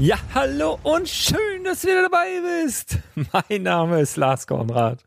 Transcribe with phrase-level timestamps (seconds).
[0.00, 2.28] Ja, hallo und schön, dass du wieder dabei
[2.64, 2.98] bist.
[3.32, 5.04] Mein Name ist Lars Konrad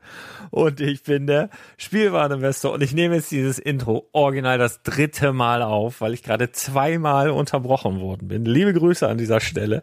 [0.50, 5.62] und ich bin der Spielwareninvestor und ich nehme jetzt dieses Intro original das dritte Mal
[5.62, 8.44] auf, weil ich gerade zweimal unterbrochen worden bin.
[8.44, 9.82] Liebe Grüße an dieser Stelle.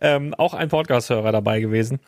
[0.00, 1.98] Ähm, auch ein Podcast-Hörer dabei gewesen.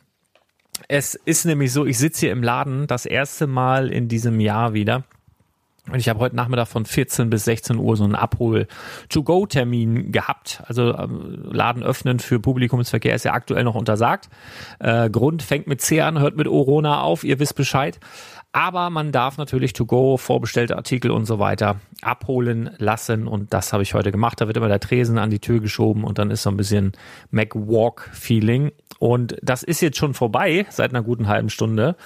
[0.86, 4.74] Es ist nämlich so, ich sitze hier im Laden das erste Mal in diesem Jahr
[4.74, 5.02] wieder
[5.90, 10.62] und ich habe heute Nachmittag von 14 bis 16 Uhr so einen Abhol-to-go-Termin gehabt.
[10.66, 14.28] Also äh, Laden öffnen für Publikumsverkehr ist ja aktuell noch untersagt.
[14.78, 17.98] Äh, Grund fängt mit C an, hört mit Orona auf, ihr wisst Bescheid.
[18.52, 23.28] Aber man darf natürlich to-go, vorbestellte Artikel und so weiter abholen lassen.
[23.28, 24.40] Und das habe ich heute gemacht.
[24.40, 26.92] Da wird immer der Tresen an die Tür geschoben und dann ist so ein bisschen
[27.30, 28.72] Mac-Walk-Feeling.
[28.98, 31.96] Und das ist jetzt schon vorbei seit einer guten halben Stunde.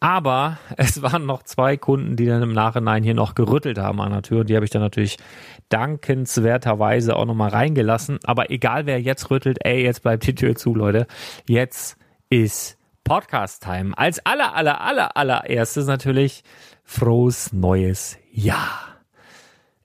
[0.00, 4.12] Aber es waren noch zwei Kunden, die dann im Nachhinein hier noch gerüttelt haben an
[4.12, 4.44] der Tür.
[4.44, 5.18] Die habe ich dann natürlich
[5.68, 8.18] dankenswerterweise auch nochmal reingelassen.
[8.24, 11.06] Aber egal wer jetzt rüttelt, ey, jetzt bleibt die Tür zu, Leute.
[11.48, 11.96] Jetzt
[12.28, 13.96] ist Podcast-Time.
[13.96, 16.42] Als aller, aller, aller, allererstes natürlich
[16.84, 18.96] frohes neues Jahr.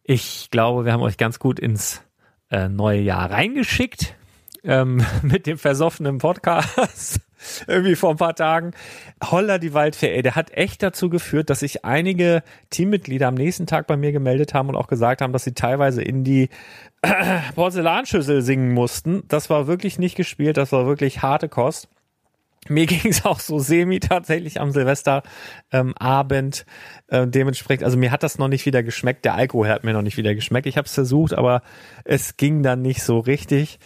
[0.03, 2.01] Ich glaube, wir haben euch ganz gut ins
[2.49, 4.15] äh, neue Jahr reingeschickt
[4.63, 7.21] ähm, mit dem versoffenen Podcast
[7.67, 8.71] irgendwie vor ein paar Tagen.
[9.23, 13.67] Holla die Waldfee, ey, der hat echt dazu geführt, dass sich einige Teammitglieder am nächsten
[13.67, 16.49] Tag bei mir gemeldet haben und auch gesagt haben, dass sie teilweise in die
[17.55, 19.23] Porzellanschüssel singen mussten.
[19.27, 21.87] Das war wirklich nicht gespielt, das war wirklich harte Kost.
[22.67, 26.65] Mir ging es auch so semi tatsächlich am Silvesterabend.
[27.09, 29.25] Ähm, äh, dementsprechend, also mir hat das noch nicht wieder geschmeckt.
[29.25, 30.67] Der Alkohol hat mir noch nicht wieder geschmeckt.
[30.67, 31.63] Ich habe es versucht, aber
[32.05, 33.79] es ging dann nicht so richtig.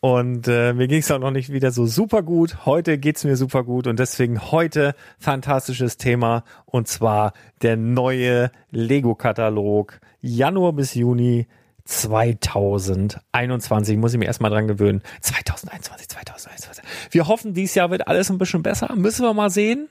[0.00, 2.66] Und äh, mir ging es auch noch nicht wieder so super gut.
[2.66, 9.98] Heute geht's mir super gut und deswegen heute fantastisches Thema und zwar der neue Lego-Katalog
[10.20, 11.48] Januar bis Juni
[11.84, 13.96] 2021.
[13.96, 15.02] Muss ich mir erstmal dran gewöhnen.
[15.20, 16.84] 2021, 2021.
[17.10, 18.94] Wir hoffen, dieses Jahr wird alles ein bisschen besser.
[18.94, 19.88] Müssen wir mal sehen.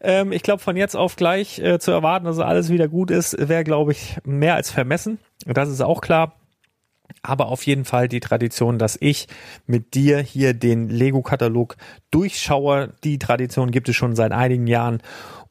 [0.00, 3.36] Ähm, ich glaube, von jetzt auf gleich äh, zu erwarten, dass alles wieder gut ist,
[3.38, 5.20] wäre, glaube ich, mehr als vermessen.
[5.46, 6.34] Das ist auch klar
[7.22, 9.26] aber auf jeden Fall die Tradition, dass ich
[9.66, 11.76] mit dir hier den Lego-Katalog
[12.10, 12.94] durchschaue.
[13.02, 15.00] Die Tradition gibt es schon seit einigen Jahren.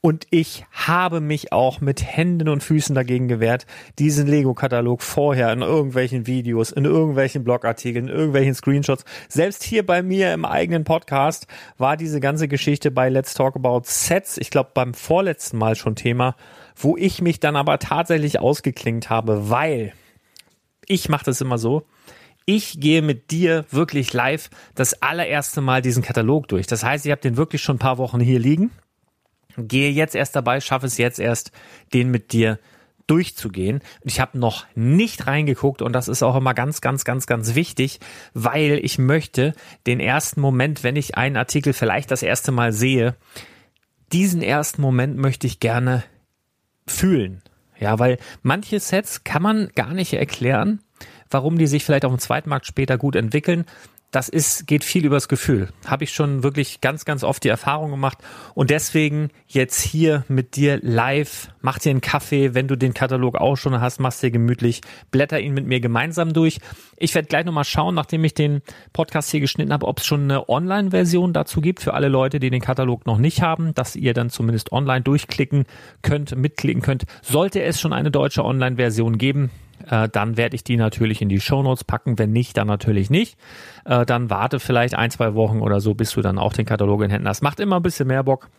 [0.06, 3.66] Und ich habe mich auch mit Händen und Füßen dagegen gewehrt,
[4.00, 10.04] diesen Lego-Katalog vorher in irgendwelchen Videos, in irgendwelchen Blogartikeln, in irgendwelchen Screenshots, selbst hier bei
[10.04, 11.48] mir im eigenen Podcast
[11.78, 15.96] war diese ganze Geschichte bei Let's Talk About Sets, ich glaube beim vorletzten Mal schon
[15.96, 16.36] Thema,
[16.76, 19.94] wo ich mich dann aber tatsächlich ausgeklingt habe, weil
[20.88, 21.86] ich mache das immer so.
[22.46, 26.68] Ich gehe mit dir wirklich live das allererste Mal diesen Katalog durch.
[26.68, 28.72] Das heißt, ich habe den wirklich schon ein paar Wochen hier liegen.
[29.58, 31.52] Gehe jetzt erst dabei, schaffe es jetzt erst,
[31.94, 32.60] den mit dir
[33.08, 33.82] durchzugehen.
[34.04, 38.00] Ich habe noch nicht reingeguckt und das ist auch immer ganz, ganz, ganz, ganz wichtig,
[38.34, 39.54] weil ich möchte
[39.86, 43.16] den ersten Moment, wenn ich einen Artikel vielleicht das erste Mal sehe,
[44.12, 46.04] diesen ersten Moment möchte ich gerne
[46.88, 47.42] fühlen.
[47.84, 50.80] Ja, weil manche Sets kann man gar nicht erklären,
[51.30, 53.66] warum die sich vielleicht auf dem Zweitmarkt später gut entwickeln
[54.14, 55.70] das ist, geht viel übers Gefühl.
[55.88, 58.20] Habe ich schon wirklich ganz, ganz oft die Erfahrung gemacht.
[58.54, 63.36] Und deswegen jetzt hier mit dir live, mach dir einen Kaffee, wenn du den Katalog
[63.36, 66.60] auch schon hast, machst dir gemütlich, blätter ihn mit mir gemeinsam durch.
[66.98, 68.62] Ich werde gleich nochmal schauen, nachdem ich den
[68.94, 72.52] Podcast hier geschnitten habe, ob es schon eine Online-Version dazu gibt für alle Leute, die
[72.52, 75.66] den Katalog noch nicht haben, dass ihr dann zumindest online durchklicken
[76.04, 77.06] könnt, mitklicken könnt.
[77.24, 79.50] Sollte es schon eine deutsche Online-Version geben,
[79.90, 82.18] äh, dann werde ich die natürlich in die Shownotes packen.
[82.20, 83.38] Wenn nicht, dann natürlich nicht.
[83.86, 87.02] Äh, dann warte vielleicht ein, zwei Wochen oder so, bis du dann auch den Katalog
[87.04, 87.42] in Händen hast.
[87.42, 88.50] Macht immer ein bisschen mehr Bock.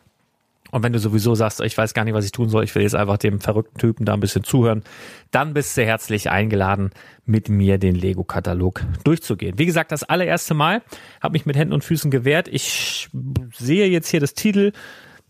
[0.71, 2.83] Und wenn du sowieso sagst, ich weiß gar nicht, was ich tun soll, ich will
[2.83, 4.83] jetzt einfach dem verrückten Typen da ein bisschen zuhören,
[5.31, 6.91] dann bist du herzlich eingeladen,
[7.25, 9.57] mit mir den Lego-Katalog durchzugehen.
[9.57, 10.83] Wie gesagt, das allererste Mal
[11.21, 12.49] habe mich mit Händen und Füßen gewehrt.
[12.49, 13.09] Ich
[13.53, 14.73] sehe jetzt hier das Titel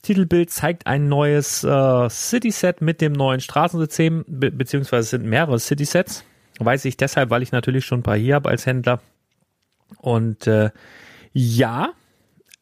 [0.05, 6.25] Titelbild zeigt ein neues äh, City-Set mit dem neuen Straßensystem, be beziehungsweise sind mehrere City-Sets.
[6.59, 9.01] Weiß ich deshalb, weil ich natürlich schon ein paar hier habe als Händler.
[9.99, 10.71] Und äh,
[11.33, 11.91] ja,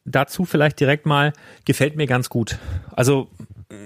[0.05, 1.33] dazu vielleicht direkt mal,
[1.65, 2.57] gefällt mir ganz gut.
[2.91, 3.29] Also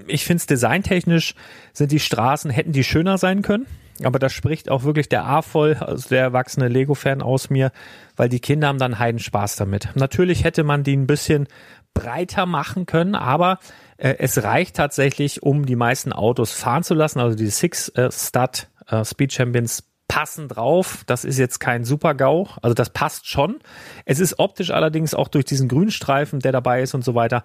[0.08, 1.36] ich finde es designtechnisch,
[1.74, 3.68] sind die Straßen, hätten die schöner sein können.
[4.04, 7.72] Aber das spricht auch wirklich der A voll, also der erwachsene Lego-Fan aus mir,
[8.16, 9.90] weil die Kinder haben dann heiden Spaß damit.
[9.96, 11.48] Natürlich hätte man die ein bisschen
[11.94, 13.60] breiter machen können, aber
[13.98, 17.20] äh, es reicht tatsächlich, um die meisten Autos fahren zu lassen.
[17.20, 21.04] Also die Six äh, Stud äh, Speed Champions passen drauf.
[21.06, 22.48] Das ist jetzt kein Super-GAU.
[22.62, 23.60] Also das passt schon.
[24.06, 27.44] Es ist optisch allerdings auch durch diesen Grünstreifen, der dabei ist und so weiter.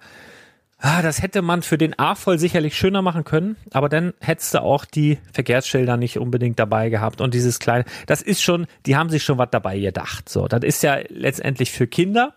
[0.85, 4.61] Ah, das hätte man für den A-Voll sicherlich schöner machen können, aber dann hättest du
[4.61, 9.09] auch die Verkehrsschilder nicht unbedingt dabei gehabt und dieses kleine, das ist schon, die haben
[9.09, 10.27] sich schon was dabei gedacht.
[10.27, 12.33] So, das ist ja letztendlich für Kinder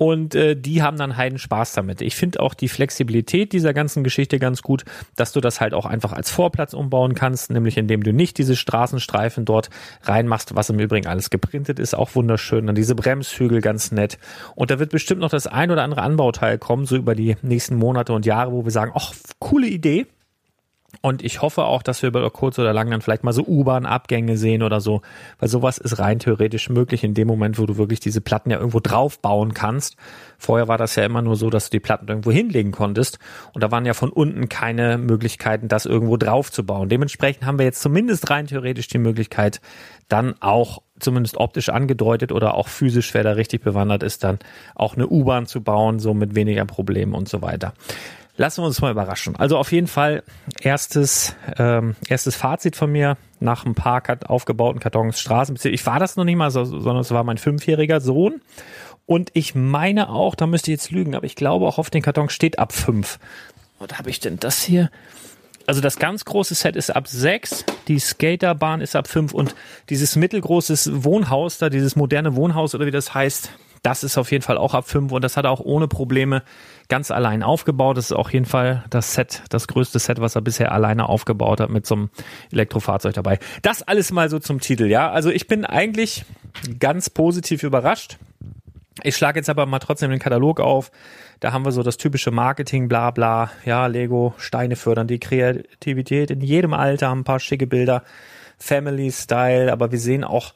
[0.00, 2.00] und äh, die haben dann heiden Spaß damit.
[2.00, 5.84] Ich finde auch die Flexibilität dieser ganzen Geschichte ganz gut, dass du das halt auch
[5.84, 9.68] einfach als Vorplatz umbauen kannst, nämlich indem du nicht diese Straßenstreifen dort
[10.04, 12.66] reinmachst, was im Übrigen alles geprintet ist, auch wunderschön.
[12.66, 14.16] Dann diese Bremshügel ganz nett.
[14.54, 17.76] Und da wird bestimmt noch das ein oder andere Anbauteil kommen, so über die nächsten
[17.76, 20.06] Monate und Jahre, wo wir sagen, ach, coole Idee.
[21.02, 24.36] Und ich hoffe auch, dass wir über kurz oder lang dann vielleicht mal so U-Bahn-Abgänge
[24.36, 25.00] sehen oder so,
[25.38, 28.58] weil sowas ist rein theoretisch möglich in dem Moment, wo du wirklich diese Platten ja
[28.58, 29.96] irgendwo drauf bauen kannst.
[30.36, 33.18] Vorher war das ja immer nur so, dass du die Platten irgendwo hinlegen konntest
[33.54, 36.88] und da waren ja von unten keine Möglichkeiten, das irgendwo drauf zu bauen.
[36.88, 39.60] Dementsprechend haben wir jetzt zumindest rein theoretisch die Möglichkeit,
[40.08, 44.38] dann auch zumindest optisch angedeutet oder auch physisch, wer da richtig bewandert ist, dann
[44.74, 47.72] auch eine U-Bahn zu bauen, so mit weniger Problemen und so weiter.
[48.40, 49.36] Lassen wir uns mal überraschen.
[49.36, 50.22] Also auf jeden Fall
[50.62, 55.58] erstes, ähm, erstes Fazit von mir nach ein paar aufgebauten Kartons Straßen.
[55.64, 58.40] Ich war das noch nicht mal, so, sondern es war mein fünfjähriger Sohn.
[59.04, 62.00] Und ich meine auch, da müsste ich jetzt lügen, aber ich glaube auch auf den
[62.00, 63.18] Karton steht ab fünf.
[63.78, 64.90] Was habe ich denn das hier?
[65.66, 69.54] Also das ganz große Set ist ab sechs, die Skaterbahn ist ab fünf und
[69.90, 73.50] dieses mittelgroßes Wohnhaus da, dieses moderne Wohnhaus oder wie das heißt,
[73.82, 76.42] das ist auf jeden Fall auch ab 5 und das hat er auch ohne Probleme
[76.88, 77.96] ganz allein aufgebaut.
[77.96, 81.60] Das ist auf jeden Fall das Set, das größte Set, was er bisher alleine aufgebaut
[81.60, 82.10] hat mit so einem
[82.52, 83.38] Elektrofahrzeug dabei.
[83.62, 85.10] Das alles mal so zum Titel, ja.
[85.10, 86.24] Also ich bin eigentlich
[86.78, 88.18] ganz positiv überrascht.
[89.02, 90.90] Ich schlage jetzt aber mal trotzdem den Katalog auf.
[91.38, 93.50] Da haben wir so das typische Marketing, bla bla.
[93.64, 98.02] Ja, Lego, Steine fördern die Kreativität in jedem Alter, haben ein paar schicke Bilder.
[98.58, 100.52] Family Style, aber wir sehen auch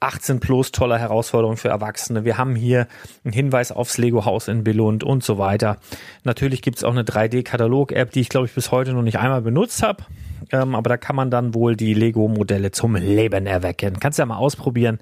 [0.00, 2.24] 18 plus tolle Herausforderungen für Erwachsene.
[2.24, 2.86] Wir haben hier
[3.24, 5.78] einen Hinweis aufs Lego Haus in Billund und so weiter.
[6.24, 9.42] Natürlich gibt es auch eine 3D-Katalog-App, die ich glaube ich bis heute noch nicht einmal
[9.42, 10.04] benutzt habe.
[10.52, 13.98] Ähm, aber da kann man dann wohl die Lego-Modelle zum Leben erwecken.
[14.00, 15.00] Kannst ja mal ausprobieren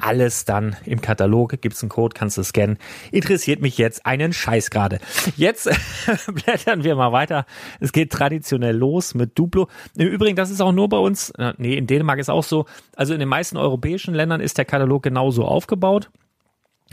[0.00, 1.60] alles dann im Katalog.
[1.60, 2.78] Gibt's einen Code, kannst du scannen.
[3.10, 4.98] Interessiert mich jetzt einen Scheiß gerade.
[5.36, 5.68] Jetzt
[6.26, 7.46] blättern wir mal weiter.
[7.80, 9.68] Es geht traditionell los mit Duplo.
[9.96, 12.66] Im Übrigen, das ist auch nur bei uns, nee, in Dänemark ist auch so.
[12.96, 16.10] Also in den meisten europäischen Ländern ist der Katalog genauso aufgebaut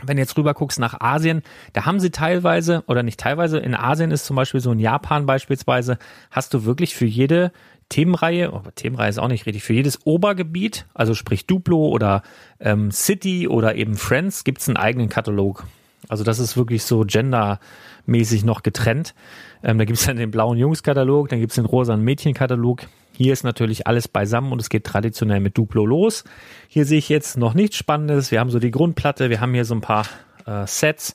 [0.02, 3.74] wenn du jetzt rüber guckst nach Asien, da haben sie teilweise, oder nicht teilweise, in
[3.74, 5.98] Asien ist zum Beispiel so in Japan beispielsweise,
[6.30, 7.50] hast du wirklich für jede
[7.88, 12.22] Themenreihe, aber Themenreihe ist auch nicht richtig, für jedes Obergebiet, also sprich Duplo oder
[12.58, 15.64] ähm, City oder eben Friends, gibt's einen eigenen Katalog.
[16.08, 19.14] Also das ist wirklich so gendermäßig noch getrennt.
[19.62, 22.82] Ähm, da gibt's dann den blauen Jungs-Katalog, dann gibt's den rosanen Mädchen-Katalog.
[23.12, 26.24] Hier ist natürlich alles beisammen und es geht traditionell mit Duplo los.
[26.68, 28.30] Hier sehe ich jetzt noch nichts Spannendes.
[28.30, 30.06] Wir haben so die Grundplatte, wir haben hier so ein paar
[30.44, 31.14] äh, Sets.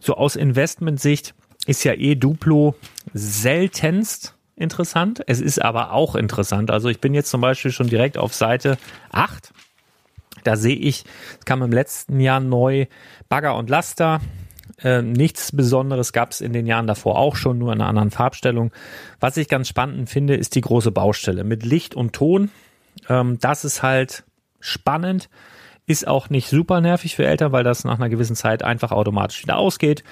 [0.00, 1.34] So aus Investmentsicht
[1.66, 2.74] ist ja eh Duplo
[3.12, 5.22] seltenst interessant.
[5.26, 6.70] Es ist aber auch interessant.
[6.70, 8.78] Also ich bin jetzt zum Beispiel schon direkt auf Seite
[9.10, 9.52] 8.
[10.44, 11.04] Da sehe ich,
[11.38, 12.86] es kam im letzten Jahr neu
[13.28, 14.20] Bagger und Laster.
[14.82, 18.10] Äh, nichts Besonderes gab es in den Jahren davor auch schon, nur in einer anderen
[18.10, 18.72] Farbstellung.
[19.20, 22.50] Was ich ganz spannend finde, ist die große Baustelle mit Licht und Ton.
[23.08, 24.24] Ähm, das ist halt
[24.60, 25.28] spannend,
[25.86, 29.42] ist auch nicht super nervig für Eltern, weil das nach einer gewissen Zeit einfach automatisch
[29.42, 30.04] wieder ausgeht.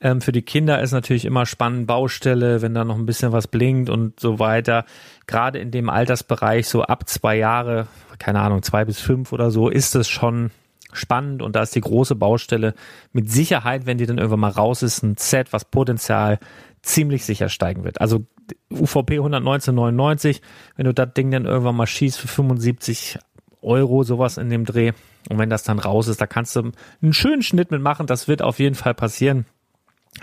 [0.00, 3.48] Ähm, für die Kinder ist natürlich immer spannend Baustelle, wenn da noch ein bisschen was
[3.48, 4.84] blinkt und so weiter.
[5.26, 7.88] Gerade in dem Altersbereich, so ab zwei Jahre,
[8.18, 10.50] keine Ahnung, zwei bis fünf oder so, ist es schon
[10.92, 12.74] spannend und da ist die große Baustelle
[13.12, 16.38] mit Sicherheit, wenn die dann irgendwann mal raus ist, ein Set, was Potenzial
[16.82, 18.00] ziemlich sicher steigen wird.
[18.00, 18.24] Also
[18.70, 20.40] UVP 119,99,
[20.76, 23.18] wenn du das Ding dann irgendwann mal schießt für 75
[23.60, 24.92] Euro, sowas in dem Dreh.
[25.28, 26.70] Und wenn das dann raus ist, da kannst du
[27.02, 28.06] einen schönen Schnitt mitmachen.
[28.06, 29.44] Das wird auf jeden Fall passieren.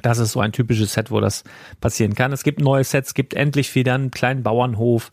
[0.02, 1.44] Das ist so ein typisches Set, wo das
[1.82, 2.32] passieren kann.
[2.32, 5.12] Es gibt neue Sets, gibt endlich wieder einen kleinen Bauernhof,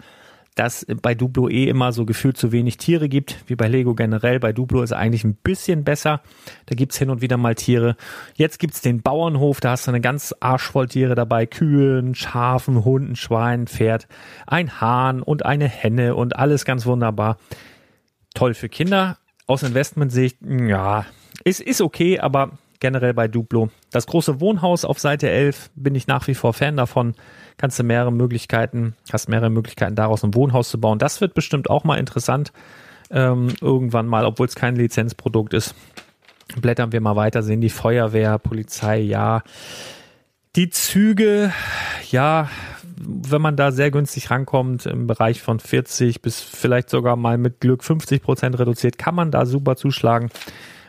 [0.55, 4.39] dass bei Duplo eh immer so gefühlt zu wenig Tiere gibt, wie bei Lego generell.
[4.39, 6.21] Bei Duplo ist es eigentlich ein bisschen besser.
[6.67, 7.97] Da gibt's hin und wieder mal Tiere.
[8.35, 11.47] Jetzt gibt's den Bauernhof, da hast du eine ganz arschvoll Tiere dabei.
[11.47, 14.09] Kühen, Schafen, Hunden, Schwein, Pferd,
[14.47, 17.39] ein Hahn und eine Henne und alles ganz wunderbar.
[18.35, 19.19] Toll für Kinder.
[19.47, 21.05] Aus Investmentsicht, ja,
[21.45, 23.71] ist, ist okay, aber generell bei Duplo.
[23.91, 27.15] Das große Wohnhaus auf Seite 11 bin ich nach wie vor Fan davon.
[27.57, 30.99] Kannst du mehrere Möglichkeiten, hast mehrere Möglichkeiten daraus ein Wohnhaus zu bauen.
[30.99, 32.53] Das wird bestimmt auch mal interessant.
[33.11, 35.77] Ähm, irgendwann mal, obwohl es kein Lizenzprodukt ist.
[36.61, 39.43] Blättern wir mal weiter, sehen die Feuerwehr, Polizei, ja.
[40.57, 41.53] Die Züge,
[42.11, 42.51] ja,
[42.97, 47.61] wenn man da sehr günstig rankommt, im Bereich von 40 bis vielleicht sogar mal mit
[47.61, 50.31] Glück 50 Prozent reduziert, kann man da super zuschlagen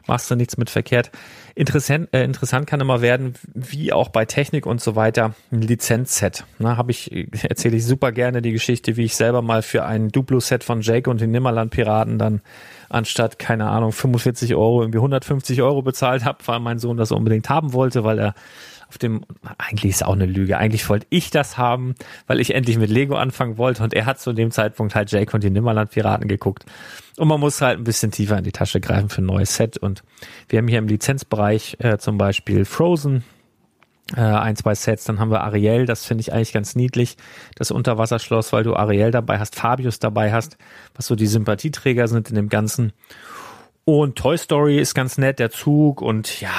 [0.07, 1.11] machst du nichts mit verkehrt.
[1.55, 6.45] Interessant, äh, interessant kann immer werden, wie auch bei Technik und so weiter, ein Lizenzset.
[6.57, 7.11] Na, habe ich,
[7.43, 11.07] erzähle ich super gerne die Geschichte, wie ich selber mal für ein Duplo-Set von Jake
[11.07, 12.41] und den Nimmerland-Piraten dann
[12.89, 17.49] anstatt, keine Ahnung, 45 Euro irgendwie 150 Euro bezahlt habe, weil mein Sohn das unbedingt
[17.49, 18.35] haben wollte, weil er
[18.93, 19.25] auf dem,
[19.57, 20.57] eigentlich ist auch eine Lüge.
[20.57, 21.95] Eigentlich wollte ich das haben,
[22.27, 25.33] weil ich endlich mit Lego anfangen wollte und er hat zu dem Zeitpunkt halt Jake
[25.33, 26.63] und die Nimmerland Piraten geguckt.
[27.17, 29.77] Und man muss halt ein bisschen tiefer in die Tasche greifen für ein neues Set
[29.77, 30.03] und
[30.47, 33.23] wir haben hier im Lizenzbereich äh, zum Beispiel Frozen,
[34.15, 35.05] äh, ein, zwei Sets.
[35.05, 37.17] Dann haben wir Ariel, das finde ich eigentlich ganz niedlich,
[37.55, 40.57] das Unterwasserschloss, weil du Ariel dabei hast, Fabius dabei hast,
[40.93, 42.93] was so die Sympathieträger sind in dem Ganzen.
[43.85, 46.53] Und Toy Story ist ganz nett, der Zug und ja,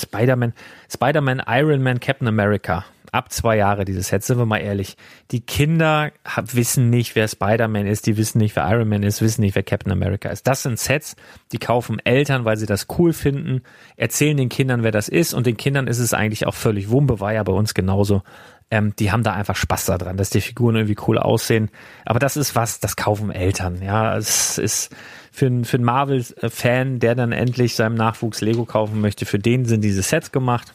[0.00, 0.52] Spider-Man,
[0.90, 2.84] Spider-Man, Iron Man, Captain America.
[3.10, 4.96] Ab zwei Jahre dieses Set, sind wir mal ehrlich.
[5.30, 6.12] Die Kinder
[6.52, 9.62] wissen nicht, wer Spider-Man ist, die wissen nicht, wer Iron Man ist, wissen nicht, wer
[9.62, 10.46] Captain America ist.
[10.46, 11.16] Das sind Sets,
[11.52, 13.62] die kaufen Eltern, weil sie das cool finden,
[13.96, 17.18] erzählen den Kindern, wer das ist und den Kindern ist es eigentlich auch völlig Wumpe,
[17.18, 18.22] war ja bei uns genauso.
[18.70, 21.70] Ähm, die haben da einfach Spaß daran, dass die Figuren irgendwie cool aussehen.
[22.04, 23.80] Aber das ist was, das kaufen Eltern.
[23.82, 24.94] Ja, es ist
[25.38, 29.82] für, für einen Marvel-Fan, der dann endlich seinem Nachwuchs Lego kaufen möchte, für den sind
[29.82, 30.72] diese Sets gemacht.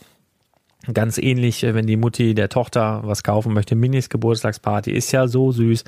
[0.92, 3.76] Ganz ähnlich, äh, wenn die Mutti der Tochter was kaufen möchte.
[3.76, 5.84] Minis Geburtstagsparty ist ja so süß.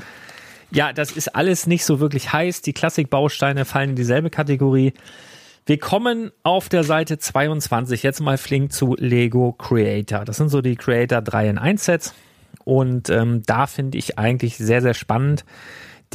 [0.72, 2.62] Ja, das ist alles nicht so wirklich heiß.
[2.62, 4.94] Die Klassikbausteine fallen in dieselbe Kategorie.
[5.66, 10.26] Wir kommen auf der Seite 22 jetzt mal flink zu Lego Creator.
[10.26, 12.14] Das sind so die Creator 3 in 1 Sets.
[12.64, 15.46] Und ähm, da finde ich eigentlich sehr, sehr spannend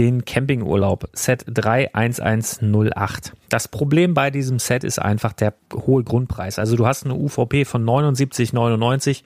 [0.01, 3.35] den Campingurlaub Set 31108.
[3.51, 6.59] Das Problem bei diesem Set ist einfach der hohe Grundpreis.
[6.59, 9.23] Also du hast eine UVP von 79,99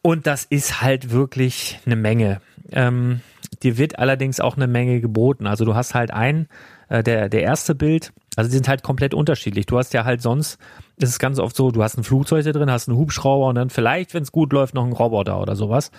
[0.00, 2.40] und das ist halt wirklich eine Menge.
[2.70, 3.20] Ähm,
[3.64, 5.48] dir wird allerdings auch eine Menge geboten.
[5.48, 6.46] Also du hast halt ein,
[6.88, 9.66] äh, der, der erste Bild, also die sind halt komplett unterschiedlich.
[9.66, 10.58] Du hast ja halt sonst,
[10.98, 13.56] ist es ganz oft so, du hast ein Flugzeug da drin, hast einen Hubschrauber und
[13.56, 15.90] dann vielleicht, wenn es gut läuft, noch einen Roboter oder sowas.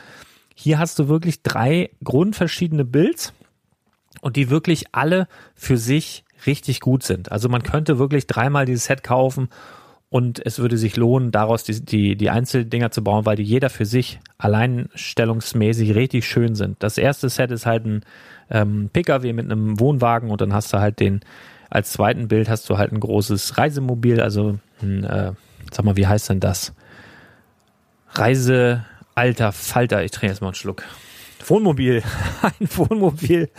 [0.56, 3.34] Hier hast du wirklich drei grundverschiedene Builds
[4.26, 7.32] und die wirklich alle für sich richtig gut sind.
[7.32, 9.50] Also man könnte wirklich dreimal dieses Set kaufen
[10.10, 13.70] und es würde sich lohnen, daraus die, die, die Einzeldinger zu bauen, weil die jeder
[13.70, 16.82] für sich alleinstellungsmäßig richtig schön sind.
[16.82, 18.02] Das erste Set ist halt ein
[18.50, 21.20] ähm, Pkw mit einem Wohnwagen und dann hast du halt den,
[21.70, 25.34] als zweiten Bild hast du halt ein großes Reisemobil, also ein, äh,
[25.72, 26.74] sag mal, wie heißt denn das?
[28.10, 30.84] Reise, alter Falter, ich trinke jetzt mal einen Schluck.
[31.50, 32.04] Wohnmobil,
[32.42, 33.50] ein Wohnmobil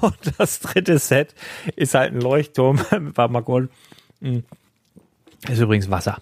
[0.00, 1.34] und das dritte Set
[1.76, 2.78] ist halt ein Leuchtturm,
[3.14, 3.70] war mal gut.
[4.20, 4.44] Hm.
[5.48, 6.18] Ist übrigens Wasser.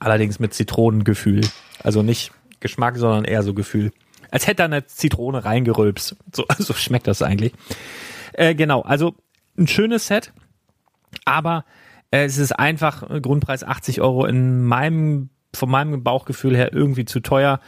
[0.00, 1.46] Allerdings mit Zitronengefühl.
[1.82, 3.92] Also nicht Geschmack, sondern eher so Gefühl.
[4.30, 6.16] Als hätte da eine Zitrone reingerülpst.
[6.32, 7.52] So, so schmeckt das eigentlich.
[8.32, 9.14] Äh, genau, also
[9.56, 10.32] ein schönes Set,
[11.24, 11.64] aber
[12.10, 17.20] äh, es ist einfach Grundpreis 80 Euro in meinem, von meinem Bauchgefühl her irgendwie zu
[17.20, 17.60] teuer,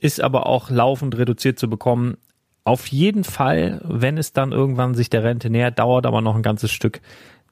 [0.00, 2.16] ist aber auch laufend reduziert zu bekommen.
[2.64, 6.42] Auf jeden Fall, wenn es dann irgendwann sich der Rente nähert, dauert aber noch ein
[6.42, 7.00] ganzes Stück,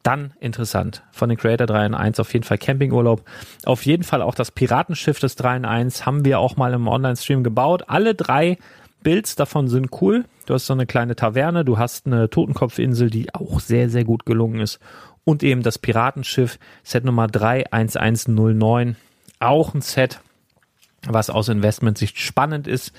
[0.02, 1.02] dann interessant.
[1.10, 3.24] Von den Creator 3 in 1 auf jeden Fall Campingurlaub.
[3.64, 6.86] Auf jeden Fall auch das Piratenschiff des 3 in 1 haben wir auch mal im
[6.86, 7.84] Online-Stream gebaut.
[7.88, 8.58] Alle drei
[9.02, 10.24] Builds davon sind cool.
[10.46, 14.26] Du hast so eine kleine Taverne, du hast eine Totenkopfinsel, die auch sehr, sehr gut
[14.26, 14.78] gelungen ist.
[15.24, 18.96] Und eben das Piratenschiff, Set Nummer 31109.
[19.40, 20.20] Auch ein Set,
[21.06, 22.92] was aus Investmentsicht spannend ist.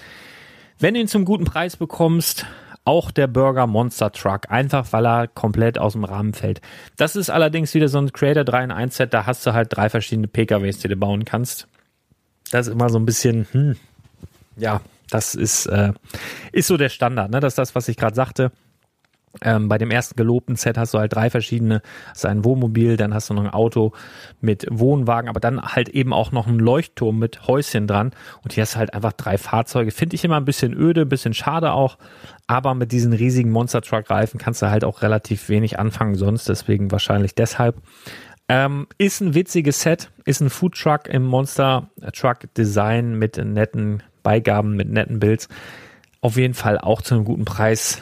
[0.79, 2.45] Wenn du ihn zum guten Preis bekommst,
[2.85, 6.61] auch der Burger Monster Truck, einfach weil er komplett aus dem Rahmen fällt.
[6.95, 9.75] Das ist allerdings wieder so ein Creator 3 in 1 Set, da hast du halt
[9.75, 11.67] drei verschiedene PKWs, die du bauen kannst.
[12.49, 13.75] Das ist immer so ein bisschen, hm,
[14.55, 15.91] ja, das ist, äh,
[16.53, 17.39] ist so der Standard, ne?
[17.41, 18.51] Das ist das, was ich gerade sagte.
[19.41, 23.13] Ähm, bei dem ersten gelobten Set hast du halt drei verschiedene, hast ein Wohnmobil, dann
[23.13, 23.93] hast du noch ein Auto
[24.41, 28.11] mit Wohnwagen, aber dann halt eben auch noch ein Leuchtturm mit Häuschen dran.
[28.43, 29.91] Und hier hast du halt einfach drei Fahrzeuge.
[29.91, 31.97] Finde ich immer ein bisschen öde, ein bisschen schade auch.
[32.47, 36.47] Aber mit diesen riesigen Monster Truck Reifen kannst du halt auch relativ wenig anfangen sonst.
[36.47, 37.81] Deswegen wahrscheinlich deshalb.
[38.49, 44.03] Ähm, ist ein witziges Set, ist ein Food Truck im Monster Truck Design mit netten
[44.23, 45.49] Beigaben, mit netten Builds.
[46.21, 48.01] Auf jeden Fall auch zu einem guten Preis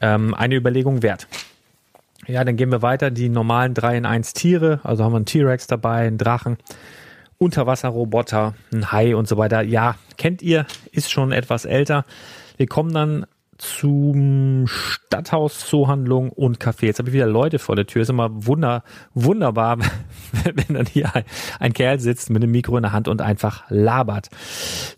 [0.00, 1.26] ähm, eine Überlegung wert.
[2.26, 3.10] Ja, dann gehen wir weiter.
[3.10, 6.56] Die normalen 3 in 1 Tiere, also haben wir einen T-Rex dabei, einen Drachen,
[7.38, 9.62] Unterwasserroboter, ein Hai und so weiter.
[9.62, 12.04] Ja, kennt ihr, ist schon etwas älter.
[12.56, 13.26] Wir kommen dann
[13.58, 16.86] zum Stadthaus, Zoohandlung und Café.
[16.86, 18.02] Jetzt habe ich wieder Leute vor der Tür.
[18.02, 18.82] Ist immer wunder,
[19.14, 19.78] wunderbar,
[20.44, 21.12] wenn dann hier
[21.60, 24.30] ein, Kerl sitzt mit einem Mikro in der Hand und einfach labert.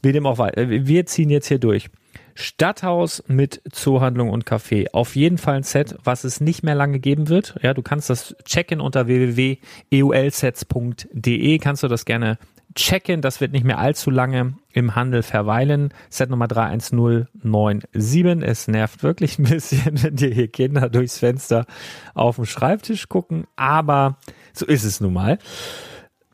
[0.02, 0.38] Wie dem auch.
[0.38, 1.90] Wir ziehen jetzt hier durch.
[2.34, 4.88] Stadthaus mit Zoohandlung und Café.
[4.92, 7.54] Auf jeden Fall ein Set, was es nicht mehr lange geben wird.
[7.62, 11.58] Ja, du kannst das checken unter www.eulsets.de.
[11.58, 12.38] Kannst du das gerne
[12.74, 13.20] checken.
[13.20, 15.92] Das wird nicht mehr allzu lange im Handel verweilen.
[16.10, 18.42] Set Nummer 31097.
[18.42, 21.66] Es nervt wirklich ein bisschen, wenn dir hier Kinder durchs Fenster
[22.14, 23.46] auf dem Schreibtisch gucken.
[23.56, 24.18] Aber
[24.52, 25.38] so ist es nun mal.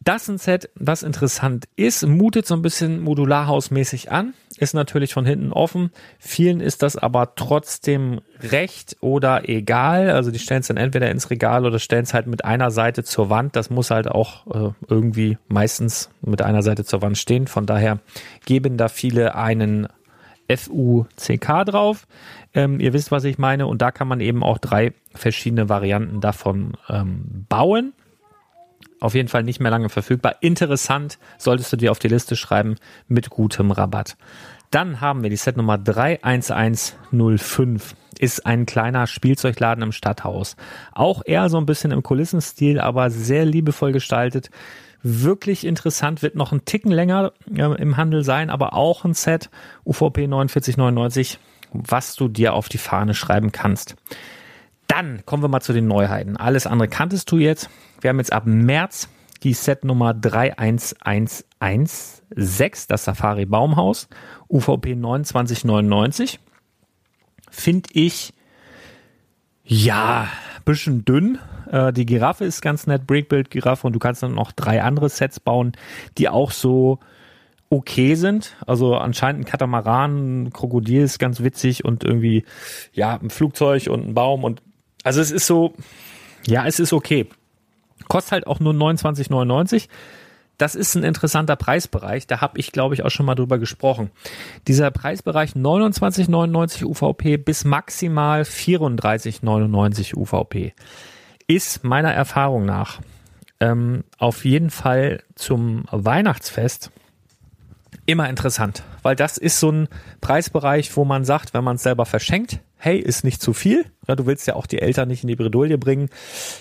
[0.02, 5.12] Das ist ein Set, was interessant ist, mutet so ein bisschen modularhausmäßig an, ist natürlich
[5.12, 5.90] von hinten offen.
[6.18, 10.10] Vielen ist das aber trotzdem recht oder egal.
[10.10, 13.04] Also die stellen es dann entweder ins Regal oder stellen es halt mit einer Seite
[13.04, 13.56] zur Wand.
[13.56, 17.46] Das muss halt auch äh, irgendwie meistens mit einer Seite zur Wand stehen.
[17.46, 17.98] Von daher
[18.46, 19.86] geben da viele einen
[20.48, 22.06] FUCK drauf.
[22.54, 23.66] Ähm, ihr wisst, was ich meine.
[23.66, 27.92] Und da kann man eben auch drei verschiedene Varianten davon ähm, bauen
[29.00, 30.36] auf jeden Fall nicht mehr lange verfügbar.
[30.40, 32.76] Interessant, solltest du dir auf die Liste schreiben
[33.08, 34.16] mit gutem Rabatt.
[34.70, 37.96] Dann haben wir die Setnummer 31105.
[38.18, 40.56] Ist ein kleiner Spielzeugladen im Stadthaus.
[40.92, 44.50] Auch eher so ein bisschen im Kulissenstil, aber sehr liebevoll gestaltet.
[45.02, 49.48] Wirklich interessant, wird noch ein Ticken länger äh, im Handel sein, aber auch ein Set
[49.86, 51.38] UVP 4999,
[51.72, 53.96] was du dir auf die Fahne schreiben kannst.
[54.90, 56.37] Dann kommen wir mal zu den Neuheiten.
[56.37, 57.70] Alles andere kanntest du jetzt.
[58.00, 59.09] Wir haben jetzt ab März
[59.44, 64.09] die Set Nummer 31116, das Safari Baumhaus,
[64.48, 66.40] UVP 2999.
[67.50, 68.35] Finde ich,
[69.62, 70.26] ja,
[70.64, 71.38] bisschen dünn.
[71.70, 75.09] Äh, die Giraffe ist ganz nett, Breakbuild Giraffe und du kannst dann noch drei andere
[75.09, 75.70] Sets bauen,
[76.18, 76.98] die auch so
[77.70, 78.57] okay sind.
[78.66, 82.44] Also anscheinend ein Katamaran, ein Krokodil ist ganz witzig und irgendwie,
[82.92, 84.61] ja, ein Flugzeug und ein Baum und,
[85.04, 85.74] also es ist so,
[86.46, 87.26] ja, es ist okay.
[88.08, 89.88] Kostet halt auch nur 29,99.
[90.58, 92.26] Das ist ein interessanter Preisbereich.
[92.26, 94.10] Da habe ich, glaube ich, auch schon mal drüber gesprochen.
[94.68, 100.74] Dieser Preisbereich 29,99 UVP bis maximal 34,99 UVP
[101.46, 103.00] ist meiner Erfahrung nach
[103.60, 106.90] ähm, auf jeden Fall zum Weihnachtsfest
[108.06, 109.88] immer interessant, weil das ist so ein
[110.20, 113.85] Preisbereich, wo man sagt, wenn man es selber verschenkt, hey, ist nicht zu viel.
[114.07, 116.09] Du willst ja auch die Eltern nicht in die Bredouille bringen,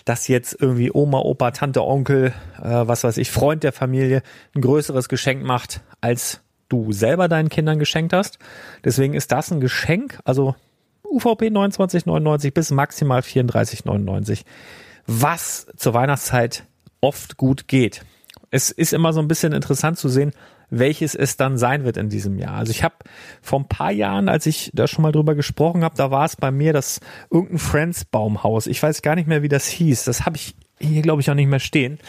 [0.06, 4.22] dass jetzt irgendwie Oma, Opa, Tante, Onkel, äh, was weiß ich, Freund der Familie
[4.54, 8.38] ein größeres Geschenk macht, als du selber deinen Kindern geschenkt hast.
[8.84, 10.56] Deswegen ist das ein Geschenk, also
[11.04, 14.42] UVP 29,99 bis maximal 34,99,
[15.08, 16.66] was zur Weihnachtszeit
[17.02, 18.04] oft gut geht.
[18.52, 20.34] Es ist immer so ein bisschen interessant zu sehen,
[20.70, 22.56] welches es dann sein wird in diesem Jahr.
[22.56, 22.96] Also ich habe
[23.42, 26.36] vor ein paar Jahren, als ich da schon mal drüber gesprochen habe, da war es
[26.36, 27.00] bei mir das
[27.32, 28.68] irgendein Friends Baumhaus.
[28.68, 30.04] Ich weiß gar nicht mehr, wie das hieß.
[30.06, 32.00] Das habe ich hier, glaube ich, auch nicht mehr stehen.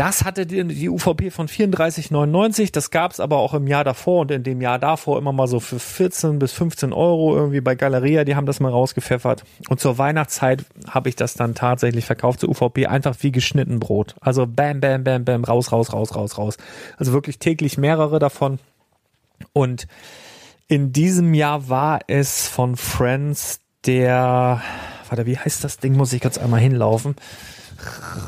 [0.00, 2.72] Das hatte die, die UVP von 34,99.
[2.72, 5.46] Das gab es aber auch im Jahr davor und in dem Jahr davor immer mal
[5.46, 8.24] so für 14 bis 15 Euro irgendwie bei Galeria.
[8.24, 9.44] Die haben das mal rausgepfeffert.
[9.68, 12.86] Und zur Weihnachtszeit habe ich das dann tatsächlich verkauft zur UVP.
[12.86, 14.14] Einfach wie geschnitten Brot.
[14.22, 16.56] Also bam, bam, bam, bam, raus, raus, raus, raus, raus.
[16.96, 18.58] Also wirklich täglich mehrere davon.
[19.52, 19.86] Und
[20.66, 24.62] in diesem Jahr war es von Friends der,
[25.10, 25.94] warte, wie heißt das Ding?
[25.94, 27.16] Muss ich kurz einmal hinlaufen.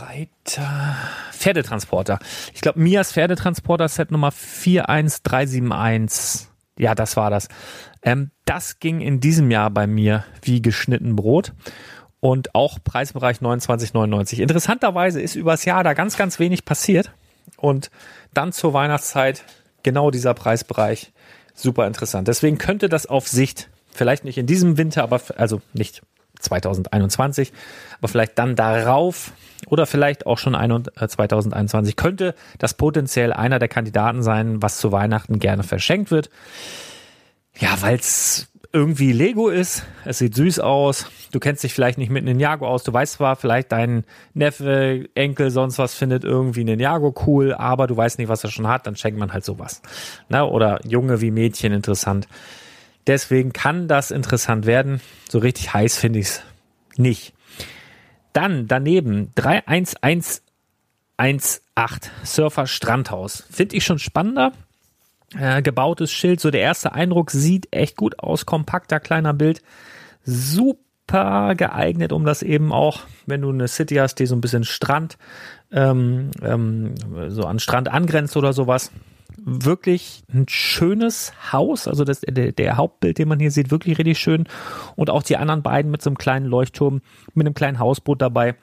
[0.01, 0.97] Reiter.
[1.33, 2.19] Pferdetransporter.
[2.55, 6.49] Ich glaube, Mias Pferdetransporter Set Nummer 41371.
[6.79, 7.49] Ja, das war das.
[8.03, 11.53] Ähm, das ging in diesem Jahr bei mir wie geschnitten Brot
[12.21, 14.41] und auch Preisbereich 29,99.
[14.41, 17.13] Interessanterweise ist übers Jahr da ganz, ganz wenig passiert
[17.57, 17.91] und
[18.33, 19.45] dann zur Weihnachtszeit
[19.83, 21.13] genau dieser Preisbereich
[21.55, 22.29] super interessant.
[22.29, 26.03] Deswegen könnte das auf Sicht vielleicht nicht in diesem Winter, aber also nicht
[26.43, 27.53] 2021,
[27.99, 29.33] aber vielleicht dann darauf
[29.69, 34.93] oder vielleicht auch schon 2021 äh, könnte das potenziell einer der Kandidaten sein, was zu
[34.93, 36.31] Weihnachten gerne verschenkt wird.
[37.59, 39.85] Ja, weil es irgendwie Lego ist.
[40.05, 41.07] Es sieht süß aus.
[41.31, 42.83] Du kennst dich vielleicht nicht mit Ninjago aus.
[42.85, 47.97] Du weißt zwar, vielleicht dein Neffe, Enkel, sonst was findet irgendwie Ninjago cool, aber du
[47.97, 48.87] weißt nicht, was er schon hat.
[48.87, 49.83] Dann schenkt man halt sowas.
[50.29, 52.27] Na, oder Junge wie Mädchen interessant.
[53.07, 55.01] Deswegen kann das interessant werden.
[55.29, 56.43] So richtig heiß finde ich es
[56.97, 57.33] nicht.
[58.33, 60.43] Dann daneben 31118
[62.25, 63.45] Surfer Strandhaus.
[63.51, 64.53] Finde ich schon spannender.
[65.39, 69.63] Äh, gebautes Schild, so der erste Eindruck sieht echt gut aus, kompakter kleiner Bild.
[70.25, 74.65] Super geeignet, um das eben auch, wenn du eine City hast, die so ein bisschen
[74.65, 75.17] Strand,
[75.71, 76.95] ähm, ähm,
[77.29, 78.93] so an Strand angrenzt oder sowas,
[79.37, 81.89] wirklich ein schönes Haus.
[81.89, 84.49] Also das, der, der Hauptbild, den man hier sieht, wirklich richtig schön.
[84.97, 87.03] Und auch die anderen beiden mit so einem kleinen Leuchtturm,
[87.35, 88.55] mit einem kleinen Hausboot dabei.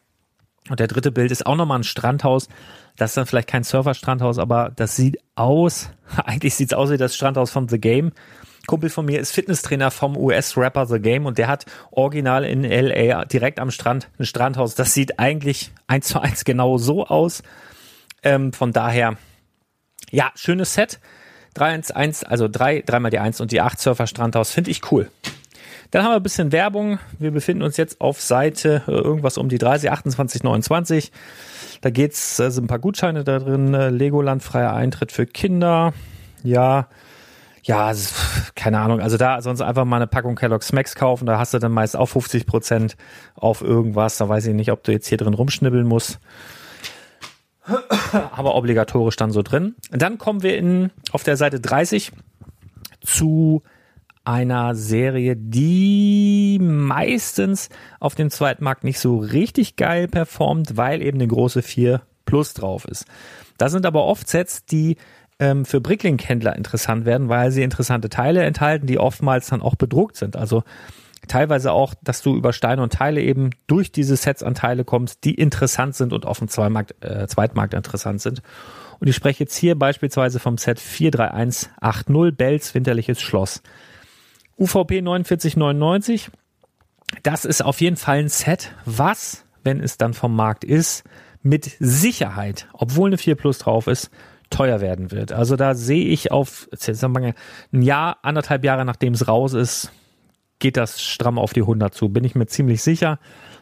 [0.69, 2.47] Und der dritte Bild ist auch nochmal ein Strandhaus.
[2.95, 5.89] Das ist dann vielleicht kein Surfer-Strandhaus, aber das sieht aus,
[6.25, 8.12] eigentlich sieht es aus wie das Strandhaus von The Game.
[8.67, 13.25] Kumpel von mir ist Fitnesstrainer vom US-Rapper The Game und der hat original in LA
[13.25, 14.75] direkt am Strand ein Strandhaus.
[14.75, 17.41] Das sieht eigentlich eins zu eins genau so aus.
[18.21, 19.17] Ähm, von daher
[20.12, 21.00] ja, schönes Set.
[21.56, 24.72] 3 1, 1, also 3, 3 mal die 1 und die 8 Surfer Strandhaus, finde
[24.72, 25.10] ich cool.
[25.91, 27.00] Dann haben wir ein bisschen Werbung.
[27.17, 31.12] Wir befinden uns jetzt auf Seite äh, irgendwas um die 30, 28, 29.
[31.82, 33.74] Da geht's, äh, sind ein paar Gutscheine da drin.
[33.74, 35.93] Äh, Legoland, freier Eintritt für Kinder.
[36.43, 36.88] Ja,
[37.63, 37.91] ja,
[38.56, 39.02] keine Ahnung.
[39.02, 41.26] Also da sonst einfach mal eine Packung Kellogg's Max kaufen.
[41.26, 42.95] Da hast du dann meist auch 50 Prozent
[43.36, 44.17] auf irgendwas.
[44.17, 46.19] Da weiß ich nicht, ob du jetzt hier drin rumschnibbeln musst
[48.32, 49.75] aber obligatorisch dann so drin.
[49.91, 52.12] Dann kommen wir in, auf der Seite 30
[53.01, 53.63] zu
[54.25, 61.27] einer Serie, die meistens auf dem Zweitmarkt nicht so richtig geil performt, weil eben eine
[61.27, 63.05] große 4 Plus drauf ist.
[63.58, 64.97] Da sind aber oft Sets, die
[65.39, 70.15] ähm, für Bricklink-Händler interessant werden, weil sie interessante Teile enthalten, die oftmals dann auch bedruckt
[70.15, 70.36] sind.
[70.36, 70.63] Also
[71.30, 75.24] teilweise auch, dass du über Steine und Teile eben durch diese Sets an Teile kommst,
[75.24, 78.42] die interessant sind und auf dem Zweimarkt, äh, Zweitmarkt interessant sind.
[79.00, 83.62] Und ich spreche jetzt hier beispielsweise vom Set 43180 Bells Winterliches Schloss.
[84.58, 86.30] UVP 4999.
[87.24, 91.04] Das ist auf jeden Fall ein Set, was, wenn es dann vom Markt ist,
[91.42, 94.12] mit Sicherheit, obwohl eine 4 Plus drauf ist,
[94.50, 95.32] teuer werden wird.
[95.32, 97.34] Also da sehe ich auf, ein
[97.82, 99.92] Jahr, anderthalb Jahre nachdem es raus ist,
[100.60, 103.19] geht das stramm auf die 100 zu, bin ich mir ziemlich sicher.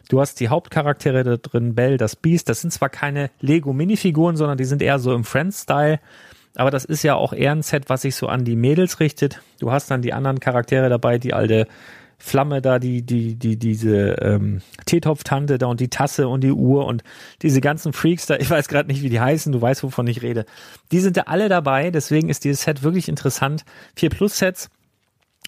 [0.09, 2.49] Du hast die Hauptcharaktere da drin, Belle, das Beast.
[2.49, 5.99] Das sind zwar keine Lego-Minifiguren, sondern die sind eher so im Friends-Style.
[6.55, 9.41] aber das ist ja auch eher ein Set, was sich so an die Mädels richtet.
[9.59, 11.67] Du hast dann die anderen Charaktere dabei, die alte
[12.19, 16.85] Flamme da, die, die, die, diese ähm, Teetopftante da und die Tasse und die Uhr
[16.85, 17.03] und
[17.43, 20.23] diese ganzen Freaks da, ich weiß gerade nicht, wie die heißen, du weißt, wovon ich
[20.23, 20.45] rede.
[20.91, 23.65] Die sind da alle dabei, deswegen ist dieses Set wirklich interessant.
[23.95, 24.69] Vier Plus-Sets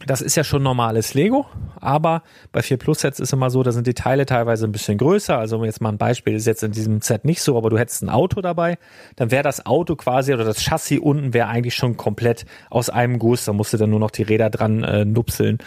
[0.05, 1.45] das ist ja schon normales Lego,
[1.81, 4.97] aber bei 4 Plus Sets ist immer so, da sind die Teile teilweise ein bisschen
[4.97, 5.37] größer.
[5.37, 8.03] Also jetzt mal ein Beispiel ist jetzt in diesem Set nicht so, aber du hättest
[8.03, 8.77] ein Auto dabei,
[9.17, 13.19] dann wäre das Auto quasi oder das Chassis unten wäre eigentlich schon komplett aus einem
[13.19, 13.43] Guss.
[13.43, 15.57] Da musst du dann nur noch die Räder dran äh, nupseln.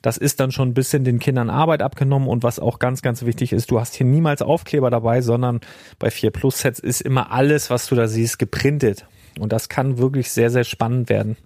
[0.00, 3.24] Das ist dann schon ein bisschen den Kindern Arbeit abgenommen und was auch ganz, ganz
[3.26, 5.60] wichtig ist, du hast hier niemals Aufkleber dabei, sondern
[5.98, 9.04] bei 4 Plus Sets ist immer alles, was du da siehst, geprintet.
[9.38, 11.36] Und das kann wirklich sehr, sehr spannend werden.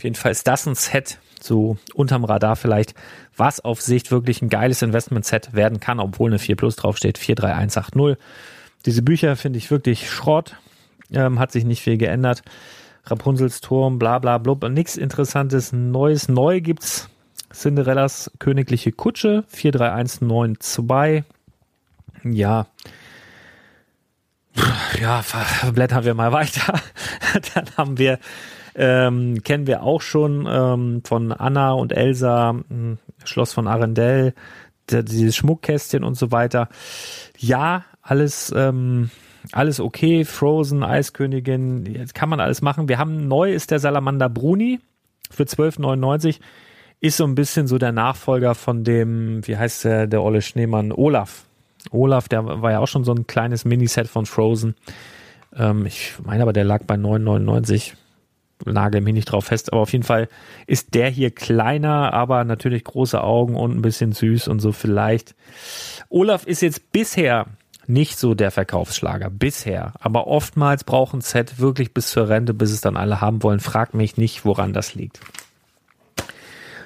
[0.00, 2.94] Auf jeden Fall ist das ein Set, so unterm Radar vielleicht,
[3.36, 8.16] was auf Sicht wirklich ein geiles Investment-Set werden kann, obwohl eine 4 Plus draufsteht, 43180.
[8.86, 10.56] Diese Bücher finde ich wirklich Schrott,
[11.12, 12.40] ähm, hat sich nicht viel geändert.
[13.04, 16.30] Rapunzels Turm, bla bla blub, nichts Interessantes Neues.
[16.30, 17.10] Neu gibt's
[17.52, 21.24] Cinderellas königliche Kutsche, 43192.
[22.24, 22.68] Ja.
[24.98, 25.22] Ja,
[25.74, 26.80] blättern wir mal weiter.
[27.54, 28.18] Dann haben wir
[28.74, 34.34] ähm, kennen wir auch schon ähm, von Anna und Elsa, hm, Schloss von Arendelle,
[34.90, 36.68] der, dieses Schmuckkästchen und so weiter.
[37.38, 39.10] Ja, alles, ähm,
[39.52, 40.24] alles okay.
[40.24, 42.88] Frozen, Eiskönigin, jetzt kann man alles machen.
[42.88, 44.80] Wir haben neu ist der Salamander Bruni
[45.30, 46.40] für 12,99.
[47.02, 50.92] Ist so ein bisschen so der Nachfolger von dem, wie heißt der, der Olle Schneemann,
[50.92, 51.44] Olaf.
[51.90, 54.74] Olaf, der war ja auch schon so ein kleines Miniset von Frozen.
[55.56, 57.94] Ähm, ich meine aber, der lag bei 9,99
[58.64, 60.28] nagel mich nicht drauf fest, aber auf jeden Fall
[60.66, 65.34] ist der hier kleiner, aber natürlich große Augen und ein bisschen süß und so vielleicht.
[66.08, 67.46] Olaf ist jetzt bisher
[67.86, 69.94] nicht so der Verkaufsschlager, bisher.
[70.00, 73.60] Aber oftmals braucht ein Set wirklich bis zur Rente, bis es dann alle haben wollen.
[73.60, 75.20] Frag mich nicht, woran das liegt.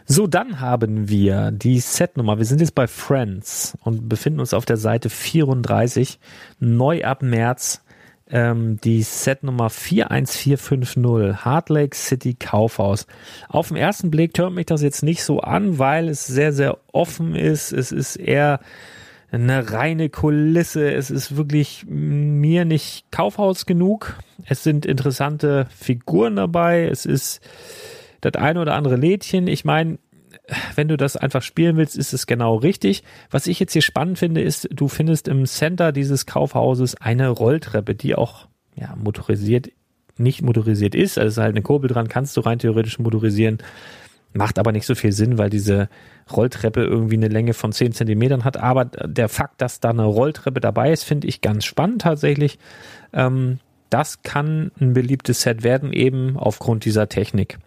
[0.06, 2.36] So, dann haben wir die Setnummer.
[2.36, 6.18] Wir sind jetzt bei Friends und befinden uns auf der Seite 34.
[6.58, 7.82] Neu ab März
[8.30, 13.06] ähm, die Setnummer 41450, Hard Lake City Kaufhaus.
[13.48, 16.78] Auf den ersten Blick hört mich das jetzt nicht so an, weil es sehr, sehr
[16.92, 17.72] offen ist.
[17.72, 18.60] Es ist eher
[19.30, 20.92] eine reine Kulisse.
[20.92, 24.16] Es ist wirklich mir nicht Kaufhaus genug.
[24.46, 26.84] Es sind interessante Figuren dabei.
[26.84, 27.40] Es ist
[28.20, 29.48] das eine oder andere Lädchen.
[29.48, 29.98] Ich meine,
[30.74, 33.02] wenn du das einfach spielen willst, ist es genau richtig.
[33.30, 37.94] Was ich jetzt hier spannend finde, ist, du findest im Center dieses Kaufhauses eine Rolltreppe,
[37.94, 39.70] die auch ja, motorisiert,
[40.18, 41.18] nicht motorisiert ist.
[41.18, 43.58] Also ist halt eine Kurbel dran, kannst du rein theoretisch motorisieren.
[44.34, 45.88] Macht aber nicht so viel Sinn, weil diese
[46.30, 48.56] Rolltreppe irgendwie eine Länge von 10 Zentimetern hat.
[48.56, 52.58] Aber der Fakt, dass da eine Rolltreppe dabei ist, finde ich ganz spannend tatsächlich.
[53.12, 57.58] Ähm, das kann ein beliebtes Set werden, eben aufgrund dieser Technik.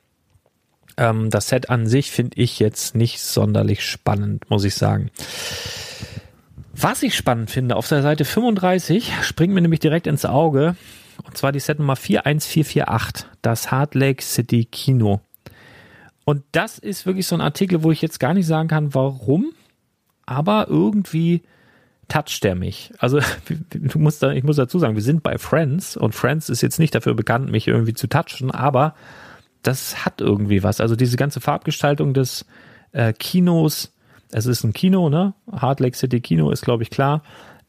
[0.97, 5.11] Ähm, das Set an sich finde ich jetzt nicht sonderlich spannend, muss ich sagen.
[6.73, 10.75] Was ich spannend finde, auf der Seite 35 springt mir nämlich direkt ins Auge,
[11.23, 15.21] und zwar die Set Nummer 41448, das Hard Lake City Kino.
[16.25, 19.53] Und das ist wirklich so ein Artikel, wo ich jetzt gar nicht sagen kann, warum,
[20.25, 21.41] aber irgendwie
[22.09, 22.91] toucht der mich.
[22.99, 23.19] Also
[23.71, 26.79] du musst da, ich muss dazu sagen, wir sind bei Friends und Friends ist jetzt
[26.79, 28.93] nicht dafür bekannt, mich irgendwie zu touchen, aber
[29.67, 30.79] das hat irgendwie was.
[30.79, 32.45] Also diese ganze Farbgestaltung des
[32.93, 33.93] äh, Kinos,
[34.31, 35.33] es ist ein Kino, ne?
[35.51, 37.21] Hard Lake City Kino ist, glaube ich, klar.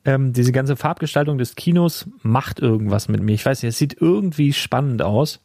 [0.05, 3.33] Ähm, diese ganze Farbgestaltung des Kinos macht irgendwas mit mir.
[3.33, 5.41] Ich weiß nicht, es sieht irgendwie spannend aus.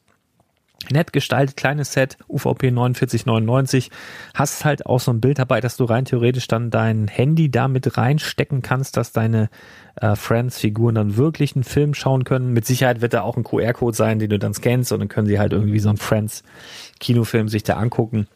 [0.91, 3.89] Nett gestaltet, kleines Set, UVP 4999.
[4.33, 7.97] Hast halt auch so ein Bild dabei, dass du rein theoretisch dann dein Handy damit
[7.97, 9.49] reinstecken kannst, dass deine
[9.95, 12.53] äh, Friends-Figuren dann wirklich einen Film schauen können.
[12.53, 15.27] Mit Sicherheit wird da auch ein QR-Code sein, den du dann scannst und dann können
[15.27, 18.27] sie halt irgendwie so einen Friends-Kinofilm sich da angucken.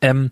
[0.00, 0.30] Ähm,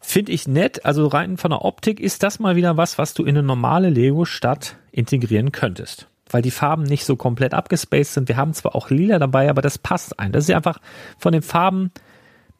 [0.00, 0.84] Finde ich nett.
[0.84, 3.88] Also rein von der Optik ist das mal wieder was, was du in eine normale
[3.88, 8.28] Lego-Stadt integrieren könntest weil die Farben nicht so komplett abgespaced sind.
[8.28, 10.32] Wir haben zwar auch lila dabei, aber das passt ein.
[10.32, 10.78] Das ist einfach
[11.18, 11.90] von den Farben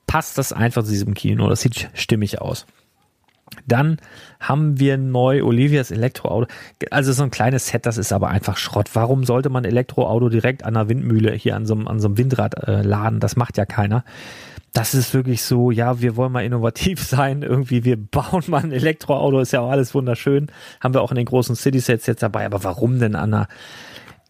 [0.06, 1.48] passt das einfach zu diesem Kino.
[1.48, 2.66] Das sieht stimmig aus.
[3.66, 3.98] Dann
[4.40, 6.46] haben wir neu Olivias Elektroauto.
[6.90, 8.90] Also so ein kleines Set, das ist aber einfach Schrott.
[8.94, 12.18] Warum sollte man Elektroauto direkt an einer Windmühle hier an so, einem, an so einem
[12.18, 13.20] Windrad äh, laden?
[13.20, 14.04] Das macht ja keiner
[14.72, 18.72] das ist wirklich so, ja, wir wollen mal innovativ sein, irgendwie, wir bauen mal ein
[18.72, 20.50] Elektroauto, ist ja auch alles wunderschön.
[20.80, 23.48] Haben wir auch in den großen City-Sets jetzt dabei, aber warum denn, Anna?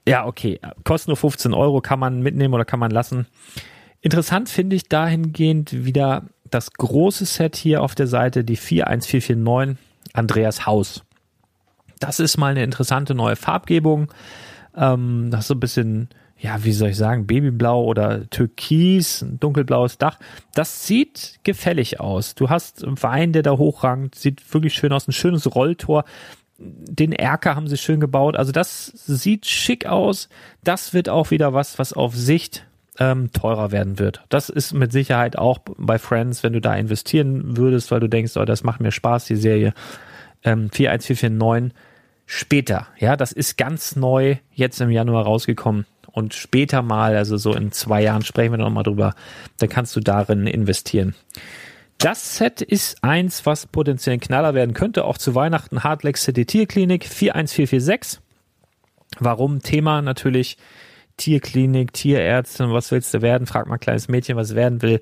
[0.06, 3.26] Ja, okay, kostet nur 15 Euro, kann man mitnehmen oder kann man lassen.
[4.00, 9.78] Interessant finde ich dahingehend wieder das große Set hier auf der Seite, die 41449,
[10.12, 11.04] Andreas Haus.
[12.00, 14.12] Das ist mal eine interessante neue Farbgebung.
[14.76, 16.08] Ähm, das ist so ein bisschen
[16.42, 20.18] ja, wie soll ich sagen, Babyblau oder Türkis, ein dunkelblaues Dach.
[20.54, 22.34] Das sieht gefällig aus.
[22.34, 26.04] Du hast einen Wein, der da hochrangt, sieht wirklich schön aus, ein schönes Rolltor.
[26.58, 28.36] Den Erker haben sie schön gebaut.
[28.36, 30.28] Also das sieht schick aus.
[30.64, 32.66] Das wird auch wieder was, was auf Sicht
[32.98, 34.24] ähm, teurer werden wird.
[34.28, 38.36] Das ist mit Sicherheit auch bei Friends, wenn du da investieren würdest, weil du denkst,
[38.36, 39.74] oh, das macht mir Spaß, die Serie.
[40.42, 41.72] Ähm, 41449
[42.26, 42.88] später.
[42.98, 47.72] Ja, das ist ganz neu jetzt im Januar rausgekommen und später mal, also so in
[47.72, 49.14] zwei Jahren sprechen wir nochmal drüber,
[49.58, 51.14] dann kannst du darin investieren.
[51.98, 56.44] Das Set ist eins, was potenziell ein Knaller werden könnte, auch zu Weihnachten Hardlex City
[56.44, 58.20] Tierklinik 41446.
[59.18, 59.62] Warum?
[59.62, 60.56] Thema natürlich
[61.16, 63.46] Tierklinik, Tierärztin, was willst du werden?
[63.46, 65.00] Frag mal ein kleines Mädchen, was werden will.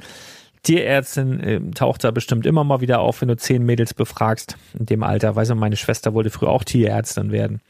[0.63, 4.57] Tierärztin äh, taucht da bestimmt immer mal wieder auf, wenn du zehn Mädels befragst.
[4.79, 7.61] In dem Alter, weiß man, meine Schwester wollte früher auch Tierärztin werden.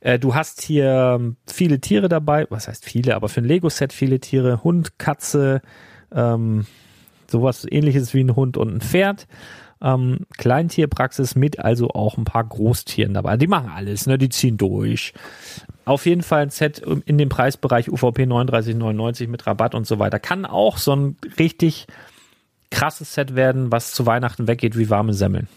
[0.00, 3.92] Äh, du hast hier ähm, viele Tiere dabei, was heißt viele, aber für ein Lego-Set
[3.92, 4.62] viele Tiere.
[4.62, 5.62] Hund, Katze,
[6.14, 6.66] ähm,
[7.28, 9.26] sowas ähnliches wie ein Hund und ein Pferd.
[9.80, 13.36] Ähm, Kleintierpraxis mit also auch ein paar Großtieren dabei.
[13.36, 14.18] Die machen alles, ne?
[14.18, 15.12] Die ziehen durch.
[15.84, 20.18] Auf jeden Fall ein Set in dem Preisbereich UVP 39,99 mit Rabatt und so weiter.
[20.18, 21.86] Kann auch so ein richtig
[22.70, 25.48] krasses Set werden, was zu Weihnachten weggeht wie warme Semmeln.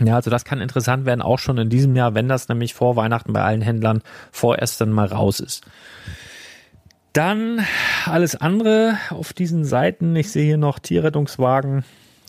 [0.00, 2.96] Ja, also das kann interessant werden, auch schon in diesem Jahr, wenn das nämlich vor
[2.96, 5.64] Weihnachten bei allen Händlern vorerst dann mal raus ist.
[7.12, 7.64] Dann
[8.04, 10.14] alles andere auf diesen Seiten.
[10.14, 11.84] Ich sehe hier noch Tierrettungswagen,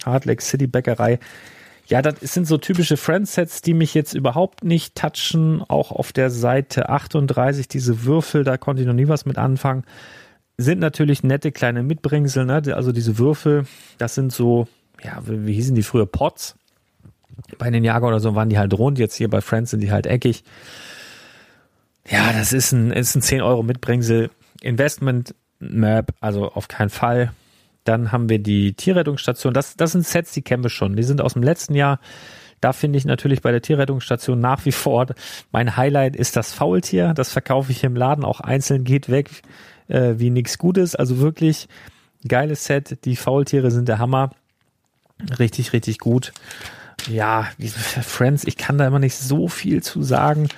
[0.06, 1.20] Hard City Bäckerei.
[1.86, 5.64] Ja, das sind so typische Friendsets, die mich jetzt überhaupt nicht touchen.
[5.68, 9.84] Auch auf der Seite 38, diese Würfel, da konnte ich noch nie was mit anfangen.
[10.62, 12.62] Sind natürlich nette kleine Mitbringsel, ne?
[12.76, 13.66] Also diese Würfel,
[13.98, 14.68] das sind so,
[15.02, 16.06] ja, wie, hießen die früher?
[16.06, 16.56] Pots
[17.58, 19.92] bei den Jager oder so waren die halt rund, jetzt hier bei Friends sind die
[19.92, 20.44] halt eckig.
[22.10, 24.30] Ja, das ist ein, ist ein 10 Euro Mitbringsel.
[24.62, 27.32] Investment Map, also auf keinen Fall.
[27.86, 29.54] Dann haben wir die Tierrettungsstation.
[29.54, 30.96] Das, das sind Sets, die kennen wir schon.
[30.96, 32.00] Die sind aus dem letzten Jahr.
[32.62, 35.08] Da finde ich natürlich bei der Tierrettungsstation nach wie vor
[35.52, 37.14] mein Highlight ist das Faultier.
[37.14, 39.30] Das verkaufe ich im Laden auch einzeln, geht weg
[39.88, 40.96] äh, wie nichts Gutes.
[40.96, 41.68] Also wirklich
[42.28, 43.06] geiles Set.
[43.06, 44.32] Die Faultiere sind der Hammer.
[45.40, 46.32] Richtig, richtig gut
[47.08, 50.50] ja, Friends, ich kann da immer nicht so viel zu sagen.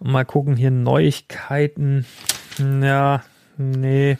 [0.00, 2.06] Mal gucken, hier Neuigkeiten.
[2.58, 3.22] Ja,
[3.56, 4.18] nee,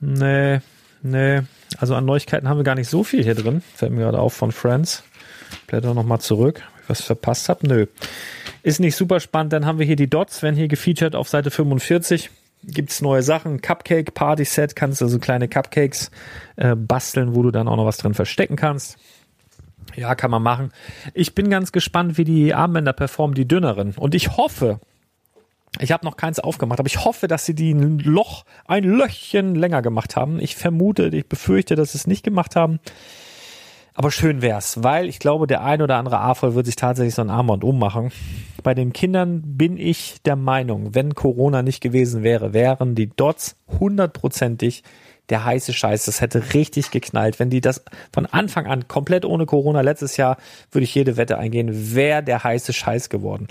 [0.00, 0.60] nee,
[1.02, 1.42] nee.
[1.78, 3.62] Also an Neuigkeiten haben wir gar nicht so viel hier drin.
[3.74, 5.02] Fällt mir gerade auf von Friends.
[5.66, 6.62] Blätter nochmal zurück.
[6.88, 7.66] Was verpasst habe?
[7.66, 7.86] Nö.
[8.62, 9.52] Ist nicht super spannend.
[9.52, 12.30] Dann haben wir hier die Dots, werden hier gefeatured auf Seite 45
[12.66, 13.60] gibt's neue Sachen.
[13.60, 16.10] Cupcake Party Set, kannst du so kleine Cupcakes
[16.56, 18.98] äh, basteln, wo du dann auch noch was drin verstecken kannst.
[19.94, 20.72] Ja, kann man machen.
[21.14, 23.94] Ich bin ganz gespannt, wie die Armbänder performen, die dünneren.
[23.96, 24.80] Und ich hoffe,
[25.78, 29.54] ich habe noch keins aufgemacht, aber ich hoffe, dass sie die ein Loch, ein Löchchen
[29.54, 30.40] länger gemacht haben.
[30.40, 32.80] Ich vermute, ich befürchte, dass sie es nicht gemacht haben.
[33.98, 37.22] Aber schön wär's, weil ich glaube, der ein oder andere AFOL wird sich tatsächlich so
[37.22, 38.12] ein Armband ummachen.
[38.62, 43.56] Bei den Kindern bin ich der Meinung, wenn Corona nicht gewesen wäre, wären die Dots
[43.80, 44.82] hundertprozentig
[45.30, 46.04] der heiße Scheiß.
[46.04, 47.38] Das hätte richtig geknallt.
[47.38, 47.82] Wenn die das
[48.12, 50.36] von Anfang an komplett ohne Corona letztes Jahr,
[50.70, 53.48] würde ich jede Wette eingehen, wäre der heiße Scheiß geworden.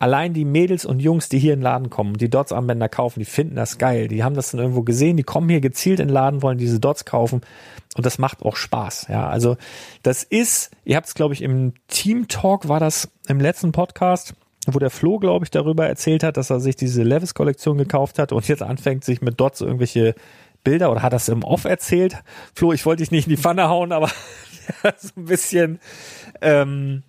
[0.00, 3.24] Allein die Mädels und Jungs, die hier in den Laden kommen, die Dots-Armbänder kaufen, die
[3.24, 4.06] finden das geil.
[4.06, 6.78] Die haben das dann irgendwo gesehen, die kommen hier gezielt in den Laden, wollen diese
[6.78, 7.40] Dots kaufen
[7.96, 9.08] und das macht auch Spaß.
[9.08, 9.56] Ja, also
[10.04, 14.34] das ist, ihr habt es glaube ich im Team Talk war das im letzten Podcast,
[14.68, 18.20] wo der Flo glaube ich darüber erzählt hat, dass er sich diese Levis Kollektion gekauft
[18.20, 20.14] hat und jetzt anfängt sich mit Dots irgendwelche
[20.62, 22.22] Bilder oder hat das im Off erzählt.
[22.54, 24.08] Flo, ich wollte dich nicht in die Pfanne hauen, aber
[24.96, 25.80] so ein bisschen
[26.40, 27.02] ähm,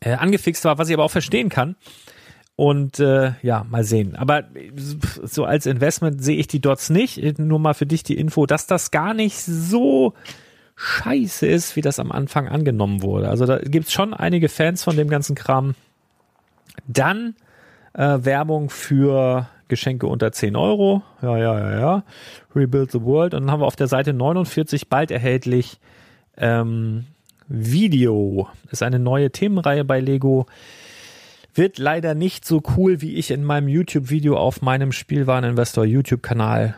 [0.00, 1.76] äh, angefixt war, was ich aber auch verstehen kann.
[2.56, 4.16] Und äh, ja, mal sehen.
[4.16, 4.44] Aber
[5.22, 7.38] so als Investment sehe ich die Dots nicht.
[7.38, 10.14] Nur mal für dich die Info, dass das gar nicht so
[10.76, 13.28] scheiße ist, wie das am Anfang angenommen wurde.
[13.28, 15.74] Also da gibt's schon einige Fans von dem ganzen Kram.
[16.86, 17.34] Dann
[17.92, 21.02] äh, Werbung für Geschenke unter 10 Euro.
[21.22, 22.04] Ja, ja, ja, ja.
[22.54, 23.34] Rebuild the World.
[23.34, 25.78] Und dann haben wir auf der Seite 49 bald erhältlich
[26.36, 27.06] ähm,
[27.48, 28.48] Video.
[28.70, 30.46] Ist eine neue Themenreihe bei Lego.
[31.54, 36.76] Wird leider nicht so cool, wie ich in meinem YouTube-Video auf meinem Spielwareninvestor YouTube-Kanal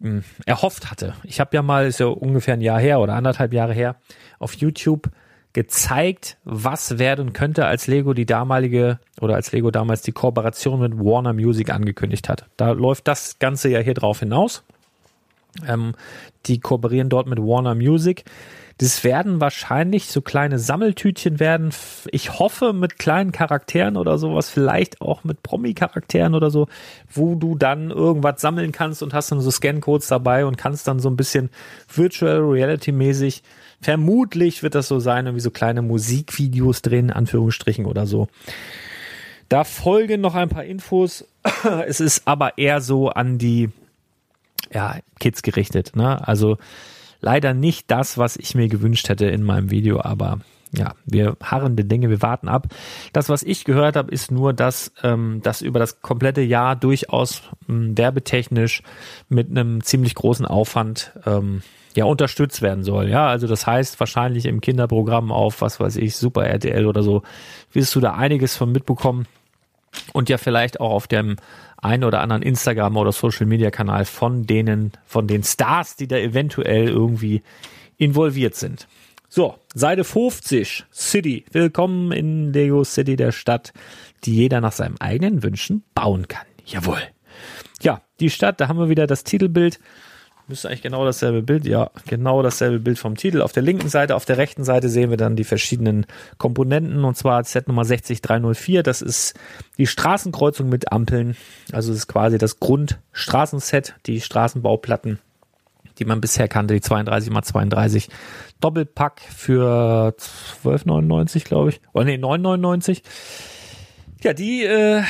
[0.00, 1.14] hm, erhofft hatte.
[1.24, 3.96] Ich habe ja mal, ist ja ungefähr ein Jahr her oder anderthalb Jahre her,
[4.38, 5.10] auf YouTube
[5.52, 10.98] gezeigt, was werden könnte, als Lego die damalige oder als Lego damals die Kooperation mit
[10.98, 12.46] Warner Music angekündigt hat.
[12.56, 14.64] Da läuft das Ganze ja hier drauf hinaus.
[15.66, 15.94] Ähm,
[16.46, 18.24] die kooperieren dort mit Warner Music.
[18.78, 21.70] Das werden wahrscheinlich so kleine Sammeltütchen werden.
[22.10, 26.66] Ich hoffe mit kleinen Charakteren oder sowas, vielleicht auch mit Promi-Charakteren oder so,
[27.12, 30.98] wo du dann irgendwas sammeln kannst und hast dann so Scan-Codes dabei und kannst dann
[30.98, 31.50] so ein bisschen
[31.94, 33.42] Virtual Reality-mäßig,
[33.80, 38.26] vermutlich wird das so sein, irgendwie so kleine Musikvideos drehen, Anführungsstrichen oder so.
[39.48, 41.24] Da folgen noch ein paar Infos.
[41.86, 43.70] Es ist aber eher so an die
[44.72, 45.94] ja, Kids gerichtet.
[45.94, 46.26] Ne?
[46.26, 46.58] Also
[47.24, 50.40] leider nicht das, was ich mir gewünscht hätte in meinem Video, aber
[50.76, 52.66] ja, wir harren die Dinge, wir warten ab.
[53.12, 57.42] Das, was ich gehört habe, ist nur, dass ähm, das über das komplette Jahr durchaus
[57.68, 58.82] ähm, werbetechnisch
[59.28, 61.62] mit einem ziemlich großen Aufwand ähm,
[61.96, 63.08] ja unterstützt werden soll.
[63.08, 67.22] Ja, also das heißt wahrscheinlich im Kinderprogramm auf, was weiß ich, Super RTL oder so,
[67.72, 69.26] wirst du da einiges von mitbekommen
[70.12, 71.36] und ja vielleicht auch auf dem
[71.84, 76.16] einen oder anderen Instagram oder Social Media Kanal von denen, von den Stars, die da
[76.16, 77.42] eventuell irgendwie
[77.98, 78.88] involviert sind.
[79.28, 81.44] So, Seite 50, City.
[81.52, 83.72] Willkommen in Lego City, der Stadt,
[84.24, 86.46] die jeder nach seinen eigenen Wünschen bauen kann.
[86.64, 87.02] Jawohl.
[87.82, 89.78] Ja, die Stadt, da haben wir wieder das Titelbild.
[90.46, 93.40] Müsste eigentlich genau dasselbe Bild, ja, genau dasselbe Bild vom Titel.
[93.40, 96.04] Auf der linken Seite, auf der rechten Seite sehen wir dann die verschiedenen
[96.36, 98.82] Komponenten und zwar Set Nummer 60304.
[98.82, 99.34] Das ist
[99.78, 101.34] die Straßenkreuzung mit Ampeln.
[101.72, 105.18] Also das ist quasi das Grundstraßenset, die Straßenbauplatten,
[105.98, 108.08] die man bisher kannte, die 32 x 32
[108.60, 110.14] Doppelpack für
[110.62, 111.80] 12,99, glaube ich.
[111.94, 113.00] Oder nee, 9,99.
[114.24, 115.02] Ja, die, äh,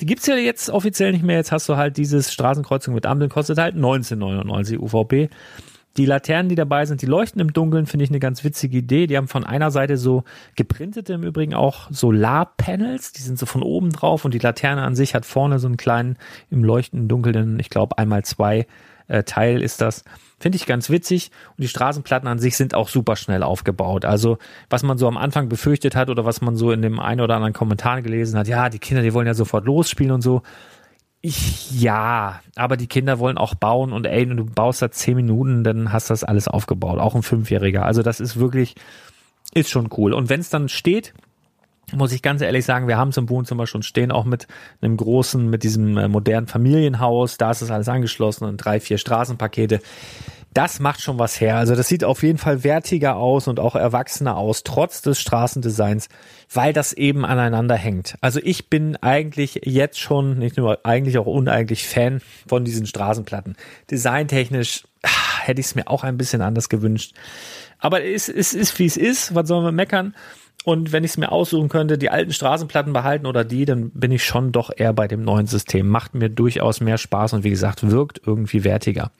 [0.00, 1.36] die gibt's ja jetzt offiziell nicht mehr.
[1.36, 5.28] Jetzt hast du halt dieses Straßenkreuzung mit Ampeln, kostet halt 19,99 UVP.
[5.98, 9.06] Die Laternen, die dabei sind, die leuchten im Dunkeln, finde ich eine ganz witzige Idee.
[9.06, 13.62] Die haben von einer Seite so geprintete im Übrigen auch Solarpanels, die sind so von
[13.62, 16.16] oben drauf und die Laterne an sich hat vorne so einen kleinen
[16.50, 18.66] im leuchtenden Dunkeln, ich glaube einmal zwei
[19.08, 20.04] äh, Teil ist das.
[20.38, 21.30] Finde ich ganz witzig.
[21.50, 24.04] Und die Straßenplatten an sich sind auch super schnell aufgebaut.
[24.04, 24.38] Also,
[24.68, 27.36] was man so am Anfang befürchtet hat oder was man so in dem einen oder
[27.36, 30.42] anderen Kommentar gelesen hat, ja, die Kinder, die wollen ja sofort losspielen und so.
[31.22, 35.64] Ich, ja, aber die Kinder wollen auch bauen und ey, du baust da zehn Minuten,
[35.64, 37.00] dann hast du das alles aufgebaut.
[37.00, 37.84] Auch ein Fünfjähriger.
[37.84, 38.74] Also, das ist wirklich,
[39.54, 40.12] ist schon cool.
[40.12, 41.14] Und wenn es dann steht,
[41.92, 44.48] muss ich ganz ehrlich sagen, wir haben es im Wohnzimmer schon stehen, auch mit
[44.80, 48.98] einem großen, mit diesem äh, modernen Familienhaus, da ist es alles angeschlossen und drei, vier
[48.98, 49.80] Straßenpakete.
[50.52, 51.56] Das macht schon was her.
[51.56, 56.08] Also das sieht auf jeden Fall wertiger aus und auch erwachsener aus, trotz des Straßendesigns,
[56.50, 58.16] weil das eben aneinander hängt.
[58.22, 63.54] Also ich bin eigentlich jetzt schon, nicht nur eigentlich auch uneigentlich Fan von diesen Straßenplatten.
[63.90, 67.14] Designtechnisch ach, hätte ich es mir auch ein bisschen anders gewünscht.
[67.78, 69.34] Aber es, es ist, wie es ist.
[69.34, 70.14] Was sollen wir meckern?
[70.66, 74.10] Und wenn ich es mir aussuchen könnte, die alten Straßenplatten behalten oder die, dann bin
[74.10, 75.88] ich schon doch eher bei dem neuen System.
[75.88, 79.12] Macht mir durchaus mehr Spaß und wie gesagt, wirkt irgendwie wertiger.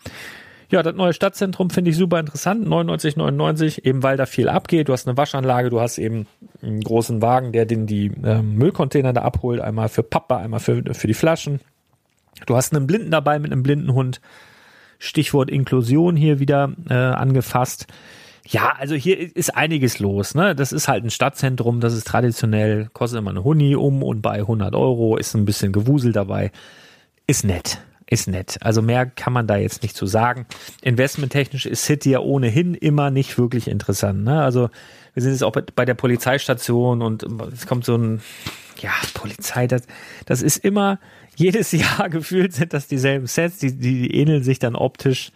[0.71, 2.67] Ja, das neue Stadtzentrum finde ich super interessant.
[2.67, 4.89] 99,99, eben weil da viel abgeht.
[4.89, 6.27] Du hast eine Waschanlage, du hast eben
[6.63, 9.61] einen großen Wagen, der den die äh, Müllcontainer da abholt.
[9.61, 11.61] Einmal für Papa, einmal für, für die Flaschen.
[12.47, 14.21] Du hast einen Blinden dabei mit einem Blindenhund.
[14.99, 17.87] Stichwort Inklusion hier wieder äh, angefasst.
[18.49, 20.35] Ja, also hier ist einiges los.
[20.35, 20.55] Ne?
[20.55, 24.39] Das ist halt ein Stadtzentrum, das ist traditionell, kostet immer eine Huni um und bei
[24.39, 26.53] 100 Euro ist ein bisschen Gewusel dabei.
[27.27, 27.79] Ist nett,
[28.09, 28.59] ist nett.
[28.61, 30.47] Also mehr kann man da jetzt nicht zu sagen.
[30.83, 34.23] Investmenttechnisch ist City ja ohnehin immer nicht wirklich interessant.
[34.23, 34.41] Ne?
[34.41, 34.71] Also
[35.15, 38.21] wir sind jetzt auch bei der Polizeistation und es kommt so ein,
[38.81, 39.83] ja, Polizei, das,
[40.25, 41.01] das ist immer,
[41.35, 45.33] jedes Jahr gefühlt sind das dieselben Sets, die, die ähneln sich dann optisch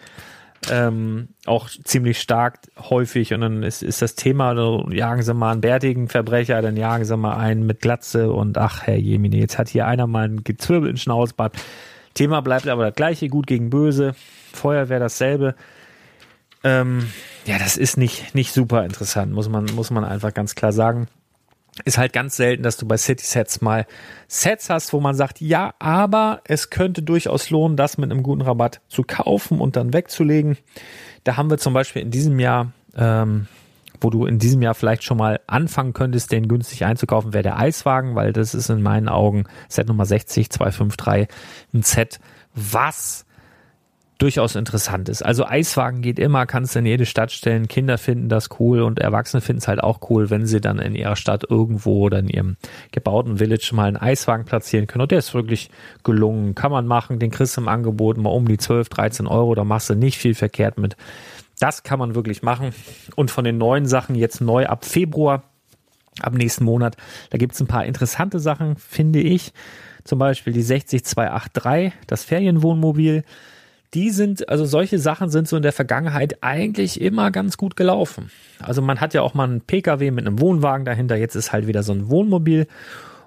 [0.69, 5.53] ähm, auch ziemlich stark häufig und dann ist, ist das Thema, dann jagen sie mal
[5.53, 9.59] einen bärtigen Verbrecher, dann jagen sie mal einen mit Glatze und ach Herr Jemine, jetzt
[9.59, 11.57] hat hier einer mal ein Gezwirbel ins Schnauzbart.
[12.13, 14.15] Thema bleibt aber das gleiche, gut gegen böse,
[14.53, 15.55] Feuerwehr dasselbe.
[16.63, 17.07] Ähm,
[17.47, 21.09] ja, das ist nicht, nicht super interessant, muss man, muss man einfach ganz klar sagen
[21.85, 23.87] ist halt ganz selten, dass du bei City Sets mal
[24.29, 28.43] Sets hast, wo man sagt, ja, aber es könnte durchaus lohnen, das mit einem guten
[28.43, 30.59] Rabatt zu kaufen und dann wegzulegen.
[31.25, 33.47] Da haben wir zum Beispiel in diesem Jahr, ähm,
[34.01, 37.59] wo du in diesem Jahr vielleicht schon mal anfangen könntest, den günstig einzukaufen, wäre der
[37.59, 41.29] Eiswagen, weil das ist in meinen Augen Set Nummer 60 253
[41.75, 42.19] ein Set,
[42.55, 43.27] was
[44.21, 45.23] durchaus interessant ist.
[45.23, 47.69] Also Eiswagen geht immer, kannst in jede Stadt stellen.
[47.69, 50.95] Kinder finden das cool und Erwachsene finden es halt auch cool, wenn sie dann in
[50.95, 52.57] ihrer Stadt irgendwo oder in ihrem
[52.93, 55.03] gebauten Village mal einen Eiswagen platzieren können.
[55.03, 55.71] Und der ist wirklich
[56.05, 56.55] gelungen.
[56.55, 57.19] Kann man machen.
[57.19, 59.55] Den kriegst du im Angebot mal um die 12, 13 Euro.
[59.55, 60.97] Da machst du nicht viel verkehrt mit.
[61.59, 62.75] Das kann man wirklich machen.
[63.17, 65.45] Und von den neuen Sachen jetzt neu ab Februar,
[66.21, 66.97] ab nächsten Monat,
[67.31, 69.53] da gibt's ein paar interessante Sachen, finde ich.
[70.05, 73.25] Zum Beispiel die 60283, das Ferienwohnmobil
[73.95, 78.31] die sind, also solche Sachen sind so in der Vergangenheit eigentlich immer ganz gut gelaufen.
[78.61, 81.67] Also man hat ja auch mal einen Pkw mit einem Wohnwagen dahinter, jetzt ist halt
[81.67, 82.67] wieder so ein Wohnmobil.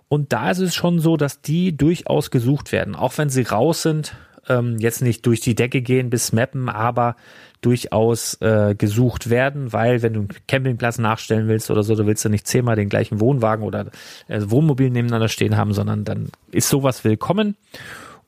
[0.08, 3.82] Und da ist es schon so, dass die durchaus gesucht werden, auch wenn sie raus
[3.82, 4.16] sind,
[4.48, 7.16] ähm, jetzt nicht durch die Decke gehen bis Mappen, aber
[7.62, 12.26] durchaus äh, gesucht werden, weil wenn du einen Campingplatz nachstellen willst oder so, du willst
[12.26, 13.88] du nicht zehnmal den gleichen Wohnwagen oder
[14.28, 17.56] äh, Wohnmobil nebeneinander stehen haben, sondern dann ist sowas willkommen.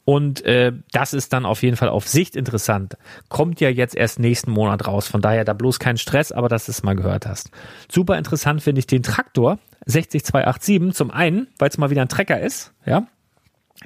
[0.06, 2.96] Und äh, das ist dann auf jeden Fall auf Sicht interessant.
[3.28, 5.08] Kommt ja jetzt erst nächsten Monat raus.
[5.08, 7.50] Von daher da bloß kein Stress, aber dass du es mal gehört hast.
[7.92, 10.94] Super interessant finde ich den Traktor 60287.
[10.94, 12.72] Zum einen, weil es mal wieder ein Trecker ist.
[12.86, 13.08] Ja,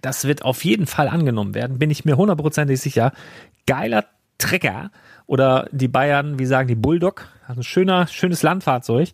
[0.01, 1.80] das wird auf jeden Fall angenommen werden.
[1.80, 3.13] Bin ich mir hundertprozentig sicher.
[3.65, 4.05] Geiler
[4.38, 4.91] Trecker
[5.26, 7.28] oder die Bayern, wie sagen die Bulldog.
[7.47, 9.09] Also schöner, schönes Landfahrzeug.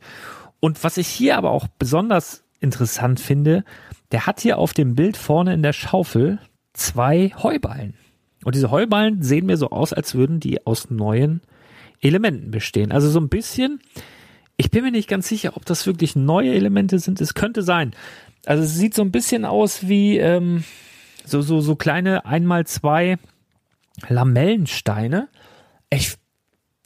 [0.60, 3.64] Und was ich hier aber auch besonders interessant finde,
[4.12, 6.40] der hat hier auf dem Bild vorne in der Schaufel
[6.76, 7.96] zwei Heuballen.
[8.44, 11.42] Und diese Heuballen sehen mir so aus, als würden die aus neuen
[12.02, 12.92] Elementen bestehen.
[12.92, 13.80] Also so ein bisschen,
[14.58, 17.20] ich bin mir nicht ganz sicher, ob das wirklich neue Elemente sind.
[17.22, 17.96] Es könnte sein.
[18.46, 20.64] Also es sieht so ein bisschen aus wie ähm,
[21.26, 23.18] so, so, so kleine einmal zwei
[24.08, 25.30] Lamellensteine.
[25.90, 26.16] Ich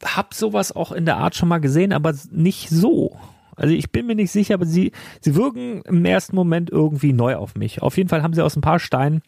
[0.02, 3.18] habe sowas auch in der Art schon mal gesehen, aber nicht so.
[3.56, 7.36] Also ich bin mir nicht sicher, aber sie, sie wirken im ersten Moment irgendwie neu
[7.36, 7.82] auf mich.
[7.82, 9.20] Auf jeden Fall haben sie aus ein paar Steinen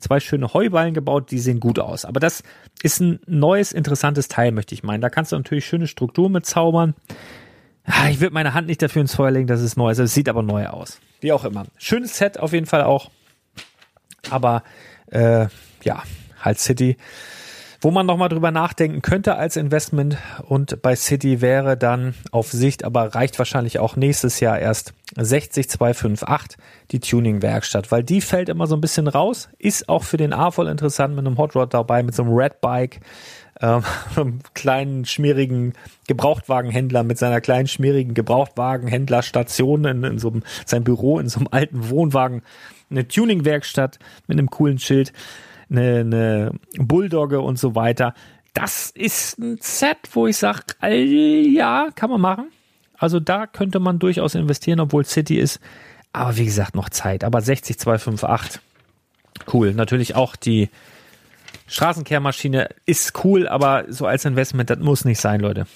[0.00, 2.04] zwei schöne Heuballen gebaut, die sehen gut aus.
[2.04, 2.42] Aber das
[2.82, 5.00] ist ein neues, interessantes Teil, möchte ich meinen.
[5.00, 6.94] Da kannst du natürlich schöne Struktur mit zaubern.
[7.84, 9.98] Ah, ich würde meine Hand nicht dafür ins Feuer legen, dass es neu ist.
[9.98, 11.00] Es sieht aber neu aus.
[11.20, 11.66] Wie auch immer.
[11.78, 13.10] Schönes Set auf jeden Fall auch.
[14.30, 14.62] Aber
[15.06, 15.46] äh,
[15.82, 16.02] ja,
[16.40, 16.96] halt City
[17.80, 20.18] wo man nochmal drüber nachdenken könnte als Investment.
[20.46, 26.58] Und bei City wäre dann auf Sicht, aber reicht wahrscheinlich auch nächstes Jahr erst 60258
[26.90, 30.50] die Tuning-Werkstatt, weil die fällt immer so ein bisschen raus, ist auch für den A
[30.50, 33.00] voll interessant mit einem Hot Rod dabei, mit so einem Red Bike,
[33.60, 33.82] ähm,
[34.16, 35.72] einem kleinen schmierigen
[36.06, 41.48] Gebrauchtwagenhändler mit seiner kleinen schmierigen Gebrauchtwagenhändlerstation in, in so einem, sein Büro in so einem
[41.50, 42.42] alten Wohnwagen,
[42.90, 45.12] eine Tuning-Werkstatt mit einem coolen Schild
[45.70, 48.14] eine, eine Bulldogge und so weiter.
[48.54, 52.46] Das ist ein Set, wo ich sage, ja, kann man machen.
[52.98, 55.60] Also da könnte man durchaus investieren, obwohl City ist.
[56.12, 57.24] Aber wie gesagt, noch Zeit.
[57.24, 58.60] Aber 60258,
[59.52, 59.72] cool.
[59.72, 60.68] Natürlich auch die
[61.66, 65.66] Straßenkehrmaschine ist cool, aber so als Investment, das muss nicht sein, Leute.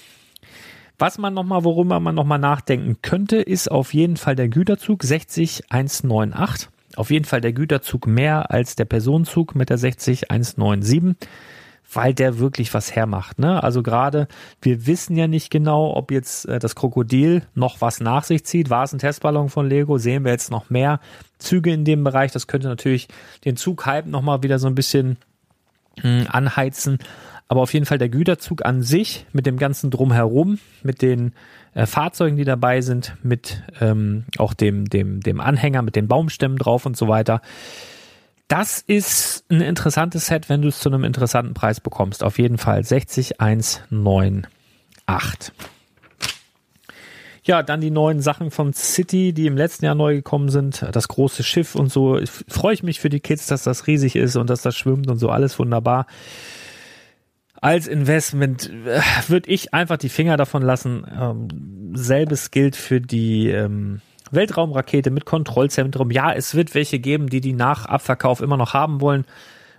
[0.97, 6.69] Was man nochmal, worüber man nochmal nachdenken könnte, ist auf jeden Fall der Güterzug 60198
[6.97, 11.15] auf jeden Fall der Güterzug mehr als der Personenzug mit der 60197
[11.93, 13.39] weil der wirklich was hermacht.
[13.39, 13.61] Ne?
[13.61, 14.27] Also gerade,
[14.61, 18.69] wir wissen ja nicht genau, ob jetzt äh, das Krokodil noch was nach sich zieht.
[18.69, 19.97] War es ein Testballon von Lego?
[19.97, 20.99] Sehen wir jetzt noch mehr
[21.37, 22.31] Züge in dem Bereich?
[22.31, 23.07] Das könnte natürlich
[23.45, 25.17] den Zughype nochmal wieder so ein bisschen
[25.97, 26.99] mh, hm, anheizen.
[27.47, 31.33] Aber auf jeden Fall der Güterzug an sich mit dem ganzen Drumherum, mit den
[31.75, 36.57] äh, Fahrzeugen, die dabei sind, mit ähm, auch dem, dem, dem Anhänger, mit den Baumstämmen
[36.57, 37.41] drauf und so weiter.
[38.47, 42.23] Das ist ein interessantes Set, wenn du es zu einem interessanten Preis bekommst.
[42.23, 45.53] Auf jeden Fall 60198.
[47.43, 50.83] Ja, dann die neuen Sachen von City, die im letzten Jahr neu gekommen sind.
[50.91, 52.19] Das große Schiff und so.
[52.47, 55.19] Freue ich mich für die Kids, dass das riesig ist und dass das schwimmt und
[55.19, 55.29] so.
[55.29, 56.07] Alles wunderbar
[57.65, 61.03] als Investment äh, würde ich einfach die Finger davon lassen.
[61.19, 66.11] Ähm, selbes gilt für die ähm, Weltraumrakete mit Kontrollzentrum.
[66.11, 69.25] Ja, es wird welche geben, die die nach Abverkauf immer noch haben wollen.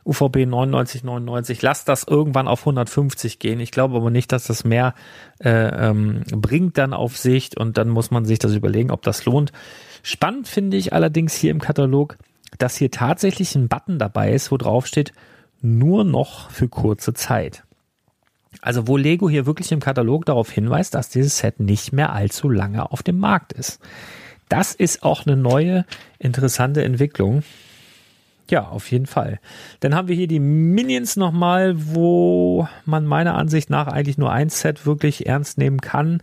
[0.05, 3.61] UVB 9999, lass das irgendwann auf 150 gehen.
[3.61, 4.93] Ich glaube aber nicht, dass das mehr
[5.39, 9.27] äh, ähm, bringt dann auf Sicht und dann muss man sich das überlegen, ob das
[9.27, 9.53] lohnt.
[10.03, 12.19] Spannend finde ich allerdings hier im Katalog,
[12.59, 15.13] dass hier tatsächlich ein Button dabei ist, wo drauf steht,
[15.63, 17.63] nur noch für kurze Zeit.
[18.63, 22.49] Also wo Lego hier wirklich im Katalog darauf hinweist, dass dieses Set nicht mehr allzu
[22.49, 23.81] lange auf dem Markt ist.
[24.49, 25.85] Das ist auch eine neue,
[26.19, 27.43] interessante Entwicklung.
[28.49, 29.41] Ja, auf jeden Fall.
[29.81, 34.51] Dann haben wir hier die Minions nochmal, wo man meiner Ansicht nach eigentlich nur ein
[34.51, 36.21] Set wirklich ernst nehmen kann.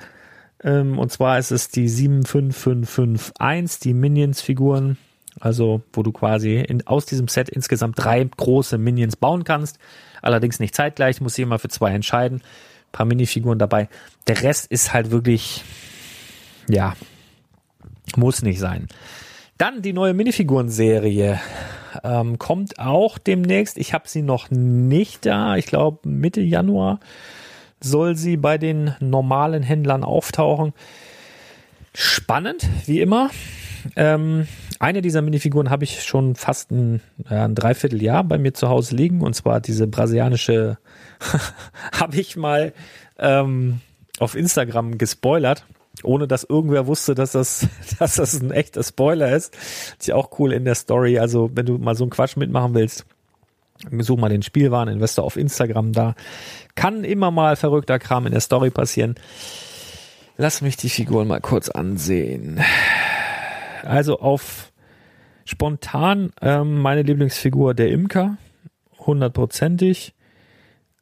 [0.63, 4.97] Ähm, und zwar ist es die 75551, die Minions-Figuren.
[5.39, 9.79] Also, wo du quasi in, aus diesem Set insgesamt drei große Minions bauen kannst.
[10.23, 12.39] Allerdings nicht zeitgleich, muss ich immer für zwei entscheiden.
[12.39, 13.89] Ein paar Minifiguren dabei.
[14.27, 15.63] Der Rest ist halt wirklich,
[16.67, 16.95] ja,
[18.15, 18.87] muss nicht sein.
[19.57, 21.39] Dann die neue Minifiguren-Serie
[22.03, 23.77] ähm, kommt auch demnächst.
[23.77, 25.55] Ich habe sie noch nicht da.
[25.57, 26.99] Ich glaube Mitte Januar
[27.79, 30.73] soll sie bei den normalen Händlern auftauchen.
[31.93, 33.29] Spannend, wie immer.
[33.95, 34.47] Ähm,
[34.83, 39.21] eine dieser Minifiguren habe ich schon fast ein, ein Dreivierteljahr bei mir zu Hause liegen
[39.21, 40.77] und zwar diese brasilianische
[41.97, 42.73] habe ich mal
[43.17, 43.79] ähm,
[44.19, 45.65] auf Instagram gespoilert,
[46.03, 47.65] ohne dass irgendwer wusste, dass das,
[47.99, 49.55] dass das ein echter Spoiler ist.
[49.97, 51.17] ist ja auch cool in der Story.
[51.17, 53.05] Also wenn du mal so einen Quatsch mitmachen willst,
[53.89, 55.93] such mal den Spielwareninvestor auf Instagram.
[55.93, 56.13] Da
[56.75, 59.15] kann immer mal verrückter Kram in der Story passieren.
[60.35, 62.59] Lass mich die Figuren mal kurz ansehen.
[63.83, 64.72] Also auf
[65.45, 68.37] spontan ähm, meine Lieblingsfigur der Imker,
[68.99, 70.13] hundertprozentig.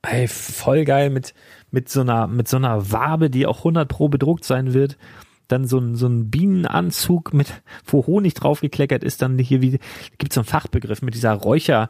[0.04, 1.34] Ey, voll geil mit
[1.70, 4.98] mit so einer mit so einer Wabe, die auch 100 pro bedruckt sein wird.
[5.48, 9.80] Dann so ein so ein Bienenanzug mit wo Honig draufgekleckert ist, dann hier wie
[10.18, 11.90] gibt's so einen Fachbegriff mit dieser Räucher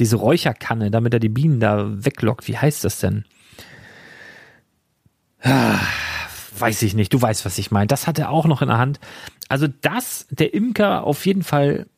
[0.00, 2.48] diese Räucherkanne, damit er die Bienen da weglockt.
[2.48, 3.24] Wie heißt das denn?
[5.42, 5.78] Ah,
[6.58, 7.12] weiß ich nicht.
[7.12, 7.86] Du weißt, was ich meine.
[7.86, 8.98] Das hat er auch noch in der Hand.
[9.50, 11.88] Also das, der Imker auf jeden Fall,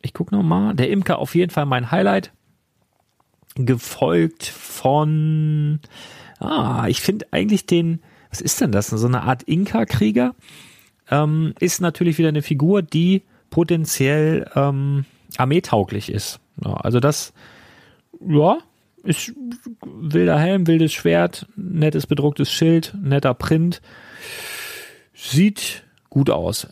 [0.00, 2.32] ich guck noch mal, der Imker auf jeden Fall mein Highlight.
[3.56, 5.80] Gefolgt von,
[6.38, 8.00] ah, ich finde eigentlich den,
[8.30, 8.86] was ist denn das?
[8.86, 10.34] So eine Art Inka-Krieger.
[11.10, 13.20] Ähm, ist natürlich wieder eine Figur, die
[13.50, 15.04] potenziell ähm,
[15.36, 16.40] armeetauglich ist.
[16.64, 17.34] Ja, also das,
[18.26, 18.56] ja,
[19.02, 19.34] ist
[19.82, 23.82] wilder Helm, wildes Schwert, nettes bedrucktes Schild, netter Print.
[25.12, 26.68] Sieht gut aus.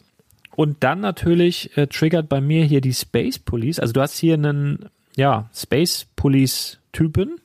[0.54, 3.78] Und dann natürlich äh, triggert bei mir hier die Space Police.
[3.78, 7.40] Also du hast hier einen, ja, Space Police Typen,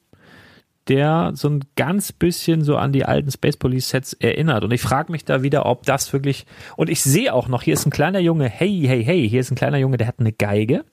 [0.90, 4.66] der so ein ganz bisschen so an die alten Space Police Sets erinnert.
[4.66, 7.76] Und ich frage mich da wieder, ob das wirklich, und ich sehe auch noch, hier
[7.76, 10.34] ist ein kleiner Junge, hey, hey, hey, hier ist ein kleiner Junge, der hat eine
[10.34, 10.84] Geige.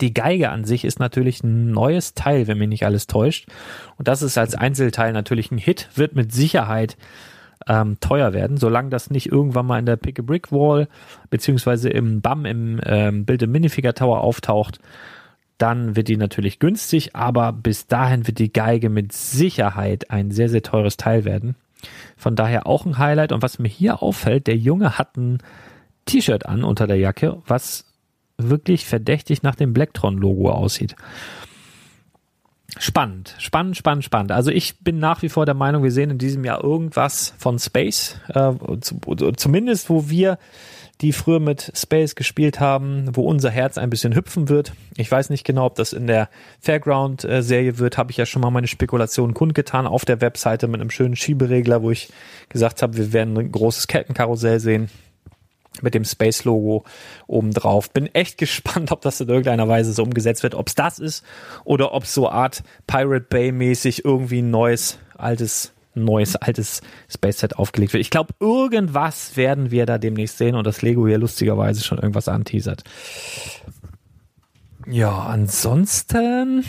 [0.00, 3.48] Die Geige an sich ist natürlich ein neues Teil, wenn mich nicht alles täuscht.
[3.98, 6.96] Und das ist als Einzelteil natürlich ein Hit, wird mit Sicherheit
[7.66, 10.88] ähm, teuer werden, solange das nicht irgendwann mal in der Pick a Brick Wall
[11.30, 14.78] beziehungsweise im BAM im ähm, Bild im Minifigure Tower auftaucht,
[15.58, 20.48] dann wird die natürlich günstig, aber bis dahin wird die Geige mit Sicherheit ein sehr,
[20.48, 21.56] sehr teures Teil werden.
[22.16, 23.32] Von daher auch ein Highlight.
[23.32, 25.38] Und was mir hier auffällt, der Junge hat ein
[26.04, 27.84] T-Shirt an unter der Jacke, was
[28.38, 30.94] wirklich verdächtig nach dem Blacktron-Logo aussieht.
[32.78, 34.32] Spannend, spannend, spannend, spannend.
[34.32, 37.58] Also ich bin nach wie vor der Meinung, wir sehen in diesem Jahr irgendwas von
[37.58, 38.52] Space, äh,
[39.36, 40.38] zumindest wo wir
[41.00, 44.72] die früher mit Space gespielt haben, wo unser Herz ein bisschen hüpfen wird.
[44.96, 46.28] Ich weiß nicht genau, ob das in der
[46.60, 50.90] Fairground-Serie wird, habe ich ja schon mal meine Spekulationen kundgetan auf der Webseite mit einem
[50.90, 52.10] schönen Schieberegler, wo ich
[52.48, 54.88] gesagt habe, wir werden ein großes Kettenkarussell sehen
[55.82, 56.84] mit dem Space-Logo
[57.26, 57.90] obendrauf.
[57.90, 61.24] Bin echt gespannt, ob das in irgendeiner Weise so umgesetzt wird, ob es das ist
[61.64, 68.02] oder ob so Art Pirate Bay-mäßig irgendwie ein neues, altes, neues, altes Space-Set aufgelegt wird.
[68.02, 72.28] Ich glaube, irgendwas werden wir da demnächst sehen und das Lego hier lustigerweise schon irgendwas
[72.28, 72.84] anteasert.
[74.86, 76.64] Ja, ansonsten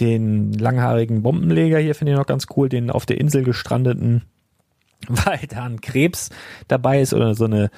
[0.00, 4.22] den langhaarigen Bombenleger hier finde ich noch ganz cool, den auf der Insel gestrandeten,
[5.08, 6.30] weil da ein Krebs
[6.68, 7.70] dabei ist oder so eine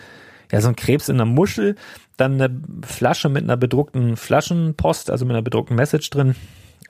[0.51, 1.77] ja, so ein Krebs in einer Muschel,
[2.17, 6.35] dann eine Flasche mit einer bedruckten Flaschenpost, also mit einer bedruckten Message drin.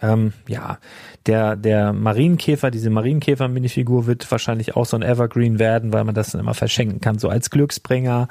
[0.00, 0.78] Ähm, ja,
[1.26, 6.30] der, der Marienkäfer, diese Marienkäfer-Minifigur wird wahrscheinlich auch so ein Evergreen werden, weil man das
[6.30, 8.28] dann immer verschenken kann, so als Glücksbringer.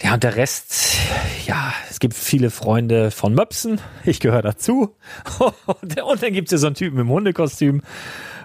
[0.00, 0.96] Ja, und der Rest,
[1.46, 3.80] ja, es gibt viele Freunde von Möpsen.
[4.04, 4.94] Ich gehöre dazu.
[5.74, 7.82] und dann gibt's hier so einen Typen im Hundekostüm.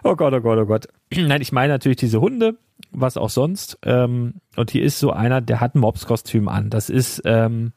[0.04, 0.88] Oh Gott, oh Gott, oh Gott.
[1.16, 2.58] Nein, ich meine natürlich diese Hunde,
[2.92, 3.78] was auch sonst.
[3.84, 6.70] Ähm, und hier ist so einer, der hat ein Mobs-Kostüm an.
[6.70, 7.74] Das ist ähm,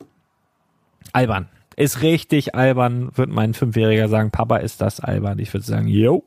[1.12, 1.48] albern.
[1.76, 4.30] Ist richtig albern, wird mein Fünfjähriger sagen.
[4.30, 5.38] Papa, ist das albern?
[5.38, 6.24] Ich würde sagen, yo.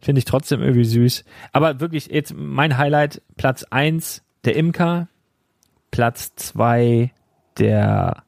[0.00, 1.24] Finde ich trotzdem irgendwie süß.
[1.52, 5.08] Aber wirklich, jetzt mein Highlight, Platz eins der Imker.
[5.90, 7.12] Platz zwei
[7.58, 8.22] der,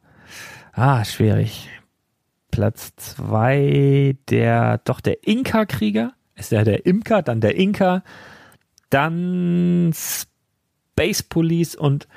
[0.72, 1.68] ah, schwierig.
[2.50, 8.03] Platz zwei der, doch der Inka-Krieger ist ja der Imker, dann der Inka,
[8.93, 12.09] dann Space Police und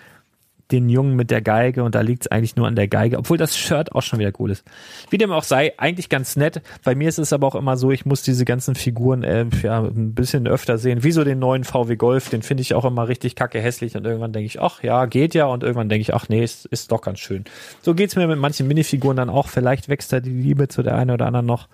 [0.72, 3.38] den Jungen mit der Geige und da liegt es eigentlich nur an der Geige, obwohl
[3.38, 4.66] das Shirt auch schon wieder cool ist.
[5.12, 6.62] Wie dem auch sei, eigentlich ganz nett.
[6.84, 9.84] Bei mir ist es aber auch immer so, ich muss diese ganzen Figuren äh, ja,
[9.84, 11.04] ein bisschen öfter sehen.
[11.04, 14.06] Wie so den neuen VW Golf, den finde ich auch immer richtig kacke hässlich und
[14.06, 16.92] irgendwann denke ich, ach ja, geht ja und irgendwann denke ich, ach nee, ist, ist
[16.92, 17.44] doch ganz schön.
[17.84, 19.48] So geht's mir mit manchen Minifiguren dann auch.
[19.48, 21.68] Vielleicht wächst da die Liebe zu der einen oder anderen noch.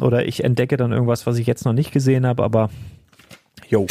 [0.00, 2.70] Oder ich entdecke dann irgendwas, was ich jetzt noch nicht gesehen habe, aber
[3.68, 3.86] yo.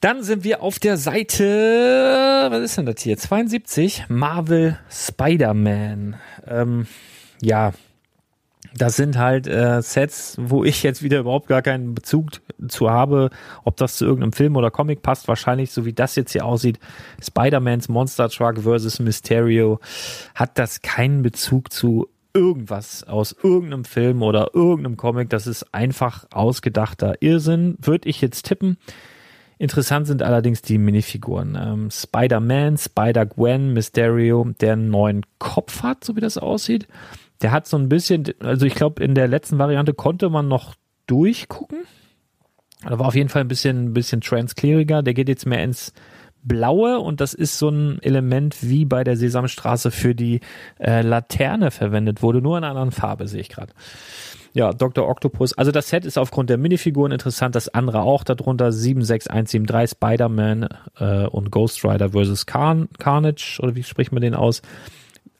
[0.00, 3.16] Dann sind wir auf der Seite, was ist denn das hier?
[3.16, 6.16] 72, Marvel Spider-Man.
[6.46, 6.86] Ähm,
[7.40, 7.72] ja,
[8.76, 12.30] das sind halt äh, Sets, wo ich jetzt wieder überhaupt gar keinen Bezug
[12.68, 13.30] zu habe,
[13.64, 15.28] ob das zu irgendeinem Film oder Comic passt.
[15.28, 16.78] Wahrscheinlich, so wie das jetzt hier aussieht,
[17.22, 19.80] Spider-Mans Monster Truck versus Mysterio,
[20.34, 25.30] hat das keinen Bezug zu irgendwas aus irgendeinem Film oder irgendeinem Comic.
[25.30, 28.76] Das ist einfach ausgedachter Irrsinn, würde ich jetzt tippen.
[29.58, 31.58] Interessant sind allerdings die Minifiguren.
[31.58, 36.86] Ähm, Spider-Man, Spider-Gwen, Mysterio, der einen neuen Kopf hat, so wie das aussieht.
[37.40, 40.74] Der hat so ein bisschen, also ich glaube, in der letzten Variante konnte man noch
[41.06, 41.84] durchgucken.
[42.82, 45.02] Da war auf jeden Fall ein bisschen, ein bisschen transcleariger.
[45.02, 45.94] Der geht jetzt mehr ins
[46.46, 50.40] Blaue und das ist so ein Element wie bei der Sesamstraße für die
[50.78, 53.72] äh, Laterne verwendet wurde, nur in einer anderen Farbe, sehe ich gerade.
[54.54, 55.06] Ja, Dr.
[55.06, 55.52] Octopus.
[55.52, 60.68] Also das Set ist aufgrund der Minifiguren interessant, das andere auch darunter 76173 Spider-Man
[60.98, 64.62] äh, und Ghost Rider versus Carn Carnage oder wie spricht man den aus?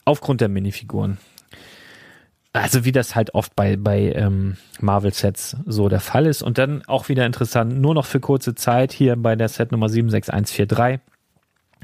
[0.05, 1.17] Aufgrund der Minifiguren.
[2.53, 6.41] Also wie das halt oft bei, bei ähm, Marvel-Sets so der Fall ist.
[6.41, 9.89] Und dann auch wieder interessant, nur noch für kurze Zeit hier bei der Set Nummer
[9.89, 10.99] 76143.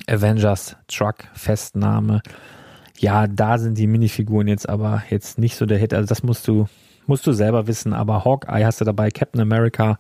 [0.08, 2.22] Avengers Truck Festnahme.
[2.98, 5.94] Ja, da sind die Minifiguren jetzt aber jetzt nicht so der Hit.
[5.94, 6.68] Also das musst du,
[7.06, 7.94] musst du selber wissen.
[7.94, 9.98] Aber Hawkeye hast du dabei, Captain America.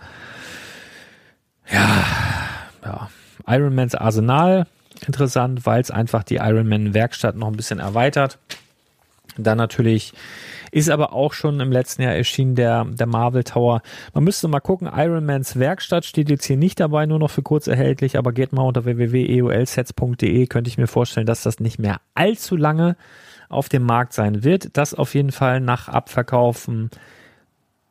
[1.72, 2.03] Ja,
[2.84, 3.09] ja.
[3.47, 4.66] Iron Mans Arsenal.
[5.05, 8.39] Interessant, weil es einfach die Iron Man Werkstatt noch ein bisschen erweitert.
[9.38, 10.13] Dann natürlich
[10.71, 13.81] ist aber auch schon im letzten Jahr erschienen der, der Marvel Tower.
[14.13, 17.43] Man müsste mal gucken, Iron Mans Werkstatt steht jetzt hier nicht dabei, nur noch für
[17.43, 22.01] kurz erhältlich, aber geht mal unter www.eolsets.de, könnte ich mir vorstellen, dass das nicht mehr
[22.15, 22.95] allzu lange
[23.49, 24.75] auf dem Markt sein wird.
[24.77, 26.89] Das auf jeden Fall nach Abverkaufen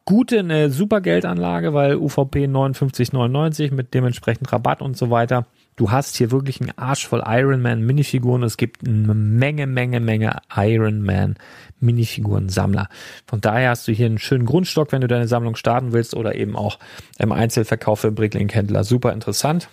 [0.04, 5.46] gute, eine super Geldanlage, weil UVP 59,99 mit dementsprechend Rabatt und so weiter.
[5.76, 8.42] Du hast hier wirklich einen Arsch voll Iron Man Minifiguren.
[8.42, 11.36] Es gibt eine Menge, Menge, Menge Iron Man
[11.80, 12.88] Minifiguren Sammler.
[13.26, 16.34] Von daher hast du hier einen schönen Grundstock, wenn du deine Sammlung starten willst oder
[16.34, 16.78] eben auch
[17.18, 18.84] im Einzelverkauf für Bricklink Händler.
[18.84, 19.68] Super interessant.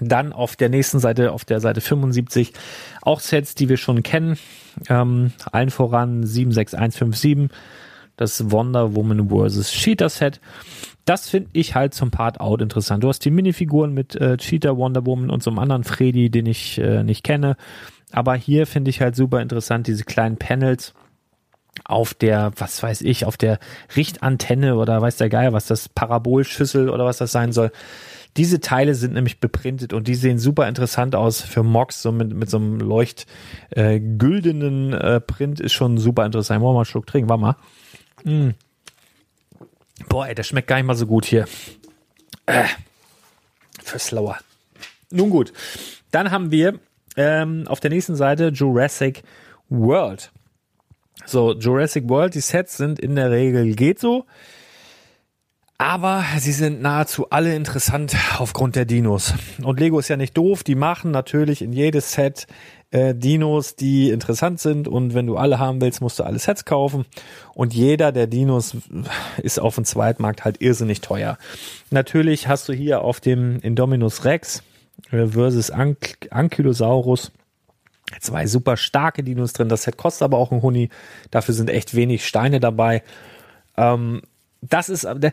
[0.00, 2.52] Dann auf der nächsten Seite, auf der Seite 75,
[3.00, 4.38] auch Sets, die wir schon kennen.
[4.88, 7.56] Ähm, allen voran 76157,
[8.16, 9.70] das Wonder Woman vs.
[9.70, 10.40] Cheetah Set
[11.06, 13.02] das finde ich halt zum Part Out interessant.
[13.02, 16.46] Du hast die Minifiguren mit äh, Cheetah, Wonder Woman und so einem anderen Freddy, den
[16.46, 17.56] ich äh, nicht kenne.
[18.12, 20.94] Aber hier finde ich halt super interessant diese kleinen Panels
[21.84, 23.58] auf der, was weiß ich, auf der
[23.94, 27.70] Richtantenne oder weiß der Geier, was das Parabolschüssel oder was das sein soll.
[28.36, 32.34] Diese Teile sind nämlich beprintet und die sehen super interessant aus für Mox, so mit,
[32.34, 33.26] mit so einem leucht
[33.74, 36.60] äh, äh, Print ist schon super interessant.
[36.60, 37.56] Wollen wir mal einen Schluck trinken, warte mal.
[38.24, 38.54] Mm.
[40.08, 41.46] Boah, ey, das schmeckt gar nicht mal so gut hier.
[42.46, 42.64] Äh,
[43.82, 44.38] für Slower.
[45.10, 45.52] Nun gut.
[46.10, 46.78] Dann haben wir
[47.16, 49.22] ähm, auf der nächsten Seite Jurassic
[49.68, 50.30] World.
[51.24, 54.26] So, Jurassic World, die Sets sind in der Regel geht so.
[55.78, 59.34] Aber sie sind nahezu alle interessant aufgrund der Dinos.
[59.62, 62.46] Und Lego ist ja nicht doof, die machen natürlich in jedes Set
[62.96, 66.64] äh, Dinos, die interessant sind und wenn du alle haben willst, musst du alle Sets
[66.64, 67.04] kaufen
[67.52, 68.74] und jeder der Dinos
[69.42, 71.36] ist auf dem Zweitmarkt halt irrsinnig teuer.
[71.90, 74.62] Natürlich hast du hier auf dem Indominus Rex
[75.10, 77.32] äh, versus Ank Ankylosaurus
[78.20, 79.68] zwei super starke Dinos drin.
[79.68, 80.88] Das Set kostet aber auch ein Huni.
[81.30, 83.02] Dafür sind echt wenig Steine dabei.
[83.76, 84.22] Ähm,
[84.62, 85.32] das ist, das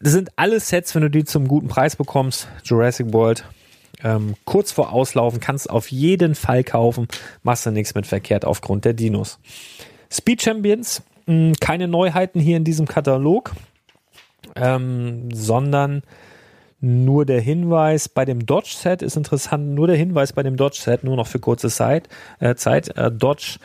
[0.00, 2.48] sind alle Sets, wenn du die zum guten Preis bekommst.
[2.64, 3.44] Jurassic World
[4.04, 7.08] ähm, kurz vor Auslaufen, kannst auf jeden Fall kaufen,
[7.42, 9.38] machst du nichts mit verkehrt aufgrund der Dinos.
[10.10, 13.52] Speed Champions, mh, hm, keine Neuheiten hier in diesem Katalog,
[14.56, 16.02] ähm, sondern
[16.80, 20.78] nur der Hinweis bei dem Dodge Set ist interessant, nur der Hinweis bei dem Dodge
[20.80, 23.58] Set, nur noch für kurze Zeit, äh, Zeit äh, Dodge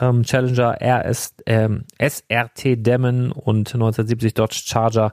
[0.00, 5.12] ähm, Challenger RS, ähm, SRT Demon und 1970 Dodge Charger.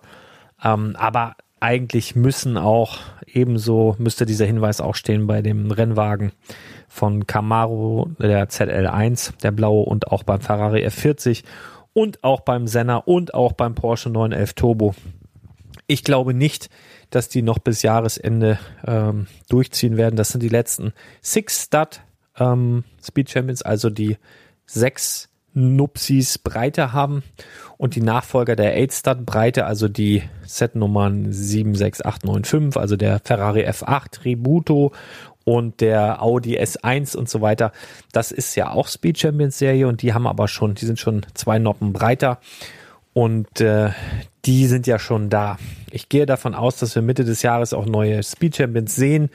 [0.64, 6.32] Ähm, aber eigentlich müssen auch ebenso müsste dieser Hinweis auch stehen bei dem Rennwagen
[6.88, 11.44] von Camaro, der ZL1, der blaue und auch beim Ferrari F40
[11.94, 14.96] und auch beim Senna und auch beim Porsche 911 Turbo.
[15.88, 16.70] Ich glaube nicht,
[17.10, 20.16] dass die noch bis Jahresende ähm, durchziehen werden.
[20.16, 22.02] Das sind die letzten Six Stud
[22.38, 24.18] ähm, Speed Champions, also die
[24.66, 27.24] sechs Nupsis Breite haben
[27.80, 34.92] und die Nachfolger der 8-Stud Breite, also die Setnummern 76895, also der Ferrari F8 Tributo
[35.46, 37.72] und der Audi S1 und so weiter.
[38.12, 41.26] Das ist ja auch Speed Champions Serie und die haben aber schon, die sind schon
[41.34, 42.40] zwei Noppen breiter
[43.14, 43.92] und äh,
[44.44, 45.58] die sind ja schon da.
[45.90, 49.30] Ich gehe davon aus, dass wir Mitte des Jahres auch neue Speed Champions sehen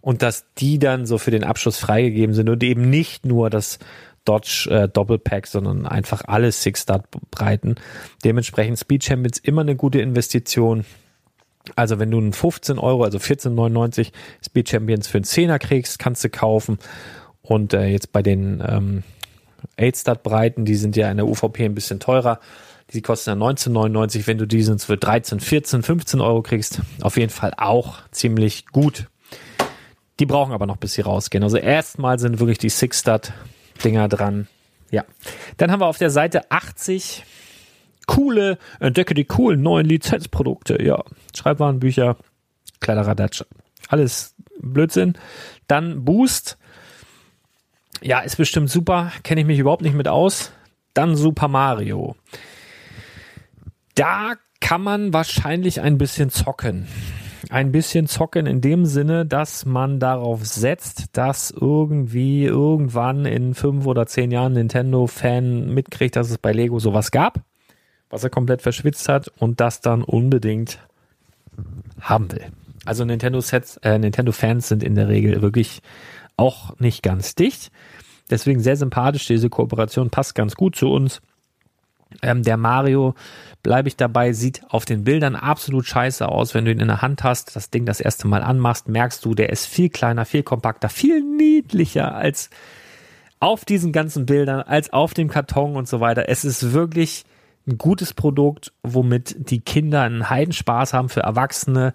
[0.00, 3.78] und dass die dann so für den Abschluss freigegeben sind und eben nicht nur das
[4.30, 7.74] Dodge äh, Doppelpack, sondern einfach alle Six-Star-Breiten.
[8.24, 10.84] Dementsprechend Speed Champions immer eine gute Investition.
[11.74, 14.12] Also wenn du einen 15 Euro, also 14,99
[14.44, 16.78] Speed Champions für einen Zehner kriegst, kannst du kaufen.
[17.42, 19.02] Und äh, jetzt bei den ähm,
[19.78, 22.38] 8-Stat-Breiten, die sind ja in der UVP ein bisschen teurer.
[22.92, 24.28] Die kosten ja 19,99.
[24.28, 29.06] Wenn du diesen für 13, 14, 15 Euro kriegst, auf jeden Fall auch ziemlich gut.
[30.20, 31.42] Die brauchen aber noch, bis sie rausgehen.
[31.42, 32.70] Also erstmal sind wirklich die
[33.80, 34.46] Six-Stat-Dinger dran.
[34.90, 35.04] Ja.
[35.56, 37.24] Dann haben wir auf der Seite 80
[38.06, 40.82] coole, entdecke die coolen neuen Lizenzprodukte.
[40.82, 41.02] Ja.
[41.34, 42.16] Schreibwarenbücher,
[42.80, 43.44] Kleiderradatsch.
[43.88, 45.14] Alles Blödsinn.
[45.66, 46.58] Dann Boost.
[48.02, 49.12] Ja, ist bestimmt super.
[49.22, 50.52] Kenne ich mich überhaupt nicht mit aus.
[50.94, 52.16] Dann Super Mario.
[53.94, 56.86] Da kann man wahrscheinlich ein bisschen zocken.
[57.50, 63.86] Ein bisschen zocken in dem Sinne, dass man darauf setzt, dass irgendwie irgendwann in fünf
[63.86, 67.40] oder zehn Jahren Nintendo-Fan mitkriegt, dass es bei Lego sowas gab,
[68.08, 70.78] was er komplett verschwitzt hat und das dann unbedingt
[72.00, 72.46] haben will.
[72.84, 75.82] Also Nintendo-Sets, äh, Nintendo-Fans sind in der Regel wirklich
[76.36, 77.72] auch nicht ganz dicht.
[78.30, 79.26] Deswegen sehr sympathisch.
[79.26, 81.20] Diese Kooperation passt ganz gut zu uns.
[82.22, 83.14] Ähm, der Mario,
[83.62, 86.54] bleibe ich dabei, sieht auf den Bildern absolut scheiße aus.
[86.54, 89.34] Wenn du ihn in der Hand hast, das Ding das erste Mal anmachst, merkst du,
[89.34, 92.50] der ist viel kleiner, viel kompakter, viel niedlicher als
[93.38, 96.28] auf diesen ganzen Bildern, als auf dem Karton und so weiter.
[96.28, 97.24] Es ist wirklich
[97.66, 101.08] ein gutes Produkt, womit die Kinder einen Heidenspaß haben.
[101.08, 101.94] Für Erwachsene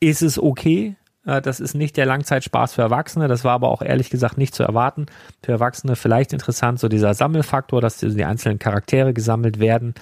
[0.00, 0.96] ist es okay.
[1.28, 3.28] Das ist nicht der Langzeitspaß für Erwachsene.
[3.28, 5.04] Das war aber auch ehrlich gesagt nicht zu erwarten.
[5.42, 9.94] Für Erwachsene vielleicht interessant, so dieser Sammelfaktor, dass die einzelnen Charaktere gesammelt werden.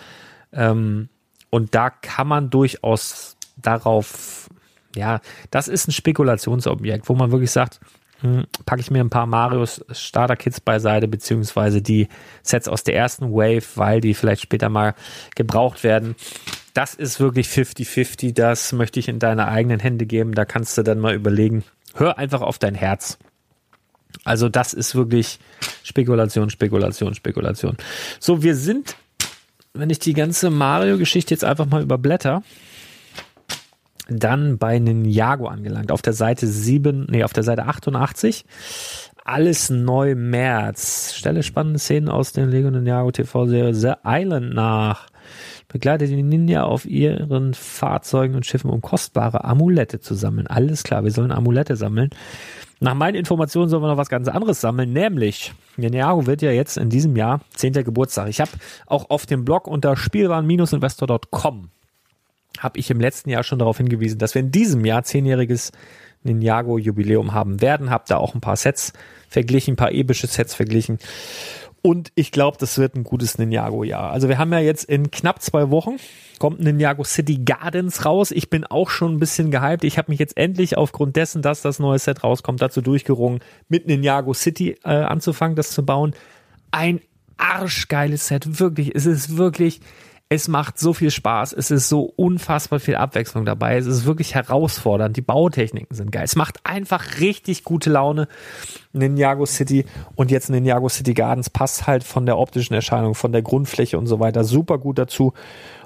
[0.52, 1.08] Ähm,
[1.50, 4.48] und da kann man durchaus darauf,
[4.94, 5.20] ja,
[5.50, 7.80] das ist ein Spekulationsobjekt, wo man wirklich sagt,
[8.20, 12.06] hm, packe ich mir ein paar Marios Starter Kits beiseite, beziehungsweise die
[12.44, 14.94] Sets aus der ersten Wave, weil die vielleicht später mal
[15.34, 16.14] gebraucht werden
[16.76, 18.34] das ist wirklich 50-50.
[18.34, 20.34] Das möchte ich in deine eigenen Hände geben.
[20.34, 21.64] Da kannst du dann mal überlegen.
[21.94, 23.18] Hör einfach auf dein Herz.
[24.24, 25.38] Also das ist wirklich
[25.82, 27.76] Spekulation, Spekulation, Spekulation.
[28.20, 28.94] So, wir sind,
[29.72, 32.42] wenn ich die ganze Mario-Geschichte jetzt einfach mal überblätter,
[34.08, 35.90] dann bei Ninjago angelangt.
[35.90, 38.44] Auf der Seite 7, nee, auf der Seite 88.
[39.24, 41.14] Alles neu März.
[41.14, 45.08] Stelle spannende Szenen aus der Lego Ninjago TV-Serie The Island nach
[45.68, 50.46] begleitet die Ninja auf ihren Fahrzeugen und Schiffen, um kostbare Amulette zu sammeln.
[50.46, 52.10] Alles klar, wir sollen Amulette sammeln.
[52.78, 56.76] Nach meinen Informationen sollen wir noch was ganz anderes sammeln, nämlich Ninjago wird ja jetzt
[56.76, 57.72] in diesem Jahr 10.
[57.72, 58.28] Geburtstag.
[58.28, 58.50] Ich habe
[58.86, 61.70] auch auf dem Blog unter spielwaren-investor.com
[62.58, 65.72] habe ich im letzten Jahr schon darauf hingewiesen, dass wir in diesem Jahr zehnjähriges
[66.22, 67.90] Ninjago Jubiläum haben werden.
[67.90, 68.92] Habe da auch ein paar Sets
[69.28, 70.98] verglichen, ein paar epische Sets verglichen
[71.82, 74.10] und ich glaube, das wird ein gutes Ninjago-Jahr.
[74.10, 75.96] Also wir haben ja jetzt in knapp zwei Wochen
[76.38, 78.30] kommt Ninjago City Gardens raus.
[78.30, 79.84] Ich bin auch schon ein bisschen gehypt.
[79.84, 83.86] Ich habe mich jetzt endlich aufgrund dessen, dass das neue Set rauskommt, dazu durchgerungen, mit
[83.86, 86.14] Ninjago City äh, anzufangen, das zu bauen.
[86.70, 87.00] Ein
[87.36, 88.58] arschgeiles Set.
[88.58, 88.94] Wirklich.
[88.94, 89.80] Es ist wirklich
[90.28, 91.52] es macht so viel Spaß.
[91.52, 93.76] Es ist so unfassbar viel Abwechslung dabei.
[93.76, 95.16] Es ist wirklich herausfordernd.
[95.16, 96.24] Die Bautechniken sind geil.
[96.24, 98.26] Es macht einfach richtig gute Laune.
[98.92, 99.84] Ninjago City
[100.16, 104.06] und jetzt Ninjago City Gardens passt halt von der optischen Erscheinung, von der Grundfläche und
[104.06, 105.32] so weiter super gut dazu.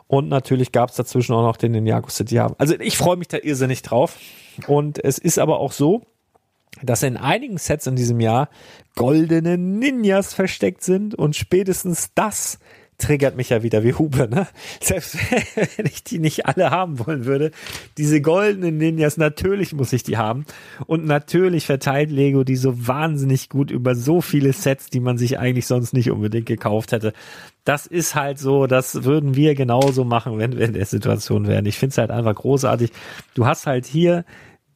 [0.07, 2.39] Und natürlich gab es dazwischen auch noch den Ninjago City.
[2.39, 4.17] Also ich freue mich da irrsinnig drauf.
[4.67, 6.03] Und es ist aber auch so,
[6.83, 8.49] dass in einigen Sets in diesem Jahr
[8.97, 12.59] goldene Ninjas versteckt sind und spätestens das
[13.01, 14.47] triggert mich ja wieder wie Hupe, ne?
[14.81, 15.17] Selbst
[15.77, 17.51] wenn ich die nicht alle haben wollen würde.
[17.99, 20.45] Diese goldenen Ninjas, natürlich muss ich die haben.
[20.87, 25.39] Und natürlich verteilt Lego die so wahnsinnig gut über so viele Sets, die man sich
[25.39, 27.13] eigentlich sonst nicht unbedingt gekauft hätte.
[27.65, 31.67] Das ist halt so, das würden wir genauso machen, wenn wir in der Situation wären.
[31.67, 32.93] Ich finde es halt einfach großartig.
[33.35, 34.25] Du hast halt hier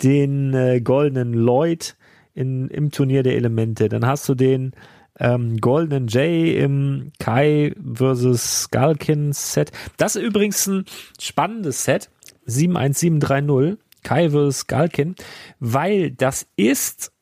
[0.02, 1.96] den äh, goldenen Lloyd
[2.34, 3.88] in, im Turnier der Elemente.
[3.88, 4.72] Dann hast du den
[5.18, 8.62] ähm, Golden Jay im Kai vs.
[8.62, 9.70] Skulkin Set.
[9.96, 10.84] Das ist übrigens ein
[11.20, 12.10] spannendes Set.
[12.46, 13.78] 71730.
[14.02, 14.60] Kai vs.
[14.60, 15.14] Skulkin.
[15.60, 17.12] Weil das ist,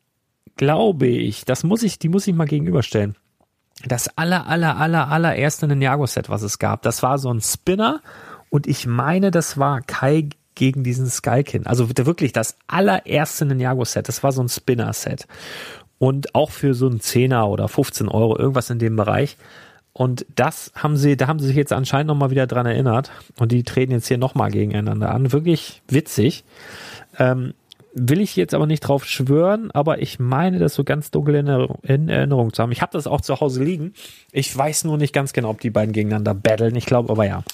[0.57, 3.17] glaube ich, das muss ich, die muss ich mal gegenüberstellen.
[3.85, 6.83] Das aller, aller, aller, allererste Ninjago-Set, was es gab.
[6.83, 8.01] Das war so ein Spinner.
[8.49, 11.67] Und ich meine, das war Kai gegen diesen Skulkin.
[11.67, 14.09] Also wirklich das allererste Ninjago-Set.
[14.09, 15.27] Das war so ein Spinner-Set
[16.03, 19.37] und auch für so einen Zehner oder 15 Euro, irgendwas in dem Bereich.
[19.93, 23.53] Und das haben sie, da haben sie sich jetzt anscheinend nochmal wieder dran erinnert und
[23.53, 25.31] die treten jetzt hier nochmal gegeneinander an.
[25.31, 26.43] Wirklich witzig.
[27.21, 27.55] Ähm,
[27.95, 31.47] will ich jetzt aber nicht drauf schwören, aber ich meine, das so ganz dunkel in,
[31.47, 32.73] Erinnerung, in Erinnerung zu haben.
[32.73, 33.95] Ich habe das auch zu Hause liegen.
[34.33, 36.75] Ich weiß nur nicht ganz genau, ob die beiden gegeneinander battlen.
[36.75, 37.45] Ich glaube aber ja.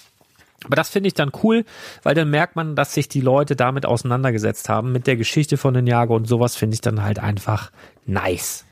[0.64, 1.64] Aber das finde ich dann cool,
[2.02, 5.74] weil dann merkt man, dass sich die Leute damit auseinandergesetzt haben, mit der Geschichte von
[5.74, 7.70] den Jago und sowas finde ich dann halt einfach
[8.06, 8.64] nice.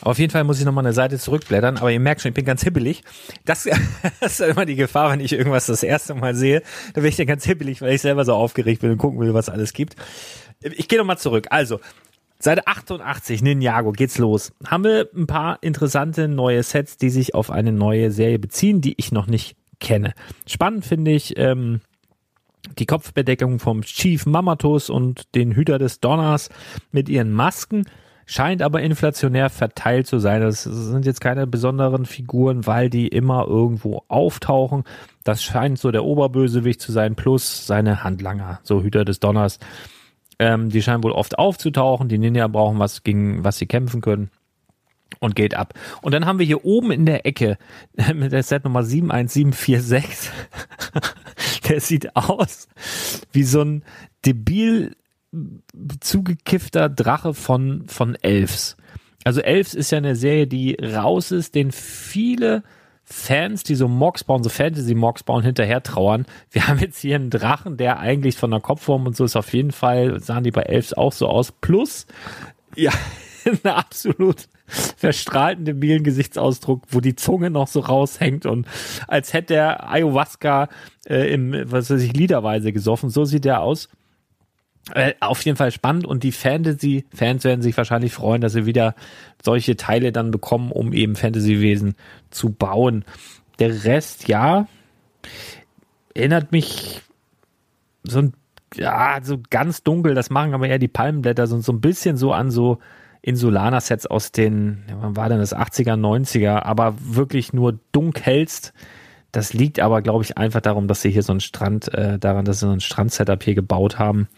[0.00, 2.44] Auf jeden Fall muss ich nochmal eine Seite zurückblättern, aber ihr merkt schon, ich bin
[2.44, 3.02] ganz hibbelig.
[3.44, 3.68] Das,
[4.20, 6.62] das ist immer die Gefahr, wenn ich irgendwas das erste Mal sehe.
[6.94, 9.34] Da bin ich dann ganz hibbelig, weil ich selber so aufgeregt bin und gucken will,
[9.34, 9.96] was alles gibt.
[10.60, 11.48] Ich gehe nochmal zurück.
[11.50, 11.80] Also,
[12.38, 14.52] Seite 88, Ninjago, geht's los.
[14.64, 18.94] Haben wir ein paar interessante neue Sets, die sich auf eine neue Serie beziehen, die
[18.96, 20.14] ich noch nicht kenne.
[20.46, 21.80] Spannend finde ich ähm,
[22.78, 26.50] die Kopfbedeckung vom Chief Mamatus und den Hüter des Donners
[26.92, 27.84] mit ihren Masken
[28.28, 30.42] scheint aber inflationär verteilt zu sein.
[30.42, 34.84] Das sind jetzt keine besonderen Figuren, weil die immer irgendwo auftauchen.
[35.24, 39.58] Das scheint so der Oberbösewicht zu sein, plus seine Handlanger, so Hüter des Donners.
[40.38, 42.08] Ähm, die scheinen wohl oft aufzutauchen.
[42.08, 44.30] Die Ninja brauchen was, gegen was sie kämpfen können.
[45.20, 45.74] Und geht ab.
[46.00, 47.58] Und dann haben wir hier oben in der Ecke
[48.14, 50.30] mit der Set Nummer 71746.
[51.68, 52.68] der sieht aus
[53.32, 53.84] wie so ein
[54.24, 54.94] debil
[56.00, 58.76] zugekiffter Drache von, von Elves.
[59.24, 62.62] Also Elves ist ja eine Serie, die raus ist, den viele
[63.04, 66.26] Fans, die so Mox bauen, so Fantasy-Mox bauen, hinterher trauern.
[66.50, 69.52] Wir haben jetzt hier einen Drachen, der eigentlich von der Kopfform und so ist auf
[69.52, 71.52] jeden Fall, sahen die bei Elves auch so aus.
[71.52, 72.06] Plus,
[72.74, 72.92] ja,
[73.44, 78.66] eine absolut verstrahlten debilen Gesichtsausdruck, wo die Zunge noch so raushängt und
[79.06, 80.68] als hätte der Ayahuasca
[81.08, 83.10] äh, im, was weiß ich, Liederweise gesoffen.
[83.10, 83.88] So sieht der aus.
[84.94, 88.94] Äh, auf jeden Fall spannend und die Fantasy-Fans werden sich wahrscheinlich freuen, dass sie wieder
[89.42, 91.94] solche Teile dann bekommen, um eben Fantasy-Wesen
[92.30, 93.04] zu bauen.
[93.58, 94.66] Der Rest, ja,
[96.14, 97.02] erinnert mich
[98.02, 98.32] so ein,
[98.74, 102.32] ja, so ganz dunkel, das machen aber eher die Palmenblätter, so, so ein bisschen so
[102.32, 102.78] an so
[103.22, 108.72] Insulaner-Sets aus den, wann war denn das, 80er, 90er, aber wirklich nur dunkelst.
[109.32, 112.44] Das liegt aber, glaube ich, einfach darum, dass sie hier so einen Strand, äh, daran,
[112.44, 114.28] dass sie so ein Strand-Setup hier gebaut haben.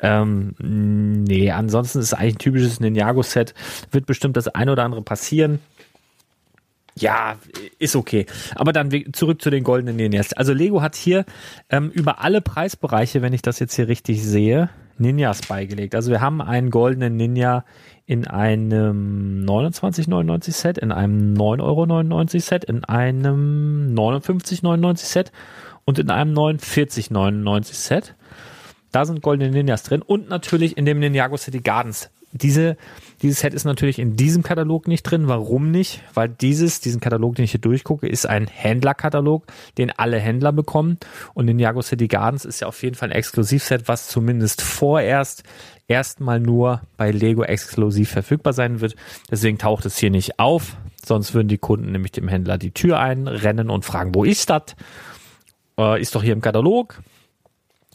[0.00, 3.54] Ähm, nee, ansonsten ist es eigentlich ein typisches Ninjago-Set.
[3.90, 5.60] Wird bestimmt das ein oder andere passieren.
[6.94, 7.36] Ja,
[7.78, 8.26] ist okay.
[8.54, 10.32] Aber dann zurück zu den goldenen Ninjas.
[10.32, 11.24] Also Lego hat hier
[11.70, 14.68] ähm, über alle Preisbereiche, wenn ich das jetzt hier richtig sehe,
[14.98, 15.94] Ninjas beigelegt.
[15.94, 17.64] Also wir haben einen goldenen Ninja
[18.06, 25.32] in einem 29,99 Set, in einem 9,99 Euro Set, in einem 59,99 Set
[25.84, 28.14] und in einem 49,99 Set.
[28.90, 32.10] Da sind goldene Ninjas drin und natürlich in dem Ninjago City Gardens.
[32.32, 32.78] Diese,
[33.20, 35.28] dieses Set ist natürlich in diesem Katalog nicht drin.
[35.28, 36.00] Warum nicht?
[36.14, 39.44] Weil dieses, diesen Katalog, den ich hier durchgucke, ist ein Händlerkatalog,
[39.76, 40.98] den alle Händler bekommen.
[41.34, 45.42] Und Ninjago City Gardens ist ja auf jeden Fall ein Exklusivset, was zumindest vorerst
[45.88, 48.96] erstmal nur bei Lego exklusiv verfügbar sein wird.
[49.30, 50.76] Deswegen taucht es hier nicht auf.
[51.04, 54.74] Sonst würden die Kunden nämlich dem Händler die Tür einrennen und fragen, wo ist das?
[55.78, 57.02] Äh, ist doch hier im Katalog.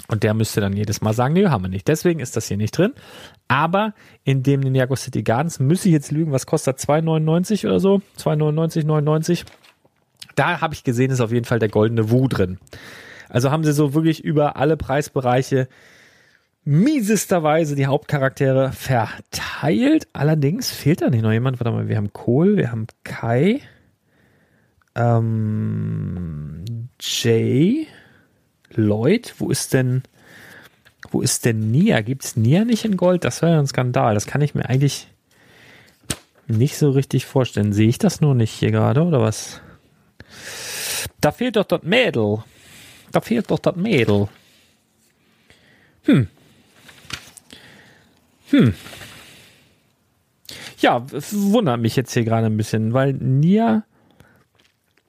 [0.10, 1.88] Und der müsste dann jedes Mal sagen, nee, haben wir nicht.
[1.88, 2.94] Deswegen ist das hier nicht drin.
[3.48, 3.94] Aber
[4.24, 8.02] in dem Ninjago City Gardens müsste ich jetzt lügen, was kostet 2,99 oder so?
[8.20, 9.46] 2,99, 99.
[10.36, 12.60] Da habe ich gesehen, ist auf jeden Fall der goldene Wu drin.
[13.30, 15.68] Also haben sie so wirklich über alle Preisbereiche
[16.68, 20.08] miesesterweise die Hauptcharaktere verteilt.
[20.12, 21.62] Allerdings fehlt da nicht noch jemand.
[21.62, 23.62] Warte mal, wir haben Kohl, wir haben Kai,
[24.96, 26.66] ähm,
[27.00, 27.88] Jay,
[28.74, 30.04] Lloyd, wo ist denn,
[31.12, 32.02] wo ist denn Nia?
[32.02, 33.24] Gibt's Nia nicht in Gold?
[33.24, 34.14] Das wäre ja ein Skandal.
[34.14, 35.08] Das kann ich mir eigentlich
[36.48, 37.74] nicht so richtig vorstellen.
[37.74, 39.62] Sehe ich das nur nicht hier gerade oder was?
[41.22, 42.44] Da fehlt doch das Mädel.
[43.12, 44.28] Da fehlt doch das Mädel.
[46.04, 46.28] Hm.
[48.50, 48.74] Hm.
[50.80, 53.84] Ja, wundert mich jetzt hier gerade ein bisschen, weil Nia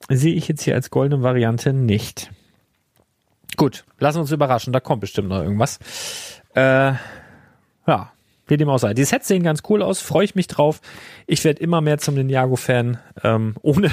[0.09, 2.31] sehe ich jetzt hier als goldene Variante nicht.
[3.59, 5.79] Gut, lassen wir uns überraschen, da kommt bestimmt noch irgendwas.
[6.55, 6.93] Äh,
[7.85, 8.13] ja,
[8.49, 8.93] wie dem auch sei.
[8.93, 10.81] Die Sets sehen ganz cool aus, freue ich mich drauf.
[11.27, 13.91] Ich werde immer mehr zum Ninjago-Fan, ähm, ohne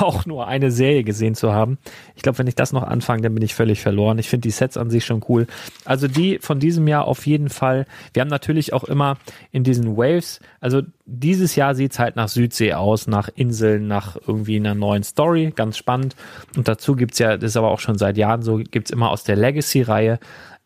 [0.00, 1.78] auch nur eine Serie gesehen zu haben.
[2.16, 4.18] Ich glaube, wenn ich das noch anfange, dann bin ich völlig verloren.
[4.18, 5.46] Ich finde die Sets an sich schon cool.
[5.84, 7.86] Also die von diesem Jahr auf jeden Fall.
[8.12, 9.18] Wir haben natürlich auch immer
[9.52, 14.56] in diesen Waves, also dieses Jahr sieht's halt nach Südsee aus, nach Inseln, nach irgendwie
[14.56, 16.16] einer neuen Story, ganz spannend.
[16.56, 19.24] Und dazu gibt's ja, das ist aber auch schon seit Jahren so, gibt's immer aus
[19.24, 20.18] der Legacy-Reihe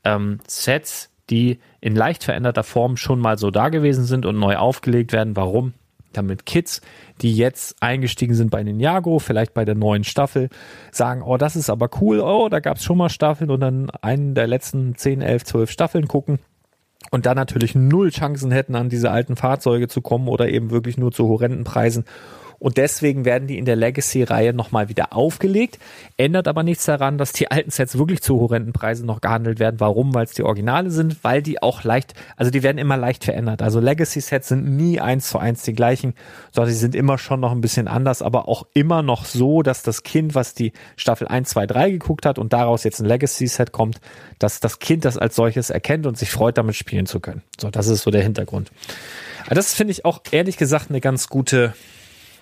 [0.04, 4.56] ähm, Sets, die in leicht veränderter Form schon mal so da gewesen sind und neu
[4.56, 5.34] aufgelegt werden.
[5.34, 5.72] Warum?
[6.12, 6.82] Damit Kids,
[7.22, 10.50] die jetzt eingestiegen sind bei Ninjago, vielleicht bei der neuen Staffel,
[10.90, 13.88] sagen, oh, das ist aber cool, oh, da gab es schon mal Staffeln und dann
[14.02, 16.38] einen der letzten 10, 11, 12 Staffeln gucken
[17.10, 20.98] und dann natürlich null Chancen hätten, an diese alten Fahrzeuge zu kommen oder eben wirklich
[20.98, 22.04] nur zu horrenden Preisen.
[22.62, 25.80] Und deswegen werden die in der Legacy-Reihe nochmal wieder aufgelegt.
[26.16, 29.80] Ändert aber nichts daran, dass die alten Sets wirklich zu horrenden Preisen noch gehandelt werden.
[29.80, 30.14] Warum?
[30.14, 33.62] Weil es die Originale sind, weil die auch leicht, also die werden immer leicht verändert.
[33.62, 36.14] Also Legacy-Sets sind nie eins zu eins die gleichen,
[36.52, 39.82] sondern sie sind immer schon noch ein bisschen anders, aber auch immer noch so, dass
[39.82, 43.72] das Kind, was die Staffel 1, 2, 3 geguckt hat und daraus jetzt ein Legacy-Set
[43.72, 44.00] kommt,
[44.38, 47.42] dass das Kind das als solches erkennt und sich freut, damit spielen zu können.
[47.60, 48.70] So, das ist so der Hintergrund.
[49.46, 51.74] Aber das finde ich auch ehrlich gesagt eine ganz gute,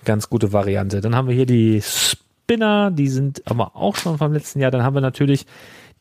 [0.05, 1.01] ganz gute Variante.
[1.01, 4.71] Dann haben wir hier die Spinner, die sind aber auch schon vom letzten Jahr.
[4.71, 5.45] Dann haben wir natürlich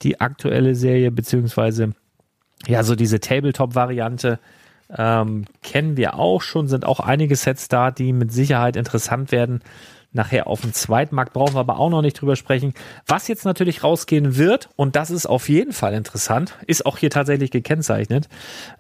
[0.03, 1.95] die aktuelle Serie, beziehungsweise
[2.67, 4.39] ja, so diese Tabletop-Variante
[4.97, 9.61] ähm, kennen wir auch schon, sind auch einige Sets da, die mit Sicherheit interessant werden.
[10.13, 12.75] Nachher auf dem Zweitmarkt brauchen wir aber auch noch nicht drüber sprechen.
[13.07, 17.11] Was jetzt natürlich rausgehen wird, und das ist auf jeden Fall interessant, ist auch hier
[17.11, 18.29] tatsächlich gekennzeichnet,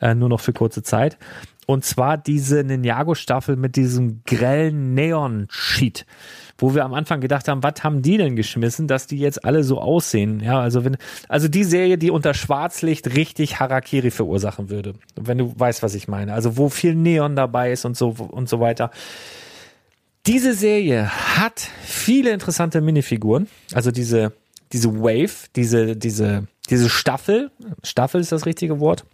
[0.01, 1.19] äh, nur noch für kurze Zeit.
[1.71, 6.05] Und zwar diese Ninjago-Staffel mit diesem grellen Neon-Sheet,
[6.59, 9.63] wo wir am Anfang gedacht haben, was haben die denn geschmissen, dass die jetzt alle
[9.63, 10.41] so aussehen?
[10.41, 10.97] Ja, also wenn,
[11.29, 14.95] also die Serie, die unter Schwarzlicht richtig Harakiri verursachen würde.
[15.15, 16.33] Wenn du weißt, was ich meine.
[16.33, 18.91] Also wo viel Neon dabei ist und so und so weiter.
[20.27, 21.09] Diese Serie
[21.39, 23.47] hat viele interessante Minifiguren.
[23.73, 24.33] Also diese,
[24.73, 27.53] diese Wave, diese, diese, diese Staffel.
[27.85, 29.05] Staffel ist das richtige Wort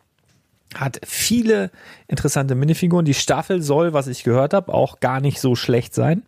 [0.77, 1.71] hat viele
[2.09, 3.05] interessante Minifiguren.
[3.05, 6.23] Die Staffel soll, was ich gehört habe, auch gar nicht so schlecht sein.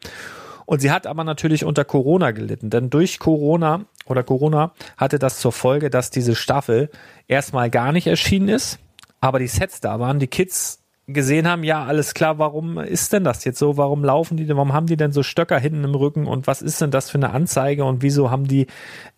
[0.66, 5.38] Und sie hat aber natürlich unter Corona gelitten, denn durch Corona oder Corona hatte das
[5.38, 6.90] zur Folge, dass diese Staffel
[7.26, 8.78] erstmal gar nicht erschienen ist,
[9.20, 13.24] aber die Sets da waren, die Kids gesehen haben, ja, alles klar, warum ist denn
[13.24, 13.78] das jetzt so?
[13.78, 16.60] Warum laufen die denn, warum haben die denn so Stöcker hinten im Rücken und was
[16.60, 18.66] ist denn das für eine Anzeige und wieso haben die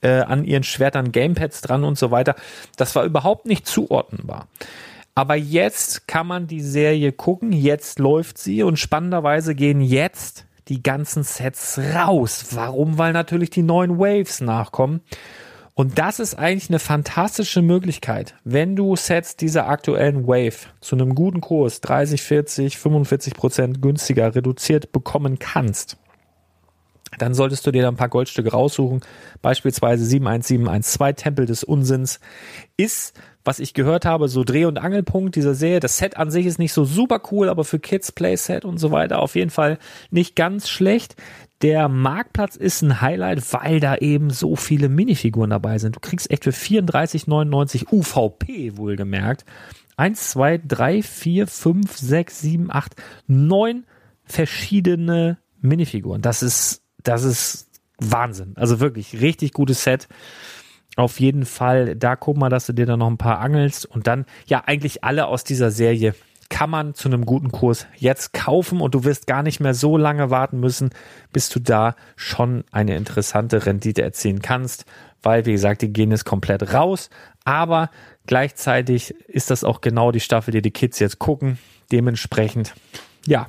[0.01, 2.37] äh, an ihren Schwertern Gamepads dran und so weiter?
[2.76, 4.47] Das war überhaupt nicht zuordnenbar.
[5.14, 10.82] Aber jetzt kann man die Serie gucken, jetzt läuft sie und spannenderweise gehen jetzt die
[10.82, 12.46] ganzen Sets raus.
[12.52, 12.96] Warum?
[12.96, 15.00] Weil natürlich die neuen Waves nachkommen.
[15.74, 21.14] Und das ist eigentlich eine fantastische Möglichkeit, wenn du Sets dieser aktuellen Wave zu einem
[21.14, 25.96] guten Kurs 30, 40, 45 Prozent günstiger reduziert bekommen kannst.
[27.18, 29.00] Dann solltest du dir da ein paar Goldstücke raussuchen.
[29.42, 32.20] Beispielsweise 71712 Tempel des Unsinns
[32.76, 35.80] ist was ich gehört habe, so Dreh- und Angelpunkt dieser Serie.
[35.80, 38.90] Das Set an sich ist nicht so super cool, aber für Kids Playset und so
[38.90, 39.78] weiter auf jeden Fall
[40.11, 41.16] nicht ganz schlecht.
[41.62, 45.96] Der Marktplatz ist ein Highlight, weil da eben so viele Minifiguren dabei sind.
[45.96, 49.44] Du kriegst echt für 34,99 UVP wohlgemerkt.
[49.96, 52.96] Eins, zwei, drei, vier, fünf, sechs, sieben, acht,
[53.26, 53.84] neun
[54.24, 56.22] verschiedene Minifiguren.
[56.22, 58.55] Das ist, das ist Wahnsinn.
[58.57, 60.09] Also wirklich richtig gutes Set.
[60.96, 63.86] Auf jeden Fall da guck mal, dass du dir da noch ein paar angelst.
[63.86, 66.14] Und dann ja eigentlich alle aus dieser Serie
[66.51, 68.80] kann man zu einem guten Kurs jetzt kaufen.
[68.80, 70.90] Und du wirst gar nicht mehr so lange warten müssen,
[71.32, 74.84] bis du da schon eine interessante Rendite erzielen kannst,
[75.22, 77.09] weil wie gesagt, die gehen jetzt komplett raus,
[77.44, 77.90] aber
[78.26, 81.59] gleichzeitig ist das auch genau die Staffel, die die Kids jetzt gucken.
[81.92, 82.74] Dementsprechend,
[83.26, 83.48] ja,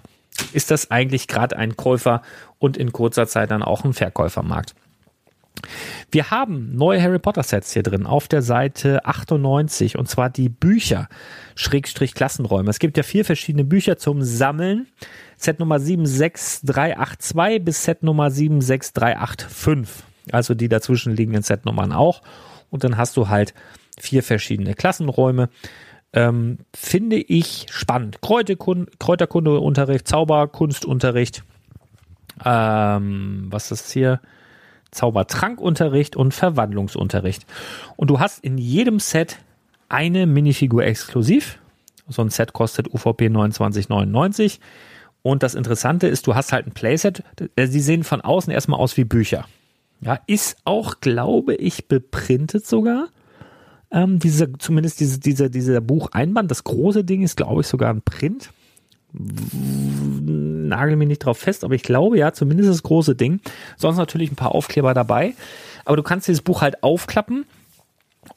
[0.53, 2.21] ist das eigentlich gerade ein Käufer
[2.59, 4.75] und in kurzer Zeit dann auch ein Verkäufermarkt.
[6.11, 10.49] Wir haben neue Harry Potter Sets hier drin auf der Seite 98 und zwar die
[10.49, 11.07] Bücher
[11.55, 12.69] Schrägstrich Klassenräume.
[12.69, 14.87] Es gibt ja vier verschiedene Bücher zum Sammeln.
[15.37, 20.05] Set Nummer 76382 bis Set Nummer 76385.
[20.31, 22.21] Also die dazwischen liegenden Setnummern auch.
[22.69, 23.53] Und dann hast du halt
[23.99, 25.49] vier verschiedene Klassenräume.
[26.13, 28.19] Ähm, finde ich spannend.
[28.21, 31.43] Kräuterkundeunterricht, Zauberkunstunterricht.
[32.43, 34.19] Ähm, was ist hier?
[34.91, 37.45] Zaubertrankunterricht und Verwandlungsunterricht.
[37.95, 39.37] Und du hast in jedem Set
[39.87, 41.59] eine Minifigur exklusiv.
[42.07, 44.59] So ein Set kostet UVP 29,99.
[45.23, 47.23] Und das Interessante ist, du hast halt ein Playset.
[47.55, 49.45] Äh, sie sehen von außen erstmal aus wie Bücher.
[50.01, 53.07] Ja, ist auch, glaube ich, beprintet sogar.
[53.91, 56.49] Ähm, diese, zumindest diese, diese, dieser Bucheinband.
[56.49, 58.51] Das große Ding ist, glaube ich, sogar ein Print
[59.13, 63.41] nagel mich nicht drauf fest, aber ich glaube ja, zumindest das große Ding.
[63.77, 65.35] Sonst natürlich ein paar Aufkleber dabei.
[65.85, 67.45] Aber du kannst dieses Buch halt aufklappen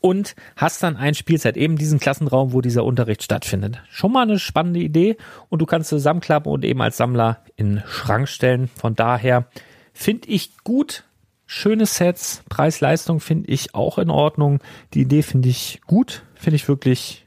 [0.01, 3.83] und hast dann ein Spielzeit, eben diesen Klassenraum, wo dieser Unterricht stattfindet.
[3.91, 5.17] Schon mal eine spannende Idee
[5.49, 8.69] und du kannst zusammenklappen und eben als Sammler in den Schrank stellen.
[8.75, 9.47] Von daher
[9.93, 11.05] finde ich gut.
[11.57, 14.59] Schöne Sets, Preis-Leistung finde ich auch in Ordnung.
[14.93, 17.27] Die Idee finde ich gut, finde ich wirklich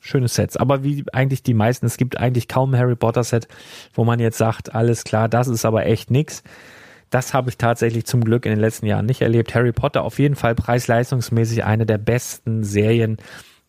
[0.00, 0.56] schöne Sets.
[0.56, 3.46] Aber wie eigentlich die meisten, es gibt eigentlich kaum Harry Potter Set,
[3.94, 6.42] wo man jetzt sagt, alles klar, das ist aber echt nix.
[7.10, 9.54] Das habe ich tatsächlich zum Glück in den letzten Jahren nicht erlebt.
[9.54, 13.18] Harry Potter auf jeden Fall preis-leistungsmäßig eine der besten Serien,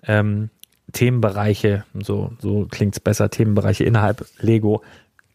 [0.02, 0.50] ähm,
[0.94, 4.82] Themenbereiche, so, so klingt's besser, Themenbereiche innerhalb Lego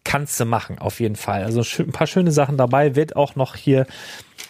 [0.07, 1.43] kannst du machen, auf jeden Fall.
[1.43, 3.87] Also ein paar schöne Sachen dabei, wird auch noch hier,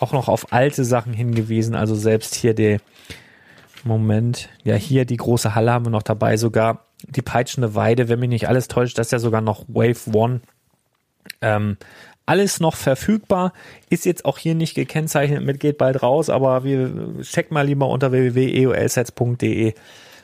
[0.01, 1.75] auch noch auf alte Sachen hingewiesen.
[1.75, 2.79] Also selbst hier der
[3.83, 8.19] Moment, ja, hier die große Halle haben wir noch dabei, sogar die peitschende Weide, wenn
[8.19, 10.41] mich nicht alles täuscht, das ist ja sogar noch Wave One.
[11.41, 11.79] Ähm,
[12.27, 13.53] alles noch verfügbar,
[13.89, 17.89] ist jetzt auch hier nicht gekennzeichnet mit, geht bald raus, aber wir check mal lieber
[17.89, 19.75] unter www.eolsets.de,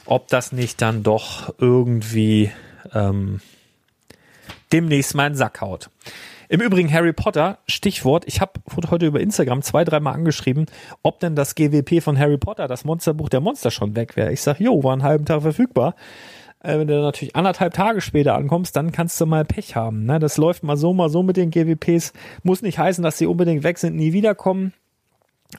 [0.04, 2.50] ob das nicht dann doch irgendwie
[2.92, 3.40] ähm,
[4.72, 5.90] demnächst mal in den Sack haut.
[6.48, 8.52] Im Übrigen Harry Potter, Stichwort, ich habe
[8.90, 10.66] heute über Instagram zwei, dreimal angeschrieben,
[11.02, 14.32] ob denn das GWP von Harry Potter, das Monsterbuch der Monster schon weg wäre.
[14.32, 15.94] Ich sag, jo, war einen halben Tag verfügbar.
[16.62, 20.04] Äh, wenn du natürlich anderthalb Tage später ankommst, dann kannst du mal Pech haben.
[20.04, 20.18] Ne?
[20.18, 22.12] Das läuft mal so, mal so mit den GWPs.
[22.42, 24.72] Muss nicht heißen, dass sie unbedingt weg sind, nie wiederkommen.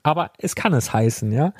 [0.01, 1.53] Aber es kann es heißen, ja.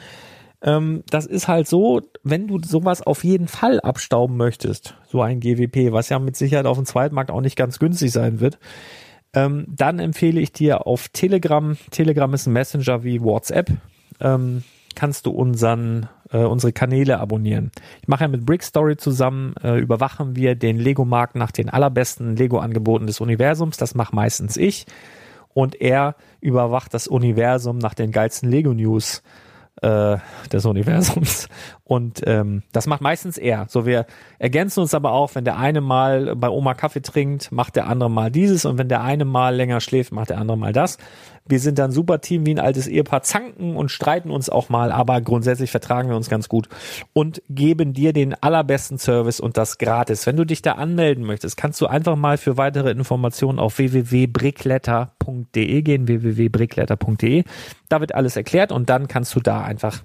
[0.64, 5.42] Ähm, das ist halt so, wenn du sowas auf jeden Fall abstauben möchtest, so ein
[5.42, 8.58] GWP, was ja mit Sicherheit auf dem Zweitmarkt auch nicht ganz günstig sein wird,
[9.34, 13.72] ähm, dann empfehle ich dir auf Telegram, Telegram ist ein Messenger wie WhatsApp,
[14.22, 14.64] ähm,
[14.96, 17.72] kannst du unseren, äh, unsere Kanäle abonnieren.
[18.02, 23.08] Ich mache ja mit Brickstory zusammen, äh, überwachen wir den Lego-Markt nach den allerbesten Lego-Angeboten
[23.08, 23.78] des Universums.
[23.78, 24.86] Das mache meistens ich.
[25.54, 29.24] Und er überwacht das Universum nach den geilsten Lego-News
[29.82, 30.18] äh,
[30.52, 31.50] des Universums.
[31.84, 33.66] Und ähm, das macht meistens er.
[33.70, 34.06] So wir
[34.40, 38.10] ergänzen uns aber auch, wenn der eine mal bei Oma Kaffee trinkt, macht der andere
[38.10, 40.98] mal dieses und wenn der eine mal länger schläft, macht der andere mal das.
[41.46, 44.94] Wir sind dann super Team wie ein altes Ehepaar, zanken und streiten uns auch mal,
[44.94, 46.70] aber grundsätzlich vertragen wir uns ganz gut
[47.12, 50.26] und geben dir den allerbesten Service und das gratis.
[50.26, 55.82] Wenn du dich da anmelden möchtest, kannst du einfach mal für weitere Informationen auf www.brickletter.de
[55.82, 57.44] gehen, www.brickletter.de.
[57.90, 60.02] Da wird alles erklärt und dann kannst du da einfach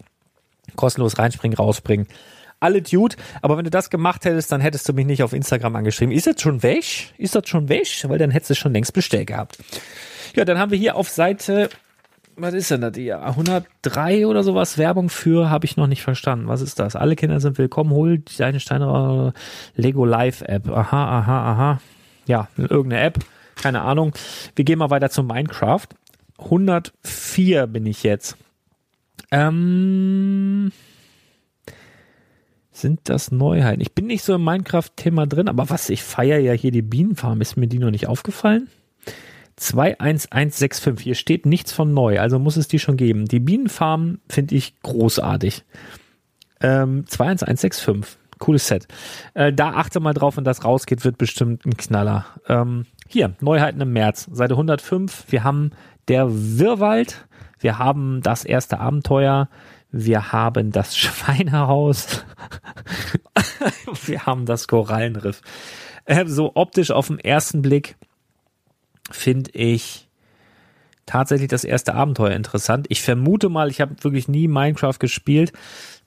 [0.75, 2.09] kostenlos reinspringen, rausspringen
[2.61, 3.17] alle Dude.
[3.43, 6.15] Aber wenn du das gemacht hättest, dann hättest du mich nicht auf Instagram angeschrieben.
[6.15, 7.13] Ist das schon weg?
[7.19, 7.87] Ist das schon weg?
[8.05, 9.59] Weil dann hättest du schon längst bestellt gehabt.
[10.35, 11.69] Ja, dann haben wir hier auf Seite,
[12.37, 13.21] was ist denn das hier?
[13.21, 16.49] 103 oder sowas Werbung für, habe ich noch nicht verstanden.
[16.49, 16.97] Was ist das?
[16.97, 19.33] Alle Kinder sind willkommen, hol deine Steine
[19.75, 20.69] Lego Live App.
[20.69, 21.81] Aha, aha, aha.
[22.27, 23.19] Ja, irgendeine App.
[23.57, 24.13] Keine Ahnung.
[24.55, 25.87] Wir gehen mal weiter zu Minecraft.
[26.39, 28.37] 104 bin ich jetzt.
[29.33, 30.71] Ähm,
[32.81, 33.81] sind das Neuheiten?
[33.81, 37.41] Ich bin nicht so im Minecraft-Thema drin, aber was, ich feiere ja hier die Bienenfarm.
[37.41, 38.69] Ist mir die noch nicht aufgefallen?
[39.57, 41.05] 21165.
[41.05, 43.27] Hier steht nichts von neu, also muss es die schon geben.
[43.27, 45.65] Die Bienenfarm finde ich großartig.
[46.61, 48.19] Ähm, 21165.
[48.39, 48.87] Cooles Set.
[49.35, 52.27] Äh, da achte mal drauf, wenn das rausgeht, wird bestimmt ein Knaller.
[52.49, 55.25] Ähm, hier, Neuheiten im März, Seite 105.
[55.29, 55.73] Wir haben
[56.07, 57.27] der Wirrwald.
[57.59, 59.49] Wir haben das erste Abenteuer.
[59.91, 62.25] Wir haben das Schweinehaus.
[64.05, 65.41] wir haben das Korallenriff.
[66.05, 67.97] Äh, so optisch auf den ersten Blick
[69.11, 70.09] finde ich
[71.07, 72.87] tatsächlich das erste Abenteuer interessant.
[72.91, 75.53] Ich vermute mal, ich habe wirklich nie Minecraft gespielt,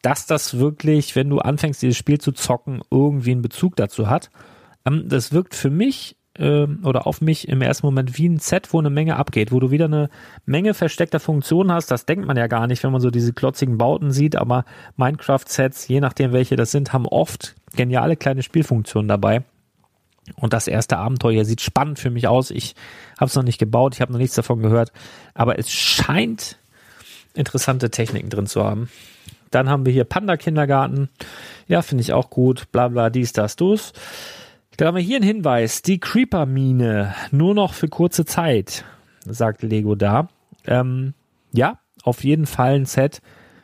[0.02, 4.30] dass das wirklich, wenn du anfängst, dieses Spiel zu zocken, irgendwie einen Bezug dazu hat.
[4.86, 8.74] Ähm, das wirkt für mich äh, oder auf mich im ersten Moment wie ein Set,
[8.74, 10.10] wo eine Menge abgeht, wo du wieder eine
[10.46, 11.92] Menge versteckter Funktionen hast.
[11.92, 14.66] Das denkt man ja gar nicht, wenn man so diese klotzigen Bauten sieht, aber
[14.98, 19.44] Minecraft-Sets, je nachdem welche das sind, haben oft geniale kleine Spielfunktionen dabei.
[20.36, 22.52] Und das erste Abenteuer sieht spannend für mich aus.
[22.52, 22.76] Ich
[23.18, 24.92] habe es noch nicht gebaut, ich habe noch nichts davon gehört,
[25.34, 26.58] aber es scheint
[27.34, 28.90] interessante Techniken drin zu haben.
[29.52, 31.10] Dann haben wir hier Panda Kindergarten.
[31.68, 32.72] Ja, finde ich auch gut.
[32.72, 33.94] Bla bla, dies, das, dus.
[34.78, 35.82] Dann haben wir hier einen Hinweis.
[35.82, 38.86] Die Creeper Mine nur noch für kurze Zeit,
[39.26, 40.30] sagt Lego da.
[40.66, 41.14] Ähm,
[41.52, 43.22] ja, auf jeden Fall ein Set,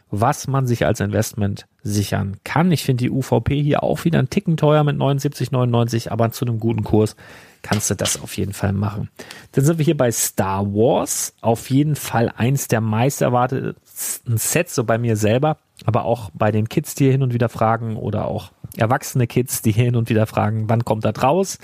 [0.09, 2.71] was man sich als Investment sichern kann.
[2.71, 6.59] Ich finde die UVP hier auch wieder ein Ticken teuer mit 79,99, aber zu einem
[6.59, 7.15] guten Kurs
[7.61, 9.09] kannst du das auf jeden Fall machen.
[9.53, 11.33] Dann sind wir hier bei Star Wars.
[11.41, 16.51] Auf jeden Fall eins der meist erwarteten Sets, so bei mir selber, aber auch bei
[16.51, 20.09] den Kids, die hier hin und wieder fragen oder auch erwachsene Kids, die hin und
[20.09, 21.57] wieder fragen, wann kommt das raus?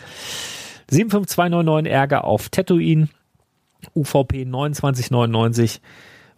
[0.90, 3.10] 75299 Ärger auf Tatooine.
[3.96, 5.82] UVP 2999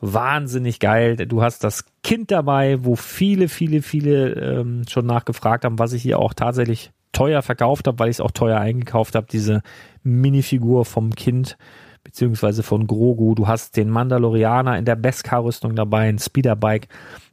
[0.02, 1.16] wahnsinnig geil.
[1.16, 6.02] Du hast das Kind dabei, wo viele, viele, viele ähm, schon nachgefragt haben, was ich
[6.02, 9.62] hier auch tatsächlich teuer verkauft habe, weil ich es auch teuer eingekauft habe, diese
[10.04, 11.58] Minifigur vom Kind
[12.04, 13.36] beziehungsweise von Grogu.
[13.36, 16.88] Du hast den Mandalorianer in der Beskar-Rüstung dabei, ein Speederbike.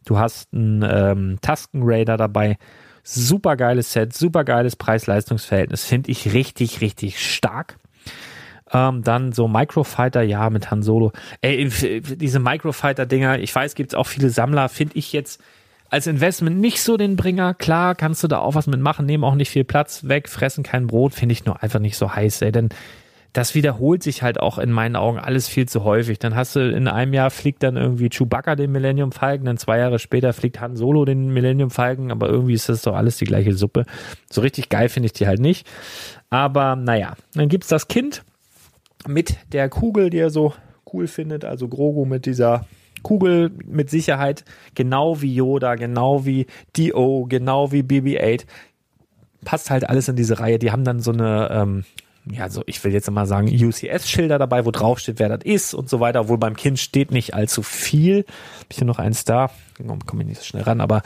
[0.07, 2.57] Du hast einen ähm, Tusken Raider dabei.
[3.03, 5.85] Super geiles Set, super geiles Preis-Leistungs-Verhältnis.
[5.85, 7.79] Finde ich richtig, richtig stark.
[8.73, 11.13] Ähm, dann so Microfighter, ja, mit Han Solo.
[11.41, 15.43] Ey, diese Microfighter-Dinger, ich weiß, gibt's auch viele Sammler, finde ich jetzt
[15.91, 17.53] als Investment nicht so den Bringer.
[17.53, 20.87] Klar, kannst du da auch was mitmachen, nehmen auch nicht viel Platz weg, fressen kein
[20.87, 22.51] Brot, finde ich nur einfach nicht so heiß, ey.
[22.51, 22.71] Denn
[23.33, 26.19] das wiederholt sich halt auch in meinen Augen alles viel zu häufig.
[26.19, 29.79] Dann hast du in einem Jahr fliegt dann irgendwie Chewbacca den Millennium Falcon, dann zwei
[29.79, 33.25] Jahre später fliegt Han Solo den Millennium Falcon, aber irgendwie ist das doch alles die
[33.25, 33.87] gleiche Suppe.
[34.31, 35.67] So richtig geil finde ich die halt nicht.
[36.29, 38.23] Aber naja, dann gibt's das Kind
[39.07, 40.53] mit der Kugel, die er so
[40.93, 42.67] cool findet, also Grogu mit dieser
[43.03, 44.45] Kugel mit Sicherheit,
[44.75, 46.47] genau wie Yoda, genau wie
[46.77, 48.45] Dio, genau wie BB-8
[49.45, 50.59] passt halt alles in diese Reihe.
[50.59, 51.85] Die haben dann so eine ähm,
[52.31, 55.75] ja, so ich will jetzt mal sagen, UCS-Schilder dabei, wo drauf steht, wer das ist
[55.75, 56.21] und so weiter.
[56.21, 58.25] Obwohl beim Kind steht nicht allzu viel.
[58.61, 59.51] Hab ich hier noch eins da?
[60.07, 61.03] Komme ich nicht so schnell ran, aber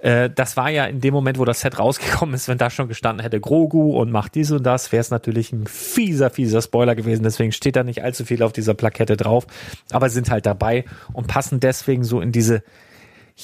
[0.00, 2.88] äh, das war ja in dem Moment, wo das Set rausgekommen ist, wenn da schon
[2.88, 6.96] gestanden hätte Grogu und macht dies und das, wäre es natürlich ein fieser, fieser Spoiler
[6.96, 7.22] gewesen.
[7.22, 9.46] Deswegen steht da nicht allzu viel auf dieser Plakette drauf,
[9.92, 12.64] aber sind halt dabei und passen deswegen so in diese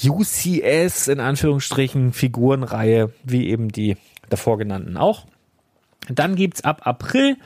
[0.05, 3.97] UCS in Anführungsstrichen Figurenreihe, wie eben die
[4.29, 5.27] davor genannten auch.
[6.09, 7.37] Dann gibt's ab April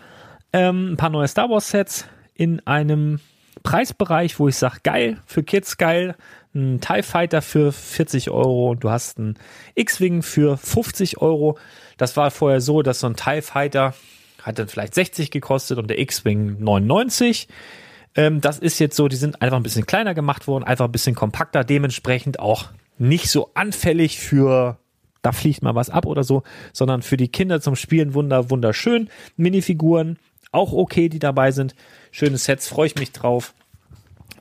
[0.53, 3.21] ähm, ein paar neue Star Wars Sets in einem
[3.63, 6.17] Preisbereich, wo ich sage, geil, für Kids geil,
[6.55, 9.37] ein TIE Fighter für 40 Euro und du hast einen
[9.75, 11.59] X-Wing für 50 Euro.
[11.97, 13.95] Das war vorher so, dass so ein TIE Fighter
[14.43, 17.49] hat dann vielleicht 60 gekostet und der X-Wing 99.
[18.15, 20.93] Ähm, das ist jetzt so, die sind einfach ein bisschen kleiner gemacht worden, einfach ein
[20.93, 22.67] bisschen kompakter, dementsprechend auch
[22.97, 24.79] nicht so anfällig für
[25.23, 26.43] da fliegt mal was ab oder so,
[26.73, 29.09] sondern für die Kinder zum Spielen wunder, wunderschön.
[29.37, 30.19] Minifiguren,
[30.53, 31.75] auch okay, die dabei sind.
[32.11, 33.55] Schöne Sets, freue ich mich drauf.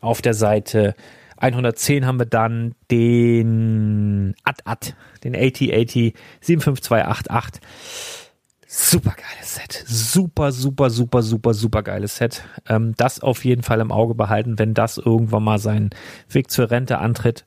[0.02, 0.96] Auf der Seite
[1.38, 7.62] 110 haben wir dann den AT-AT, den AT-AT 75288.
[8.70, 9.84] Super geiles Set.
[9.88, 12.44] Super, super, super, super, super geiles Set.
[12.68, 15.92] Ähm, das auf jeden Fall im Auge behalten, wenn das irgendwann mal seinen
[16.30, 17.46] Weg zur Rente antritt.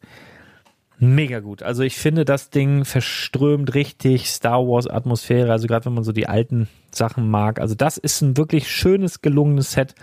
[1.02, 1.62] Mega gut.
[1.62, 5.50] Also ich finde, das Ding verströmt richtig Star Wars Atmosphäre.
[5.50, 7.58] Also gerade wenn man so die alten Sachen mag.
[7.58, 9.94] Also das ist ein wirklich schönes, gelungenes Set.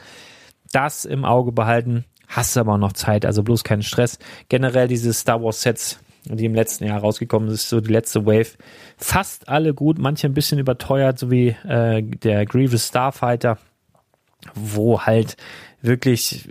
[0.72, 2.06] Das im Auge behalten.
[2.28, 3.28] Hast aber noch Zeit.
[3.28, 4.18] Also bloß keinen Stress.
[4.50, 8.58] Generell diese Star Wars Sets, die im letzten Jahr rausgekommen ist, so die letzte Wave.
[8.98, 10.00] Fast alle gut.
[10.00, 13.60] Manche ein bisschen überteuert, so wie äh, der Grievous Starfighter
[14.54, 15.38] wo halt
[15.82, 16.50] wirklich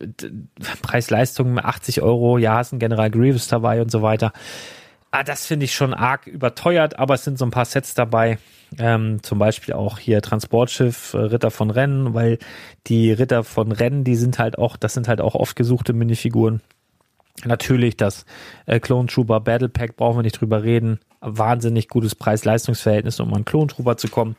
[0.82, 4.32] Preis-Leistung 80 Euro, ja, ist ein General Grievous dabei und so weiter.
[5.10, 8.38] Ah, das finde ich schon arg überteuert, aber es sind so ein paar Sets dabei.
[8.78, 12.38] Ähm, zum Beispiel auch hier Transportschiff, äh, Ritter von Rennen, weil
[12.86, 16.60] die Ritter von Rennen, die sind halt auch, das sind halt auch oft gesuchte Minifiguren.
[17.44, 18.24] Natürlich das
[18.64, 20.98] äh, Clone Trooper Battle Pack, brauchen wir nicht drüber reden.
[21.20, 24.36] Wahnsinnig gutes Preis-Leistungs-Verhältnis, um an Clone Trooper zu kommen.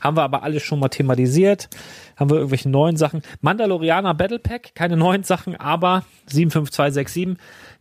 [0.00, 1.68] Haben wir aber alles schon mal thematisiert.
[2.16, 3.22] Haben wir irgendwelche neuen Sachen.
[3.40, 7.36] Mandalorianer Battle Pack, keine neuen Sachen, aber 75267.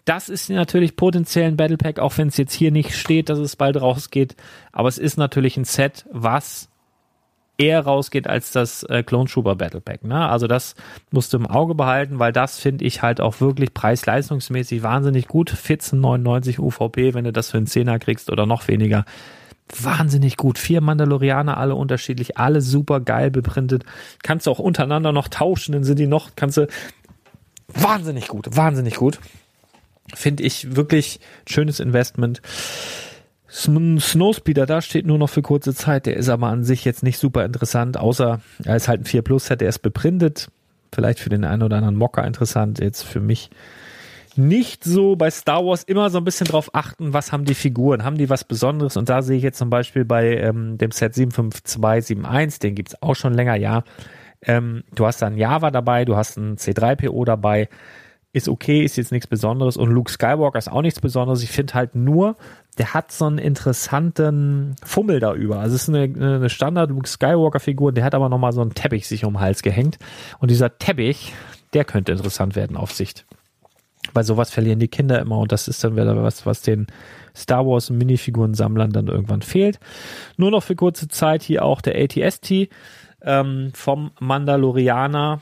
[0.06, 3.40] Das ist natürlich potenziell ein Battle Pack, auch wenn es jetzt hier nicht steht, dass
[3.40, 4.36] es bald rausgeht.
[4.72, 6.70] Aber es ist natürlich ein Set, was
[7.60, 10.04] eher rausgeht als das äh, Clone Trooper Battle Pack.
[10.04, 10.28] Ne?
[10.28, 10.76] Also das
[11.12, 15.52] musst du im Auge behalten, weil das finde ich halt auch wirklich preis-leistungsmäßig wahnsinnig gut.
[15.52, 19.06] 14,99 UVP, wenn du das für einen Zehner kriegst oder noch weniger.
[19.78, 20.58] Wahnsinnig gut.
[20.58, 23.84] Vier Mandalorianer, alle unterschiedlich, alle super geil beprintet.
[24.24, 26.68] Kannst du auch untereinander noch tauschen, dann sind die noch, kannst du
[27.68, 29.20] wahnsinnig gut, wahnsinnig gut.
[30.16, 32.42] Finde ich wirklich schönes Investment.
[33.52, 36.06] Snowspeeder, da steht nur noch für kurze Zeit.
[36.06, 39.22] Der ist aber an sich jetzt nicht super interessant, außer er ist halt ein 4
[39.24, 40.50] Plus Set, der ist beprintet.
[40.94, 42.80] Vielleicht für den einen oder anderen Mocker interessant.
[42.80, 43.50] Jetzt für mich
[44.36, 48.04] nicht so bei Star Wars immer so ein bisschen drauf achten, was haben die Figuren,
[48.04, 48.98] haben die was Besonderes?
[48.98, 53.16] Und da sehe ich jetzt zum Beispiel bei ähm, dem Set 75271, den gibt's auch
[53.16, 53.84] schon länger, ja.
[54.42, 57.68] Ähm, du hast da ein Java dabei, du hast ein C3PO dabei,
[58.32, 59.76] ist okay, ist jetzt nichts Besonderes.
[59.76, 61.44] Und Luke Skywalker ist auch nichts Besonderes.
[61.44, 62.38] Ich finde halt nur,
[62.80, 65.60] der hat so einen interessanten Fummel da über.
[65.60, 68.74] Also es ist eine, eine Standard Luke Skywalker Figur, der hat aber nochmal so einen
[68.74, 70.00] Teppich sich um den Hals gehängt.
[70.40, 71.34] Und dieser Teppich,
[71.74, 73.26] der könnte interessant werden auf Sicht.
[74.14, 76.88] Weil sowas verlieren die Kinder immer und das ist dann wieder was, was den
[77.36, 79.78] Star Wars Minifiguren-Sammlern dann irgendwann fehlt.
[80.38, 82.70] Nur noch für kurze Zeit hier auch der ATST
[83.22, 85.42] ähm, vom Mandalorianer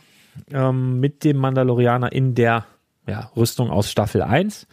[0.52, 2.66] ähm, mit dem Mandalorianer in der
[3.08, 4.68] ja, Rüstung aus Staffel 1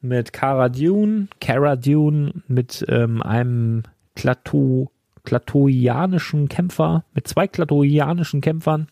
[0.00, 3.82] mit Cara Dune, Cara Dune mit ähm, einem
[4.14, 4.90] Klato,
[5.24, 8.88] klatoianischen Kämpfer, mit zwei klatoianischen Kämpfern,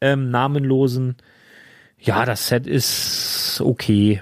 [0.00, 1.16] ähm, namenlosen.
[1.98, 4.20] Ja, das Set ist okay.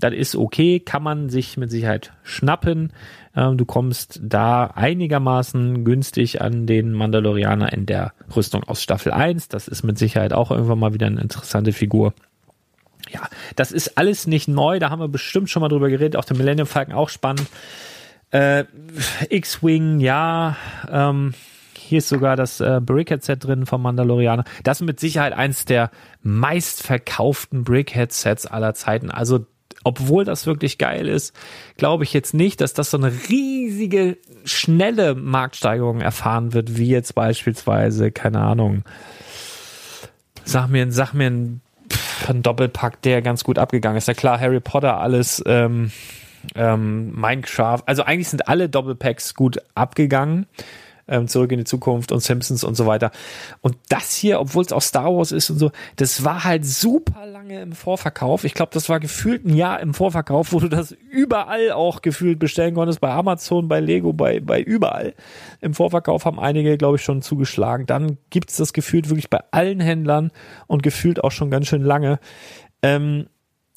[0.00, 2.92] Das ist okay, kann man sich mit Sicherheit schnappen.
[3.36, 9.48] Ähm, du kommst da einigermaßen günstig an den Mandalorianer in der Rüstung aus Staffel 1.
[9.48, 12.14] Das ist mit Sicherheit auch irgendwann mal wieder eine interessante Figur.
[13.08, 16.24] Ja, das ist alles nicht neu, da haben wir bestimmt schon mal drüber geredet, auch
[16.24, 17.46] der Millennium Falcon auch spannend.
[18.30, 18.64] Äh,
[19.28, 20.56] X-Wing, ja,
[20.90, 21.34] ähm,
[21.74, 24.44] hier ist sogar das äh, Brickhead-Set drin vom Mandalorianer.
[24.62, 25.90] Das ist mit Sicherheit eins der
[26.22, 29.10] meistverkauften Brickhead-Sets aller Zeiten.
[29.10, 29.46] Also
[29.82, 31.34] obwohl das wirklich geil ist,
[31.76, 37.14] glaube ich jetzt nicht, dass das so eine riesige, schnelle Marktsteigerung erfahren wird, wie jetzt
[37.14, 38.84] beispielsweise, keine Ahnung,
[40.44, 41.60] sag mir, sag mir ein,
[42.28, 44.08] ein Doppelpack, der ganz gut abgegangen ist.
[44.08, 45.90] Ja klar, Harry Potter, alles, ähm,
[46.54, 50.46] ähm, Minecraft, also eigentlich sind alle Doppelpacks gut abgegangen
[51.10, 53.10] ähm, Zurück in die Zukunft und Simpsons und so weiter.
[53.60, 57.26] Und das hier, obwohl es auch Star Wars ist und so, das war halt super
[57.26, 58.44] lange im Vorverkauf.
[58.44, 62.38] Ich glaube, das war gefühlt ein Jahr im Vorverkauf, wo du das überall auch gefühlt
[62.38, 65.14] bestellen konntest, bei Amazon, bei Lego, bei, bei überall.
[65.60, 67.86] Im Vorverkauf haben einige, glaube ich, schon zugeschlagen.
[67.86, 70.30] Dann gibt es das gefühlt wirklich bei allen Händlern
[70.66, 72.20] und gefühlt auch schon ganz schön lange.
[72.82, 73.26] Ähm,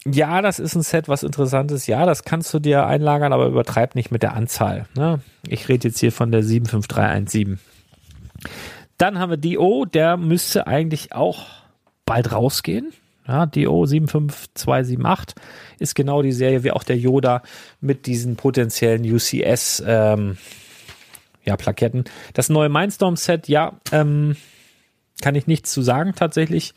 [0.05, 1.87] ja, das ist ein Set, was interessant ist.
[1.87, 4.85] Ja, das kannst du dir einlagern, aber übertreib nicht mit der Anzahl.
[4.95, 5.21] Ne?
[5.47, 7.59] Ich rede jetzt hier von der 75317.
[8.97, 11.47] Dann haben wir DO, der müsste eigentlich auch
[12.05, 12.91] bald rausgehen.
[13.27, 15.35] Ja, DO 75278
[15.79, 17.41] ist genau die Serie wie auch der Yoda
[17.79, 20.37] mit diesen potenziellen UCS ähm,
[21.45, 22.03] ja, Plaketten.
[22.33, 24.35] Das neue Mindstorm Set, ja, ähm,
[25.21, 26.73] kann ich nichts zu sagen tatsächlich.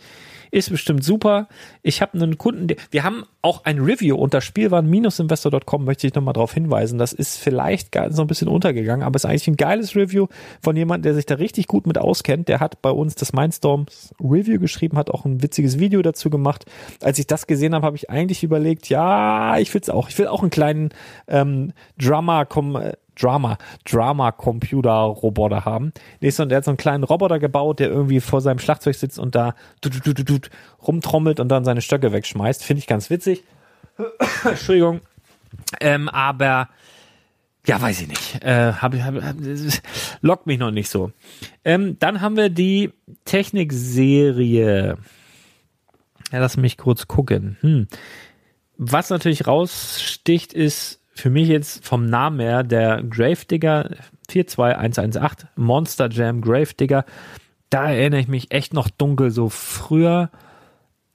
[0.57, 1.49] Ist bestimmt super.
[1.83, 6.55] Ich habe einen Kunden, wir haben auch ein Review unter Spielwaren-investor.com, möchte ich nochmal darauf
[6.55, 6.99] hinweisen.
[6.99, 10.29] Das ist vielleicht so ein bisschen untergegangen, aber es ist eigentlich ein geiles Review
[10.63, 12.49] von jemandem, der sich da richtig gut mit auskennt.
[12.49, 16.65] Der hat bei uns das Mindstorms Review geschrieben, hat auch ein witziges Video dazu gemacht.
[17.03, 20.09] Als ich das gesehen habe, habe ich eigentlich überlegt, ja, ich will es auch.
[20.09, 20.89] Ich will auch einen kleinen
[21.29, 22.79] ähm, Drama, komm,
[23.21, 25.93] Drama, Drama-Computer-Roboter haben.
[26.21, 29.19] Nee, sondern der hat so einen kleinen Roboter gebaut, der irgendwie vor seinem Schlagzeug sitzt
[29.19, 29.55] und da
[30.87, 32.63] rumtrommelt und dann seine Stöcke wegschmeißt.
[32.63, 33.45] Finde ich ganz witzig.
[34.45, 35.01] Entschuldigung.
[35.81, 36.69] Ähm, aber
[37.67, 38.45] ja, weiß ich nicht.
[38.45, 39.37] Äh, hab, hab, hab,
[40.21, 41.11] lockt mich noch nicht so.
[41.65, 42.93] Ähm, dann haben wir die
[43.25, 44.99] Technikserie.
[46.33, 47.57] Ja, lass mich kurz gucken.
[47.61, 47.89] Hm.
[48.79, 53.91] Was natürlich raussticht, ist für mich jetzt vom Namen her der Gravedigger
[54.29, 57.05] 42118 Monster Jam Gravedigger.
[57.71, 60.31] Da erinnere ich mich echt noch dunkel, so früher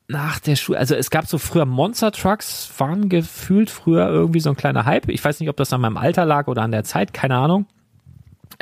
[0.07, 4.49] nach der Schule, also es gab so früher Monster Trucks, waren gefühlt früher irgendwie so
[4.49, 5.07] ein kleiner Hype.
[5.07, 7.67] Ich weiß nicht, ob das an meinem Alter lag oder an der Zeit, keine Ahnung.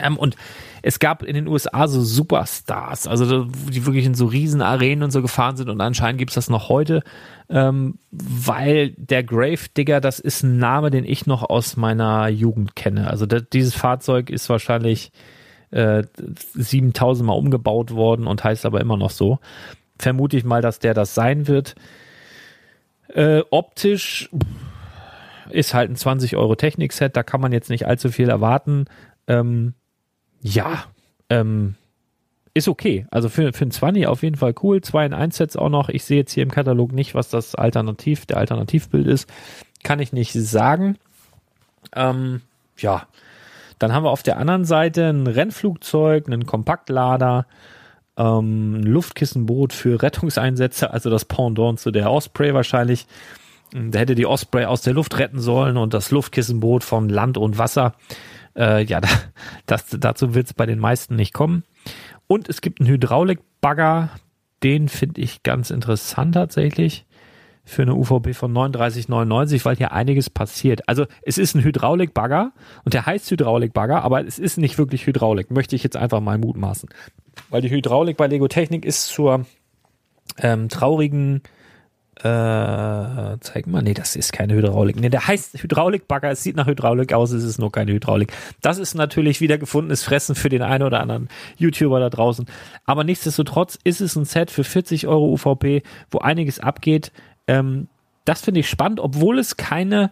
[0.01, 0.35] Ähm, und
[0.81, 5.11] es gab in den USA so Superstars, also die wirklich in so riesen Arenen und
[5.11, 7.03] so gefahren sind und anscheinend gibt es das noch heute,
[7.49, 12.75] ähm, weil der Grave Digger, das ist ein Name, den ich noch aus meiner Jugend
[12.75, 13.09] kenne.
[13.09, 15.11] Also das, dieses Fahrzeug ist wahrscheinlich
[15.71, 16.03] äh,
[16.53, 19.39] 7000 Mal umgebaut worden und heißt aber immer noch so.
[19.97, 21.75] Vermute ich mal, dass der das sein wird.
[23.09, 24.29] Äh, optisch
[25.49, 28.85] ist halt ein 20 Euro Technik-Set, da kann man jetzt nicht allzu viel erwarten.
[29.27, 29.73] Ähm,
[30.41, 30.85] ja,
[31.29, 31.75] ähm,
[32.53, 33.05] ist okay.
[33.11, 34.81] Also für, für ein 20 auf jeden Fall cool.
[34.81, 35.89] 2 in 1 Sets auch noch.
[35.89, 39.29] Ich sehe jetzt hier im Katalog nicht, was das Alternativ, der Alternativbild ist.
[39.83, 40.97] Kann ich nicht sagen.
[41.95, 42.41] Ähm,
[42.77, 43.03] ja.
[43.77, 47.45] Dann haben wir auf der anderen Seite ein Rennflugzeug, einen Kompaktlader,
[48.17, 53.07] ähm, ein Luftkissenboot für Rettungseinsätze, also das Pendant zu der Osprey wahrscheinlich.
[53.71, 57.57] Da hätte die Osprey aus der Luft retten sollen und das Luftkissenboot von Land und
[57.57, 57.93] Wasser.
[58.59, 58.99] Äh, ja,
[59.65, 61.63] das, dazu wird es bei den meisten nicht kommen.
[62.27, 64.09] Und es gibt einen Hydraulikbagger,
[64.61, 67.05] den finde ich ganz interessant tatsächlich
[67.63, 70.87] für eine UVP von 39,99, weil hier einiges passiert.
[70.89, 72.51] Also es ist ein Hydraulikbagger
[72.83, 76.37] und der heißt Hydraulikbagger, aber es ist nicht wirklich Hydraulik, möchte ich jetzt einfach mal
[76.37, 76.89] mutmaßen.
[77.49, 79.45] Weil die Hydraulik bei Lego Technik ist zur
[80.39, 81.41] ähm, traurigen
[82.19, 84.99] äh, zeig mal, nee, das ist keine Hydraulik.
[84.99, 88.33] Nee, der heißt Hydraulikbagger, es sieht nach Hydraulik aus, es ist nur keine Hydraulik.
[88.61, 92.45] Das ist natürlich wieder gefundenes Fressen für den einen oder anderen YouTuber da draußen.
[92.85, 97.13] Aber nichtsdestotrotz ist es ein Set für 40 Euro UVP, wo einiges abgeht.
[97.47, 97.87] Ähm,
[98.25, 100.11] das finde ich spannend, obwohl es keine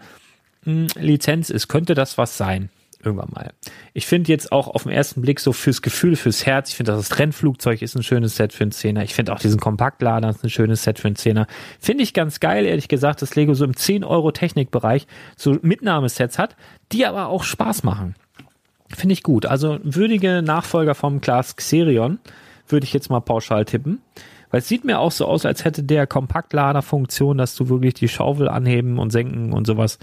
[0.63, 2.69] mh, hm, Lizenz ist, könnte das was sein
[3.03, 3.53] irgendwann mal.
[3.93, 6.93] Ich finde jetzt auch auf den ersten Blick so fürs Gefühl, fürs Herz, ich finde
[6.93, 9.03] das Trennflugzeug ist ein schönes Set für einen Zehner.
[9.03, 11.47] Ich finde auch diesen Kompaktlader ist ein schönes Set für einen Zehner.
[11.79, 16.39] Finde ich ganz geil, ehrlich gesagt, dass Lego so im 10 Euro Technikbereich so Mitnahmesets
[16.39, 16.55] hat,
[16.91, 18.15] die aber auch Spaß machen.
[18.89, 19.45] Finde ich gut.
[19.45, 22.19] Also würdige Nachfolger vom Class Xerion
[22.67, 24.01] würde ich jetzt mal pauschal tippen.
[24.49, 28.07] Weil es sieht mir auch so aus, als hätte der Kompaktlader-Funktion, dass du wirklich die
[28.07, 29.99] Schaufel anheben und senken und sowas.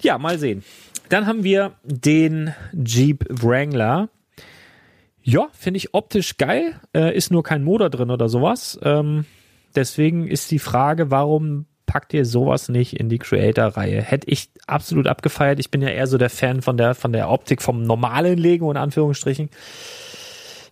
[0.00, 0.64] Ja, mal sehen.
[1.12, 4.08] Dann haben wir den Jeep Wrangler.
[5.22, 6.80] Ja, finde ich optisch geil.
[6.94, 8.78] Äh, ist nur kein Motor drin oder sowas.
[8.82, 9.24] Ähm,
[9.74, 14.02] Deswegen ist die Frage, warum packt ihr sowas nicht in die Creator-Reihe?
[14.02, 15.60] Hätte ich absolut abgefeiert.
[15.60, 18.70] Ich bin ja eher so der Fan von der, von der Optik vom normalen Lego,
[18.70, 19.50] in Anführungsstrichen.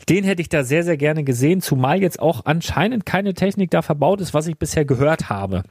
[0.09, 3.83] Den hätte ich da sehr, sehr gerne gesehen, zumal jetzt auch anscheinend keine Technik da
[3.83, 5.63] verbaut ist, was ich bisher gehört habe.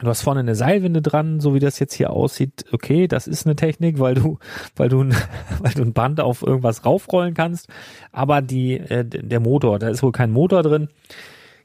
[0.00, 2.64] Du hast vorne eine Seilwinde dran, so wie das jetzt hier aussieht.
[2.72, 4.38] Okay, das ist eine Technik, weil du,
[4.74, 5.14] weil du, ein,
[5.60, 7.68] weil du ein Band auf irgendwas raufrollen kannst.
[8.10, 10.88] Aber die, äh, der Motor, da ist wohl kein Motor drin.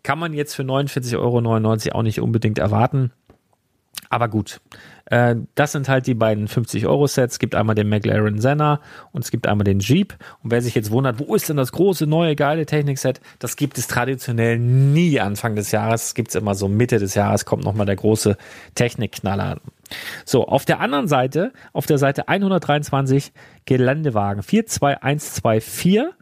[0.03, 3.11] Kann man jetzt für 49,99 Euro auch nicht unbedingt erwarten.
[4.09, 4.59] Aber gut,
[5.05, 7.35] äh, das sind halt die beiden 50-Euro-Sets.
[7.35, 8.79] Es gibt einmal den McLaren Senna
[9.11, 10.15] und es gibt einmal den Jeep.
[10.43, 13.21] Und wer sich jetzt wundert, wo ist denn das große, neue, geile Technik-Set?
[13.39, 16.07] Das gibt es traditionell nie Anfang des Jahres.
[16.07, 18.37] Es gibt es immer so Mitte des Jahres, kommt nochmal der große
[18.73, 19.57] Technikknaller.
[20.25, 23.31] So, auf der anderen Seite, auf der Seite 123
[23.65, 26.15] Geländewagen 42124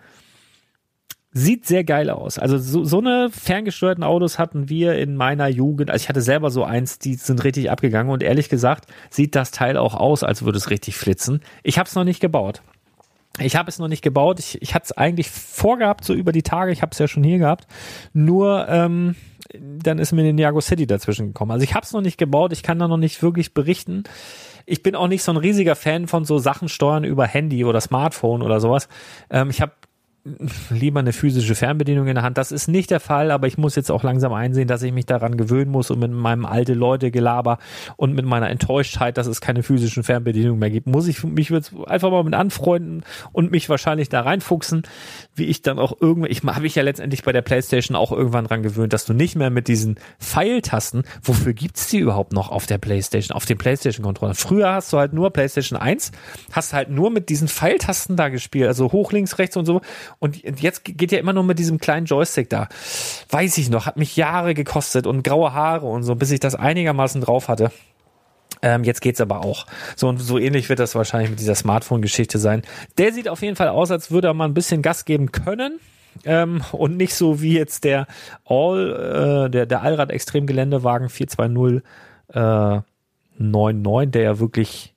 [1.36, 2.38] Sieht sehr geil aus.
[2.38, 5.90] Also so, so eine ferngesteuerten Autos hatten wir in meiner Jugend.
[5.90, 9.50] Also ich hatte selber so eins, die sind richtig abgegangen und ehrlich gesagt sieht das
[9.50, 11.42] Teil auch aus, als würde es richtig flitzen.
[11.64, 12.62] Ich habe es noch nicht gebaut.
[13.40, 14.38] Ich habe es noch nicht gebaut.
[14.38, 16.72] Ich, ich hatte es eigentlich vorgehabt, so über die Tage.
[16.72, 17.66] Ich habe es ja schon hier gehabt.
[18.14, 19.16] Nur ähm,
[19.60, 21.52] dann ist mir den Niago City dazwischen gekommen.
[21.52, 22.54] Also ich habe es noch nicht gebaut.
[22.54, 24.04] Ich kann da noch nicht wirklich berichten.
[24.66, 27.82] Ich bin auch nicht so ein riesiger Fan von so Sachen steuern über Handy oder
[27.82, 28.88] Smartphone oder sowas.
[29.32, 29.74] Ähm, ich habe
[30.70, 32.38] lieber eine physische Fernbedienung in der Hand.
[32.38, 35.06] Das ist nicht der Fall, aber ich muss jetzt auch langsam einsehen, dass ich mich
[35.06, 37.58] daran gewöhnen muss und mit meinem alte Leute Gelaber
[37.98, 41.74] und mit meiner Enttäuschtheit, dass es keine physischen Fernbedienungen mehr gibt, muss ich mich jetzt
[41.88, 44.84] einfach mal mit anfreunden und mich wahrscheinlich da reinfuchsen,
[45.36, 48.46] wie ich dann auch irgendwie, ich habe ich ja letztendlich bei der PlayStation auch irgendwann
[48.46, 52.66] dran gewöhnt, dass du nicht mehr mit diesen Pfeiltasten, wofür gibt's die überhaupt noch auf
[52.66, 54.36] der PlayStation, auf dem PlayStation Controller?
[54.36, 56.14] Früher hast du halt nur PlayStation 1,
[56.54, 59.82] hast halt nur mit diesen Pfeiltasten da gespielt, also hoch, links, rechts und so
[60.20, 62.68] und jetzt geht ja immer nur mit diesem kleinen Joystick da.
[63.30, 66.56] Weiß ich noch, hat mich Jahre gekostet und graue Haare und so, bis ich das
[66.56, 67.72] einigermaßen drauf hatte.
[68.62, 69.66] Ähm, jetzt geht's aber auch.
[69.96, 72.62] So und so ähnlich wird das wahrscheinlich mit dieser Smartphone-Geschichte sein.
[72.98, 75.80] Der sieht auf jeden Fall aus, als würde er mal ein bisschen Gas geben können.
[76.26, 78.08] Ähm, und nicht so wie jetzt der
[78.46, 81.84] All, äh, der, der Allrad Extrem Geländewagen 420
[82.30, 82.82] äh,
[83.38, 84.93] 99, der ja wirklich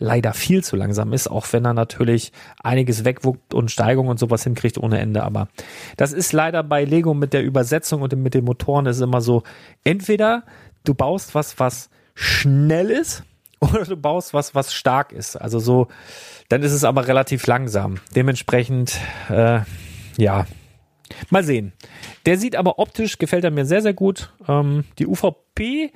[0.00, 2.32] leider viel zu langsam ist, auch wenn er natürlich
[2.62, 5.22] einiges wegwuckt und Steigung und sowas hinkriegt ohne Ende.
[5.22, 5.48] Aber
[5.96, 9.44] das ist leider bei Lego mit der Übersetzung und mit den Motoren ist immer so,
[9.84, 10.42] entweder
[10.84, 13.22] du baust was, was schnell ist,
[13.60, 15.36] oder du baust was, was stark ist.
[15.36, 15.88] Also so,
[16.48, 17.98] dann ist es aber relativ langsam.
[18.16, 18.98] Dementsprechend,
[19.28, 19.60] äh,
[20.16, 20.46] ja,
[21.28, 21.72] mal sehen.
[22.24, 24.32] Der sieht aber optisch, gefällt er mir sehr, sehr gut.
[24.48, 25.92] Ähm, die UVP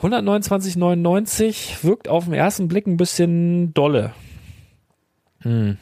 [0.00, 4.12] 129,99 wirkt auf den ersten Blick ein bisschen dolle.
[5.40, 5.76] Hm.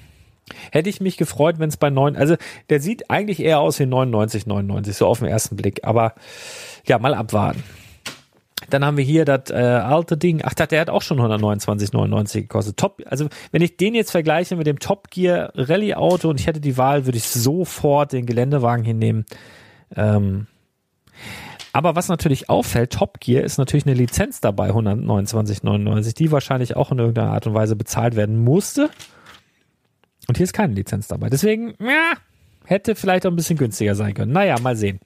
[0.71, 2.37] Hätte ich mich gefreut, wenn es bei 9, also
[2.71, 5.81] der sieht eigentlich eher aus wie 99,99, so auf den ersten Blick.
[5.85, 6.15] Aber
[6.87, 7.63] ja, mal abwarten.
[8.71, 10.41] Dann haben wir hier das äh, alte Ding.
[10.45, 12.77] Ach, der hat auch schon 129,99 gekostet.
[12.77, 16.47] Top, also wenn ich den jetzt vergleiche mit dem Top Gear Rallye Auto und ich
[16.47, 19.27] hätte die Wahl, würde ich sofort den Geländewagen hinnehmen.
[19.95, 20.47] Ähm,
[21.77, 26.90] aber was natürlich auffällt, Top Gear ist natürlich eine Lizenz dabei, 129,99, die wahrscheinlich auch
[26.90, 28.89] in irgendeiner Art und Weise bezahlt werden musste.
[30.27, 31.28] Und hier ist keine Lizenz dabei.
[31.28, 32.15] Deswegen, ja,
[32.65, 34.32] hätte vielleicht auch ein bisschen günstiger sein können.
[34.32, 35.01] Naja, mal sehen.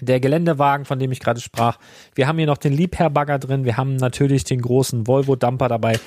[0.00, 1.78] Der Geländewagen, von dem ich gerade sprach.
[2.16, 3.64] Wir haben hier noch den Liebherr-Bagger drin.
[3.64, 6.00] Wir haben natürlich den großen Volvo-Dumper dabei.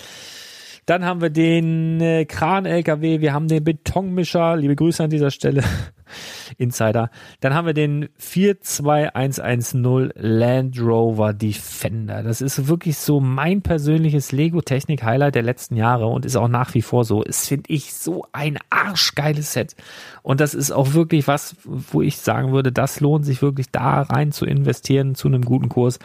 [0.89, 5.63] Dann haben wir den äh, Kran-LKW, wir haben den Betonmischer, liebe Grüße an dieser Stelle,
[6.57, 7.11] Insider.
[7.41, 12.23] Dann haben wir den 42110 Land Rover Defender.
[12.23, 16.81] Das ist wirklich so mein persönliches Lego-Technik-Highlight der letzten Jahre und ist auch nach wie
[16.81, 17.23] vor so.
[17.23, 19.75] Es finde ich so ein arschgeiles Set.
[20.23, 24.01] Und das ist auch wirklich was, wo ich sagen würde, das lohnt sich wirklich da
[24.01, 25.99] rein zu investieren zu einem guten Kurs.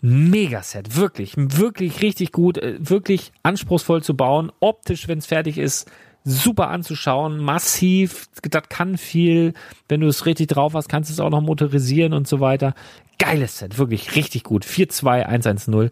[0.00, 5.90] Megaset, wirklich, wirklich richtig gut, äh, wirklich anspruchsvoll zu bauen, optisch, wenn es fertig ist,
[6.24, 9.54] super anzuschauen, massiv, das kann viel,
[9.88, 12.74] wenn du es richtig drauf hast, kannst du es auch noch motorisieren und so weiter.
[13.18, 14.64] Geiles Set, wirklich richtig gut.
[14.64, 15.90] 42110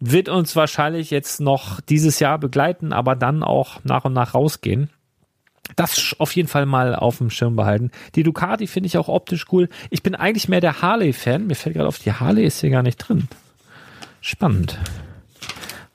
[0.00, 4.90] wird uns wahrscheinlich jetzt noch dieses Jahr begleiten, aber dann auch nach und nach rausgehen
[5.78, 7.90] das auf jeden Fall mal auf dem Schirm behalten.
[8.14, 9.68] Die Ducati finde ich auch optisch cool.
[9.90, 11.46] Ich bin eigentlich mehr der Harley-Fan.
[11.46, 13.28] Mir fällt gerade auf, die Harley ist hier gar nicht drin.
[14.20, 14.78] Spannend.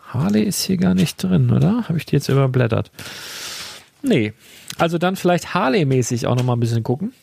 [0.08, 1.90] Harley ist hier gar nicht drin, oder?
[1.90, 2.92] Habe ich die jetzt überblättert?
[4.02, 4.34] Nee.
[4.78, 7.14] Also dann vielleicht Harley-mäßig auch nochmal ein bisschen gucken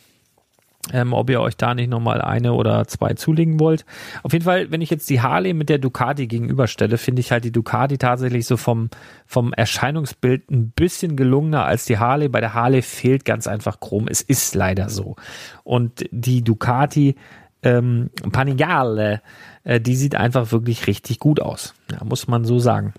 [0.93, 3.85] ähm, ob ihr euch da nicht nochmal eine oder zwei zulegen wollt.
[4.23, 7.45] Auf jeden Fall, wenn ich jetzt die Harley mit der Ducati gegenüberstelle, finde ich halt
[7.45, 8.91] die Ducati tatsächlich so vom,
[9.27, 12.29] vom Erscheinungsbild ein bisschen gelungener als die Harley.
[12.29, 14.07] Bei der Harley fehlt ganz einfach Chrom.
[14.09, 15.17] Es ist leider so.
[15.65, 17.17] Und die Ducati
[17.63, 19.23] ähm, Panigale,
[19.65, 21.75] äh, die sieht einfach wirklich richtig gut aus.
[21.91, 22.95] Ja, muss man so sagen.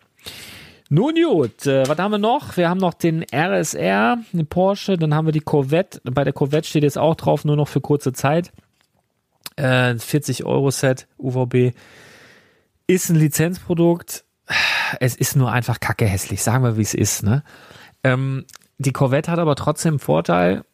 [0.94, 2.58] Nun gut, äh, was haben wir noch?
[2.58, 6.02] Wir haben noch den RSR, den Porsche, dann haben wir die Corvette.
[6.04, 8.52] Bei der Corvette steht jetzt auch drauf, nur noch für kurze Zeit.
[9.56, 11.74] Äh, 40 Euro Set, UVB.
[12.88, 14.26] Ist ein Lizenzprodukt.
[15.00, 17.24] Es ist nur einfach kacke hässlich, sagen wir, wie es ist.
[17.24, 17.46] Ne?
[18.04, 18.44] Ähm,
[18.78, 20.66] die Corvette hat aber trotzdem Vorteil,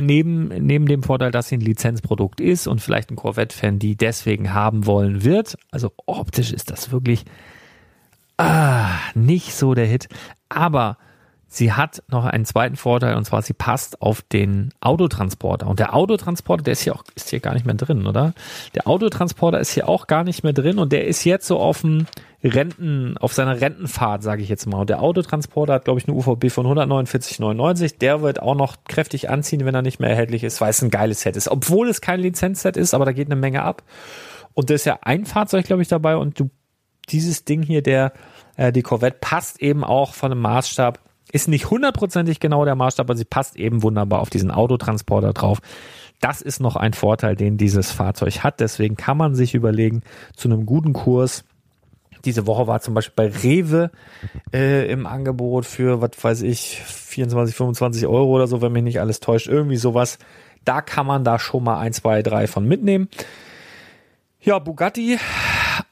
[0.00, 4.54] neben, neben dem Vorteil, dass sie ein Lizenzprodukt ist und vielleicht ein Corvette-Fan die deswegen
[4.54, 5.58] haben wollen wird.
[5.70, 7.26] Also optisch ist das wirklich
[8.36, 10.08] ah, nicht so der Hit.
[10.48, 10.98] Aber
[11.46, 15.66] sie hat noch einen zweiten Vorteil und zwar sie passt auf den Autotransporter.
[15.66, 18.34] Und der Autotransporter, der ist hier auch, ist hier gar nicht mehr drin, oder?
[18.74, 21.82] Der Autotransporter ist hier auch gar nicht mehr drin und der ist jetzt so auf
[21.82, 22.06] dem
[22.42, 24.80] Renten, auf seiner Rentenfahrt, sage ich jetzt mal.
[24.80, 27.98] Und der Autotransporter hat, glaube ich, eine UVB von 149,99.
[27.98, 30.90] Der wird auch noch kräftig anziehen, wenn er nicht mehr erhältlich ist, weil es ein
[30.90, 31.48] geiles Set ist.
[31.48, 33.82] Obwohl es kein Lizenzset ist, aber da geht eine Menge ab.
[34.52, 36.50] Und da ist ja ein Fahrzeug, glaube ich, dabei und du
[37.06, 38.12] dieses Ding hier, der,
[38.56, 40.98] äh, die Corvette, passt eben auch von einem Maßstab.
[41.32, 45.60] Ist nicht hundertprozentig genau der Maßstab, aber sie passt eben wunderbar auf diesen Autotransporter drauf.
[46.20, 48.60] Das ist noch ein Vorteil, den dieses Fahrzeug hat.
[48.60, 50.02] Deswegen kann man sich überlegen,
[50.36, 51.44] zu einem guten Kurs.
[52.24, 53.90] Diese Woche war zum Beispiel bei Rewe
[54.52, 59.00] äh, im Angebot für, was weiß ich, 24, 25 Euro oder so, wenn mich nicht
[59.00, 59.48] alles täuscht.
[59.48, 60.18] Irgendwie sowas.
[60.64, 63.08] Da kann man da schon mal ein, zwei, drei von mitnehmen.
[64.40, 65.18] Ja, Bugatti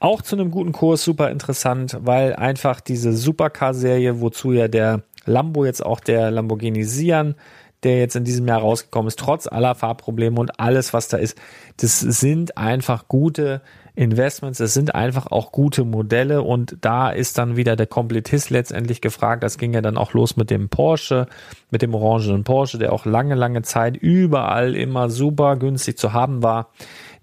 [0.01, 5.65] auch zu einem guten Kurs super interessant, weil einfach diese Supercar-Serie, wozu ja der Lambo
[5.65, 7.35] jetzt auch der Lamborghini Sian,
[7.83, 11.37] der jetzt in diesem Jahr rausgekommen ist, trotz aller Fahrprobleme und alles, was da ist,
[11.79, 13.61] das sind einfach gute
[13.95, 19.01] Investments, es sind einfach auch gute Modelle und da ist dann wieder der Komplettist letztendlich
[19.01, 19.43] gefragt.
[19.43, 21.27] Das ging ja dann auch los mit dem Porsche,
[21.71, 26.43] mit dem orangenen Porsche, der auch lange, lange Zeit überall immer super günstig zu haben
[26.43, 26.71] war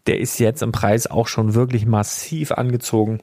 [0.08, 3.20] der ist jetzt im Preis auch schon wirklich massiv angezogen.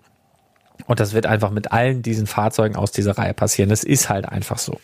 [0.86, 3.70] Und das wird einfach mit allen diesen Fahrzeugen aus dieser Reihe passieren.
[3.70, 4.78] Das ist halt einfach so.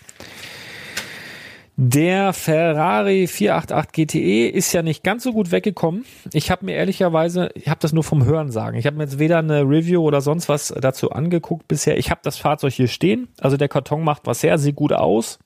[1.76, 6.04] Der Ferrari 488 GTE ist ja nicht ganz so gut weggekommen.
[6.32, 8.76] Ich habe mir ehrlicherweise, ich habe das nur vom Hören sagen.
[8.76, 11.96] Ich habe mir jetzt weder eine Review oder sonst was dazu angeguckt bisher.
[11.96, 13.28] Ich habe das Fahrzeug hier stehen.
[13.40, 15.38] Also der Karton macht was her, sieht gut aus.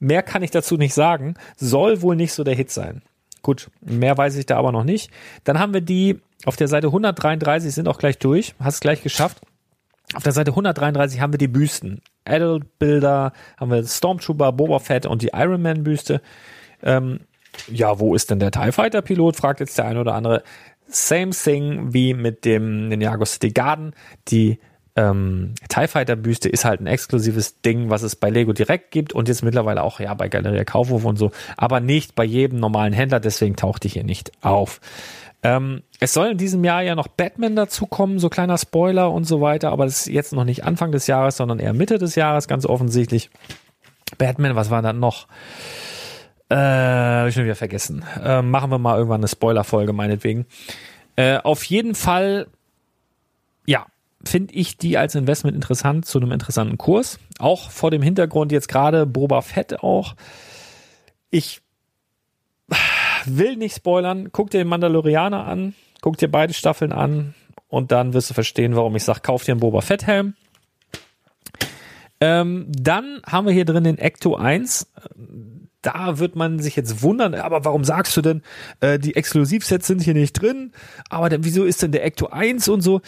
[0.00, 1.34] Mehr kann ich dazu nicht sagen.
[1.56, 3.02] Soll wohl nicht so der Hit sein.
[3.42, 5.10] Gut, mehr weiß ich da aber noch nicht.
[5.44, 9.40] Dann haben wir die auf der Seite 133, sind auch gleich durch, hast gleich geschafft.
[10.14, 12.00] Auf der Seite 133 haben wir die Büsten.
[12.24, 16.22] Adult Bilder, haben wir Stormtrooper, Boba Fett und die Iron Man Büste.
[16.82, 17.20] Ähm,
[17.66, 19.36] ja, wo ist denn der TIE Fighter Pilot?
[19.36, 20.42] Fragt jetzt der eine oder andere.
[20.86, 23.92] Same thing wie mit dem Ninjago City Garden.
[24.28, 24.58] Die
[24.98, 29.12] ähm, TIE Fighter Büste ist halt ein exklusives Ding, was es bei Lego direkt gibt
[29.12, 32.92] und jetzt mittlerweile auch ja bei Galeria Kaufhof und so, aber nicht bei jedem normalen
[32.92, 34.80] Händler, deswegen taucht die hier nicht auf.
[35.44, 39.40] Ähm, es soll in diesem Jahr ja noch Batman dazukommen, so kleiner Spoiler und so
[39.40, 42.48] weiter, aber das ist jetzt noch nicht Anfang des Jahres, sondern eher Mitte des Jahres,
[42.48, 43.30] ganz offensichtlich.
[44.16, 45.28] Batman, was war dann noch?
[46.48, 48.04] Äh, hab ich schon wieder vergessen.
[48.20, 50.46] Äh, machen wir mal irgendwann eine Spoiler-Folge, meinetwegen.
[51.14, 52.48] Äh, auf jeden Fall,
[54.24, 57.18] finde ich die als Investment interessant zu einem interessanten Kurs.
[57.38, 60.14] Auch vor dem Hintergrund jetzt gerade Boba Fett auch.
[61.30, 61.60] Ich
[63.24, 64.30] will nicht spoilern.
[64.32, 67.34] Guck dir den Mandalorianer an, guck dir beide Staffeln an
[67.68, 70.34] und dann wirst du verstehen, warum ich sage, kauf dir einen Boba Fett Helm.
[72.20, 74.90] Ähm, dann haben wir hier drin den Ecto 1
[75.94, 78.42] da wird man sich jetzt wundern, aber warum sagst du denn,
[78.80, 80.72] äh, die Exklusivsets sind hier nicht drin,
[81.08, 83.00] aber dann, wieso ist denn der Ecto 1 und so?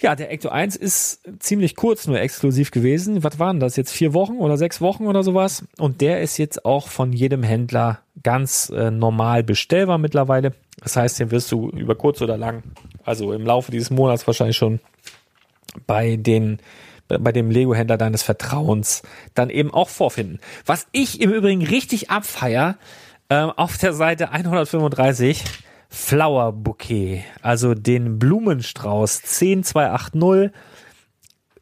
[0.00, 3.22] Ja, der Ecto 1 ist ziemlich kurz nur exklusiv gewesen.
[3.22, 3.92] Was waren das jetzt?
[3.92, 5.64] Vier Wochen oder sechs Wochen oder sowas?
[5.76, 10.52] Und der ist jetzt auch von jedem Händler ganz äh, normal bestellbar mittlerweile.
[10.82, 12.62] Das heißt, den wirst du über kurz oder lang,
[13.04, 14.80] also im Laufe dieses Monats wahrscheinlich schon
[15.86, 16.60] bei den
[17.18, 19.02] bei dem Lego-Händler deines Vertrauens
[19.34, 20.38] dann eben auch vorfinden.
[20.66, 22.76] Was ich im Übrigen richtig abfeier,
[23.28, 25.44] äh, auf der Seite 135
[25.88, 30.52] Flower Bouquet, also den Blumenstrauß 10280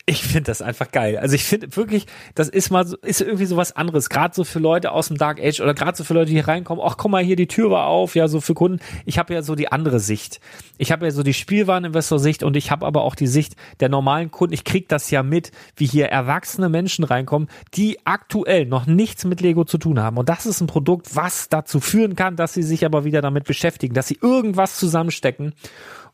[0.09, 1.19] ich finde das einfach geil.
[1.19, 4.09] Also ich finde wirklich, das ist mal so, ist irgendwie so was anderes.
[4.09, 6.49] Gerade so für Leute aus dem Dark Age oder gerade so für Leute, die hier
[6.49, 6.83] reinkommen.
[6.87, 8.15] Ach, komm mal hier, die Tür war auf.
[8.15, 8.81] Ja, so für Kunden.
[9.05, 10.41] Ich habe ja so die andere Sicht.
[10.79, 14.31] Ich habe ja so die Spielwareninvestor-Sicht und ich habe aber auch die Sicht der normalen
[14.31, 14.55] Kunden.
[14.55, 19.43] Ich krieg das ja mit, wie hier erwachsene Menschen reinkommen, die aktuell noch nichts mit
[19.43, 20.17] Lego zu tun haben.
[20.17, 23.45] Und das ist ein Produkt, was dazu führen kann, dass sie sich aber wieder damit
[23.45, 25.53] beschäftigen, dass sie irgendwas zusammenstecken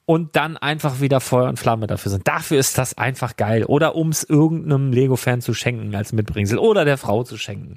[0.07, 2.29] und dann einfach wieder Feuer und Flamme dafür sind.
[2.29, 3.65] Dafür ist das einfach geil.
[3.65, 7.77] Oder um es irgendeinem Lego-Fan zu schenken als Mitbringsel oder der Frau zu schenken.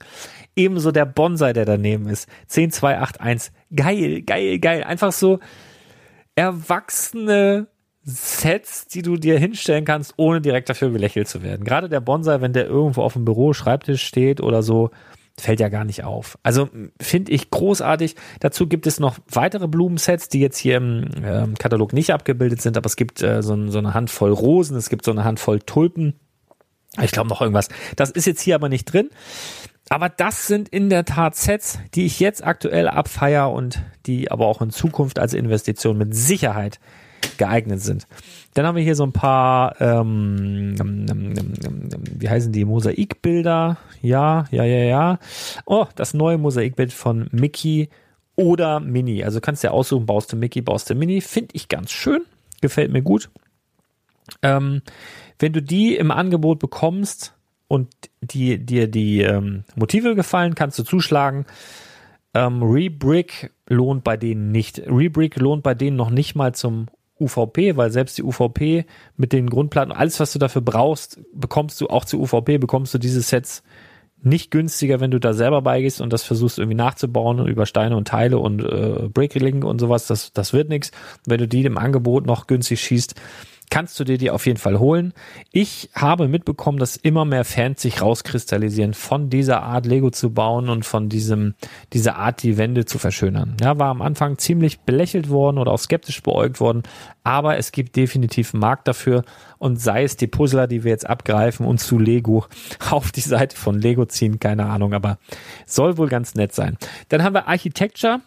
[0.56, 2.28] Ebenso der Bonsai, der daneben ist.
[2.48, 3.54] 10281.
[3.76, 4.84] Geil, geil, geil.
[4.84, 5.40] Einfach so.
[6.36, 7.68] erwachsene
[8.04, 11.66] Sets, die du dir hinstellen kannst, ohne direkt dafür belächelt zu werden.
[11.66, 14.92] Gerade der Bonsai, wenn der irgendwo auf dem Büro Schreibtisch steht oder so,
[15.40, 16.38] fällt ja gar nicht auf.
[16.44, 16.70] Also
[17.00, 18.16] finde ich großartig.
[18.40, 22.78] Dazu gibt es noch weitere Blumensets, die jetzt hier im äh, Katalog nicht abgebildet sind,
[22.78, 26.16] aber es gibt äh, so, so eine Handvoll Rosen, es gibt so eine Handvoll Tulpen.
[27.02, 27.70] Ich glaube noch irgendwas.
[27.96, 29.10] Das ist jetzt hier aber nicht drin.
[29.90, 34.48] Aber das sind in der Tat Sets, die ich jetzt aktuell abfeier und die aber
[34.48, 36.80] auch in Zukunft als Investition mit Sicherheit
[37.38, 38.08] geeignet sind.
[38.54, 40.76] Dann haben wir hier so ein paar, ähm,
[42.20, 43.78] wie heißen die, Mosaikbilder.
[44.02, 45.20] Ja, ja, ja, ja.
[45.66, 47.90] Oh, das neue Mosaikbild von Mickey
[48.36, 49.24] oder Mini.
[49.24, 51.22] Also kannst du ja aussuchen, baust du Mickey, baust du Mini.
[51.22, 52.22] Finde ich ganz schön.
[52.62, 53.30] Gefällt mir gut.
[54.42, 54.82] Ähm,
[55.40, 57.34] wenn du die im Angebot bekommst
[57.68, 57.90] und
[58.22, 61.46] dir die, die ähm, Motive gefallen, kannst du zuschlagen.
[62.34, 64.80] Ähm, Rebrick lohnt bei denen nicht.
[64.80, 66.88] Rebrick lohnt bei denen noch nicht mal zum
[67.20, 68.86] UVP, weil selbst die UVP
[69.16, 72.98] mit den Grundplatten, alles was du dafür brauchst, bekommst du auch zu UVP, bekommst du
[72.98, 73.64] diese Sets
[74.22, 78.08] nicht günstiger, wenn du da selber beigehst und das versuchst irgendwie nachzubauen über Steine und
[78.08, 80.92] Teile und äh, Bricklink und sowas, das, das wird nichts.
[81.26, 83.16] Wenn du die im Angebot noch günstig schießt,
[83.70, 85.14] kannst du dir die auf jeden Fall holen.
[85.52, 90.70] Ich habe mitbekommen, dass immer mehr Fans sich rauskristallisieren, von dieser Art Lego zu bauen
[90.70, 91.56] und von diesem,
[91.94, 93.58] dieser Art die Wände zu verschönern.
[93.62, 96.84] Ja, war am Anfang ziemlich belächelt worden oder auch skeptisch beäugt worden,
[97.24, 99.24] aber es gibt definitiv einen Markt dafür
[99.58, 102.46] und sei es die Puzzler, die wir jetzt abgreifen und zu Lego
[102.90, 105.18] auf die Seite von Lego ziehen, keine Ahnung, aber
[105.66, 106.78] soll wohl ganz nett sein.
[107.10, 108.22] Dann haben wir Architecture,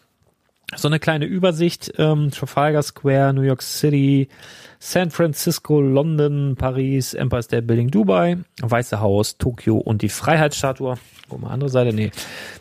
[0.76, 4.28] so eine kleine Übersicht, ähm, Trafalgar Square, New York City,
[4.78, 10.94] San Francisco, London, Paris, Empire State Building, Dubai, Weiße Haus, Tokio und die Freiheitsstatue.
[11.28, 12.10] Guck mal, andere Seite, nee.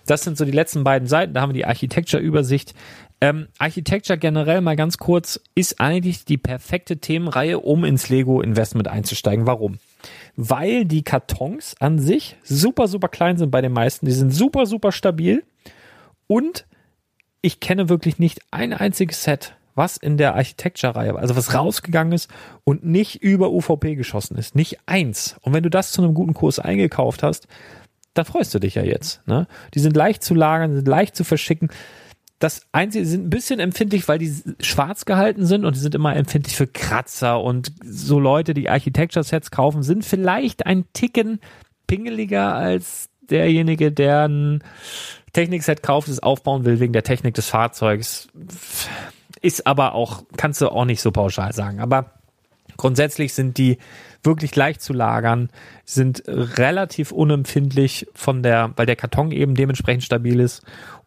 [0.05, 2.73] Das sind so die letzten beiden Seiten, da haben wir die Architecture-Übersicht.
[3.21, 9.45] Ähm, Architecture generell mal ganz kurz ist eigentlich die perfekte Themenreihe, um ins Lego-Investment einzusteigen.
[9.45, 9.79] Warum?
[10.35, 14.05] Weil die Kartons an sich super, super klein sind bei den meisten.
[14.05, 15.43] Die sind super, super stabil
[16.27, 16.65] und
[17.41, 22.29] ich kenne wirklich nicht ein einziges Set, was in der Architecture-Reihe, also was rausgegangen ist
[22.63, 24.55] und nicht über UVP geschossen ist.
[24.55, 25.37] Nicht eins.
[25.41, 27.47] Und wenn du das zu einem guten Kurs eingekauft hast,
[28.13, 29.25] dann freust du dich ja jetzt.
[29.27, 29.47] Ne?
[29.73, 31.69] Die sind leicht zu lagern, sind leicht zu verschicken.
[32.39, 36.15] Das Einzige, sind ein bisschen empfindlich, weil die schwarz gehalten sind und die sind immer
[36.15, 41.39] empfindlich für Kratzer und so Leute, die Architecture-Sets kaufen, sind vielleicht ein Ticken
[41.87, 44.63] pingeliger als derjenige, der ein
[45.33, 48.27] Technikset kauft, es aufbauen will wegen der Technik des Fahrzeugs.
[49.41, 51.79] Ist aber auch, kannst du auch nicht so pauschal sagen.
[51.79, 52.11] Aber
[52.77, 53.77] grundsätzlich sind die
[54.23, 55.49] wirklich leicht zu lagern,
[55.85, 60.63] sind relativ unempfindlich von der, weil der Karton eben dementsprechend stabil ist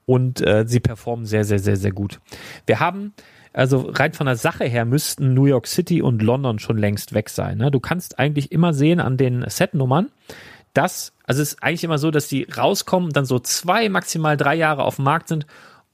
[0.07, 2.21] und äh, sie performen sehr, sehr, sehr, sehr gut.
[2.67, 3.13] Wir haben
[3.53, 7.29] also rein von der Sache her müssten New York City und London schon längst weg
[7.29, 7.59] sein.
[7.59, 7.71] Ne?
[7.71, 10.11] Du kannst eigentlich immer sehen an den Setnummern,
[10.75, 14.55] dass, also es ist eigentlich immer so, dass die rauskommen, dann so zwei, maximal drei
[14.55, 15.47] Jahre auf dem Markt sind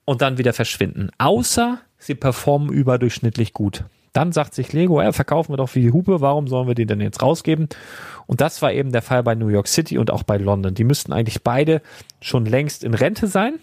[0.05, 1.11] und dann wieder verschwinden.
[1.19, 3.85] Außer sie performen überdurchschnittlich gut.
[4.13, 6.87] Dann sagt sich Lego, ja, verkaufen wir doch wie die Hupe, warum sollen wir die
[6.87, 7.69] denn jetzt rausgeben?
[8.27, 10.75] Und das war eben der Fall bei New York City und auch bei London.
[10.75, 11.83] Die müssten eigentlich beide
[12.21, 13.59] schon längst in Rente sein.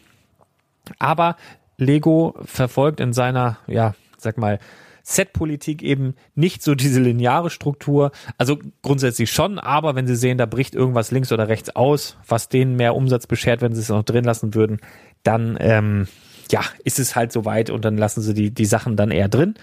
[0.99, 1.35] Aber
[1.77, 4.59] Lego verfolgt in seiner, ja, sag mal,
[5.07, 8.11] Set-Politik eben nicht so diese lineare Struktur.
[8.39, 12.49] Also grundsätzlich schon, aber wenn sie sehen, da bricht irgendwas links oder rechts aus, was
[12.49, 14.79] denen mehr Umsatz beschert, wenn sie es noch drin lassen würden,
[15.21, 16.07] dann ähm,
[16.51, 19.55] ja, ist es halt soweit und dann lassen sie die, die Sachen dann eher drin.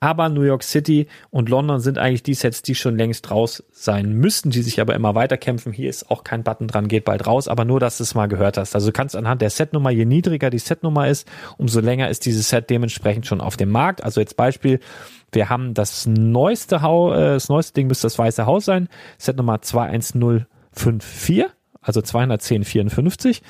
[0.00, 4.12] Aber New York City und London sind eigentlich die Sets, die schon längst raus sein
[4.12, 5.72] müssten, die sich aber immer weiter kämpfen.
[5.72, 8.26] Hier ist auch kein Button dran, geht bald raus, aber nur, dass du es mal
[8.26, 8.74] gehört hast.
[8.74, 11.28] Also du kannst anhand der Setnummer, je niedriger die Setnummer ist,
[11.58, 14.02] umso länger ist dieses Set dementsprechend schon auf dem Markt.
[14.04, 14.80] Also jetzt Beispiel,
[15.32, 18.88] wir haben das neueste, Hau, äh, das neueste Ding müsste das Weiße Haus sein,
[19.18, 21.46] Setnummer 21054,
[21.80, 23.42] also 21054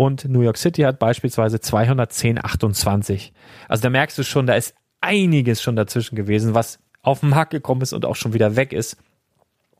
[0.00, 3.32] und New York City hat beispielsweise 210,28.
[3.68, 7.50] Also da merkst du schon, da ist einiges schon dazwischen gewesen, was auf den Markt
[7.50, 8.96] gekommen ist und auch schon wieder weg ist.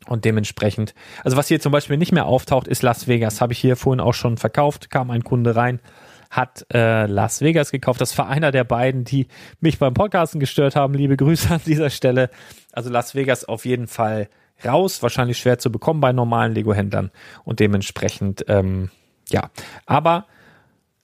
[0.08, 0.94] Und dementsprechend,
[1.24, 3.40] also was hier zum Beispiel nicht mehr auftaucht, ist Las Vegas.
[3.40, 5.80] Habe ich hier vorhin auch schon verkauft, kam ein Kunde rein,
[6.28, 8.02] hat äh, Las Vegas gekauft.
[8.02, 9.26] Das war einer der beiden, die
[9.60, 10.92] mich beim Podcasten gestört haben.
[10.92, 12.28] Liebe Grüße an dieser Stelle.
[12.72, 14.28] Also Las Vegas auf jeden Fall
[14.66, 17.10] raus, wahrscheinlich schwer zu bekommen bei normalen Lego-Händlern
[17.44, 18.90] und dementsprechend ähm,
[19.32, 19.50] ja,
[19.86, 20.26] aber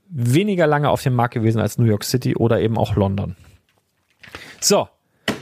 [0.09, 3.37] weniger lange auf dem Markt gewesen als New York City oder eben auch London.
[4.61, 4.89] So,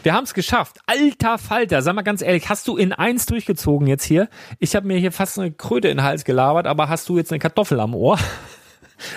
[0.02, 0.78] wir haben es geschafft.
[0.86, 4.28] Alter Falter, sag mal ganz ehrlich, hast du in eins durchgezogen jetzt hier?
[4.58, 7.32] Ich habe mir hier fast eine Kröte in den Hals gelabert, aber hast du jetzt
[7.32, 8.18] eine Kartoffel am Ohr?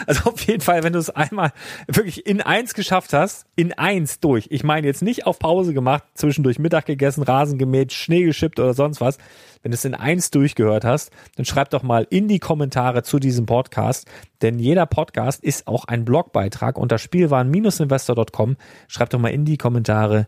[0.05, 1.51] Also auf jeden Fall, wenn du es einmal
[1.87, 4.47] wirklich in eins geschafft hast, in eins durch.
[4.49, 8.73] Ich meine jetzt nicht auf Pause gemacht, zwischendurch Mittag gegessen, Rasen gemäht, Schnee geschippt oder
[8.73, 9.17] sonst was.
[9.61, 13.19] Wenn du es in eins durchgehört hast, dann schreib doch mal in die Kommentare zu
[13.19, 14.07] diesem Podcast,
[14.41, 18.57] denn jeder Podcast ist auch ein Blogbeitrag unter spielwaren-investor.com.
[18.87, 20.27] Schreib doch mal in die Kommentare,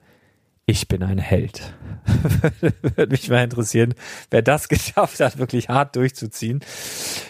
[0.70, 1.74] ich bin ein Held.
[2.62, 3.96] Würde mich mal interessieren,
[4.30, 6.60] wer das geschafft hat, wirklich hart durchzuziehen.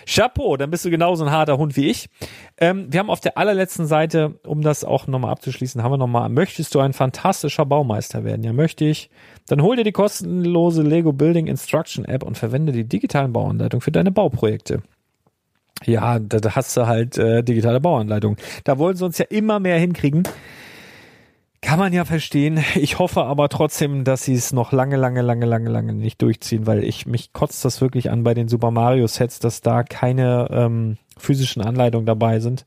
[0.05, 2.09] Chapeau, dann bist du genauso ein harter Hund wie ich.
[2.57, 6.27] Ähm, wir haben auf der allerletzten Seite, um das auch nochmal abzuschließen, haben wir nochmal,
[6.27, 8.43] möchtest du ein fantastischer Baumeister werden?
[8.43, 9.09] Ja, möchte ich.
[9.47, 13.91] Dann hol dir die kostenlose Lego Building Instruction App und verwende die digitalen Bauanleitungen für
[13.91, 14.83] deine Bauprojekte.
[15.85, 18.37] Ja, da hast du halt äh, digitale Bauanleitungen.
[18.65, 20.23] Da wollen sie uns ja immer mehr hinkriegen.
[21.61, 22.63] Kann man ja verstehen.
[22.75, 26.65] Ich hoffe aber trotzdem, dass sie es noch lange, lange, lange, lange, lange nicht durchziehen,
[26.65, 30.47] weil ich mich kotzt das wirklich an bei den Super Mario Sets, dass da keine
[30.51, 32.65] ähm, physischen Anleitungen dabei sind.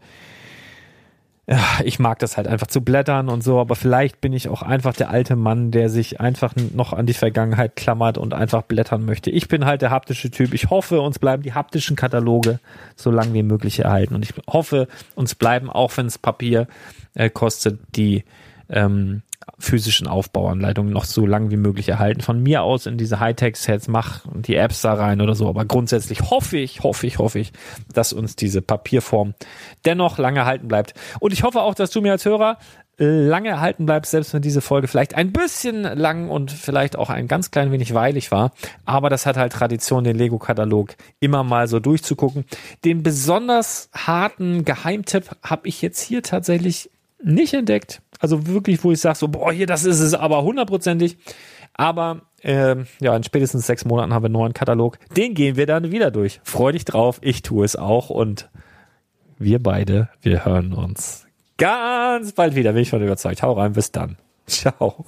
[1.85, 4.95] Ich mag das halt einfach zu blättern und so, aber vielleicht bin ich auch einfach
[4.95, 9.31] der alte Mann, der sich einfach noch an die Vergangenheit klammert und einfach blättern möchte.
[9.31, 10.55] Ich bin halt der haptische Typ.
[10.55, 12.61] Ich hoffe, uns bleiben die haptischen Kataloge
[12.95, 14.87] so lang wie möglich erhalten und ich hoffe,
[15.17, 16.69] uns bleiben, auch wenn es Papier
[17.15, 18.23] äh, kostet, die
[18.73, 19.23] ähm,
[19.59, 22.21] physischen Aufbauanleitungen noch so lang wie möglich erhalten.
[22.21, 25.49] Von mir aus in diese Hightech-Sets mach die Apps da rein oder so.
[25.49, 27.53] Aber grundsätzlich hoffe ich, hoffe ich, hoffe ich,
[27.93, 29.35] dass uns diese Papierform
[29.85, 30.95] dennoch lange erhalten bleibt.
[31.21, 32.59] Und ich hoffe auch, dass du mir als Hörer
[32.99, 37.11] äh, lange erhalten bleibst, selbst wenn diese Folge vielleicht ein bisschen lang und vielleicht auch
[37.11, 38.53] ein ganz klein wenig weilig war.
[38.85, 42.45] Aber das hat halt Tradition, den Lego-Katalog immer mal so durchzugucken.
[42.85, 46.91] Den besonders harten Geheimtipp habe ich jetzt hier tatsächlich
[47.23, 48.03] nicht entdeckt.
[48.23, 51.19] Also wirklich, wo ich sage so, boah, hier, das ist es aber hundertprozentig.
[51.75, 54.97] Aber äh, ja, in spätestens sechs Monaten haben wir einen neuen Katalog.
[55.17, 56.41] Den gehen wir dann wieder durch.
[56.45, 58.49] Freu dich drauf, ich tue es auch und
[59.39, 61.27] wir beide, wir hören uns
[61.57, 63.43] ganz bald wieder, bin ich von überzeugt.
[63.43, 64.17] Hau rein, bis dann.
[64.47, 65.05] Ciao.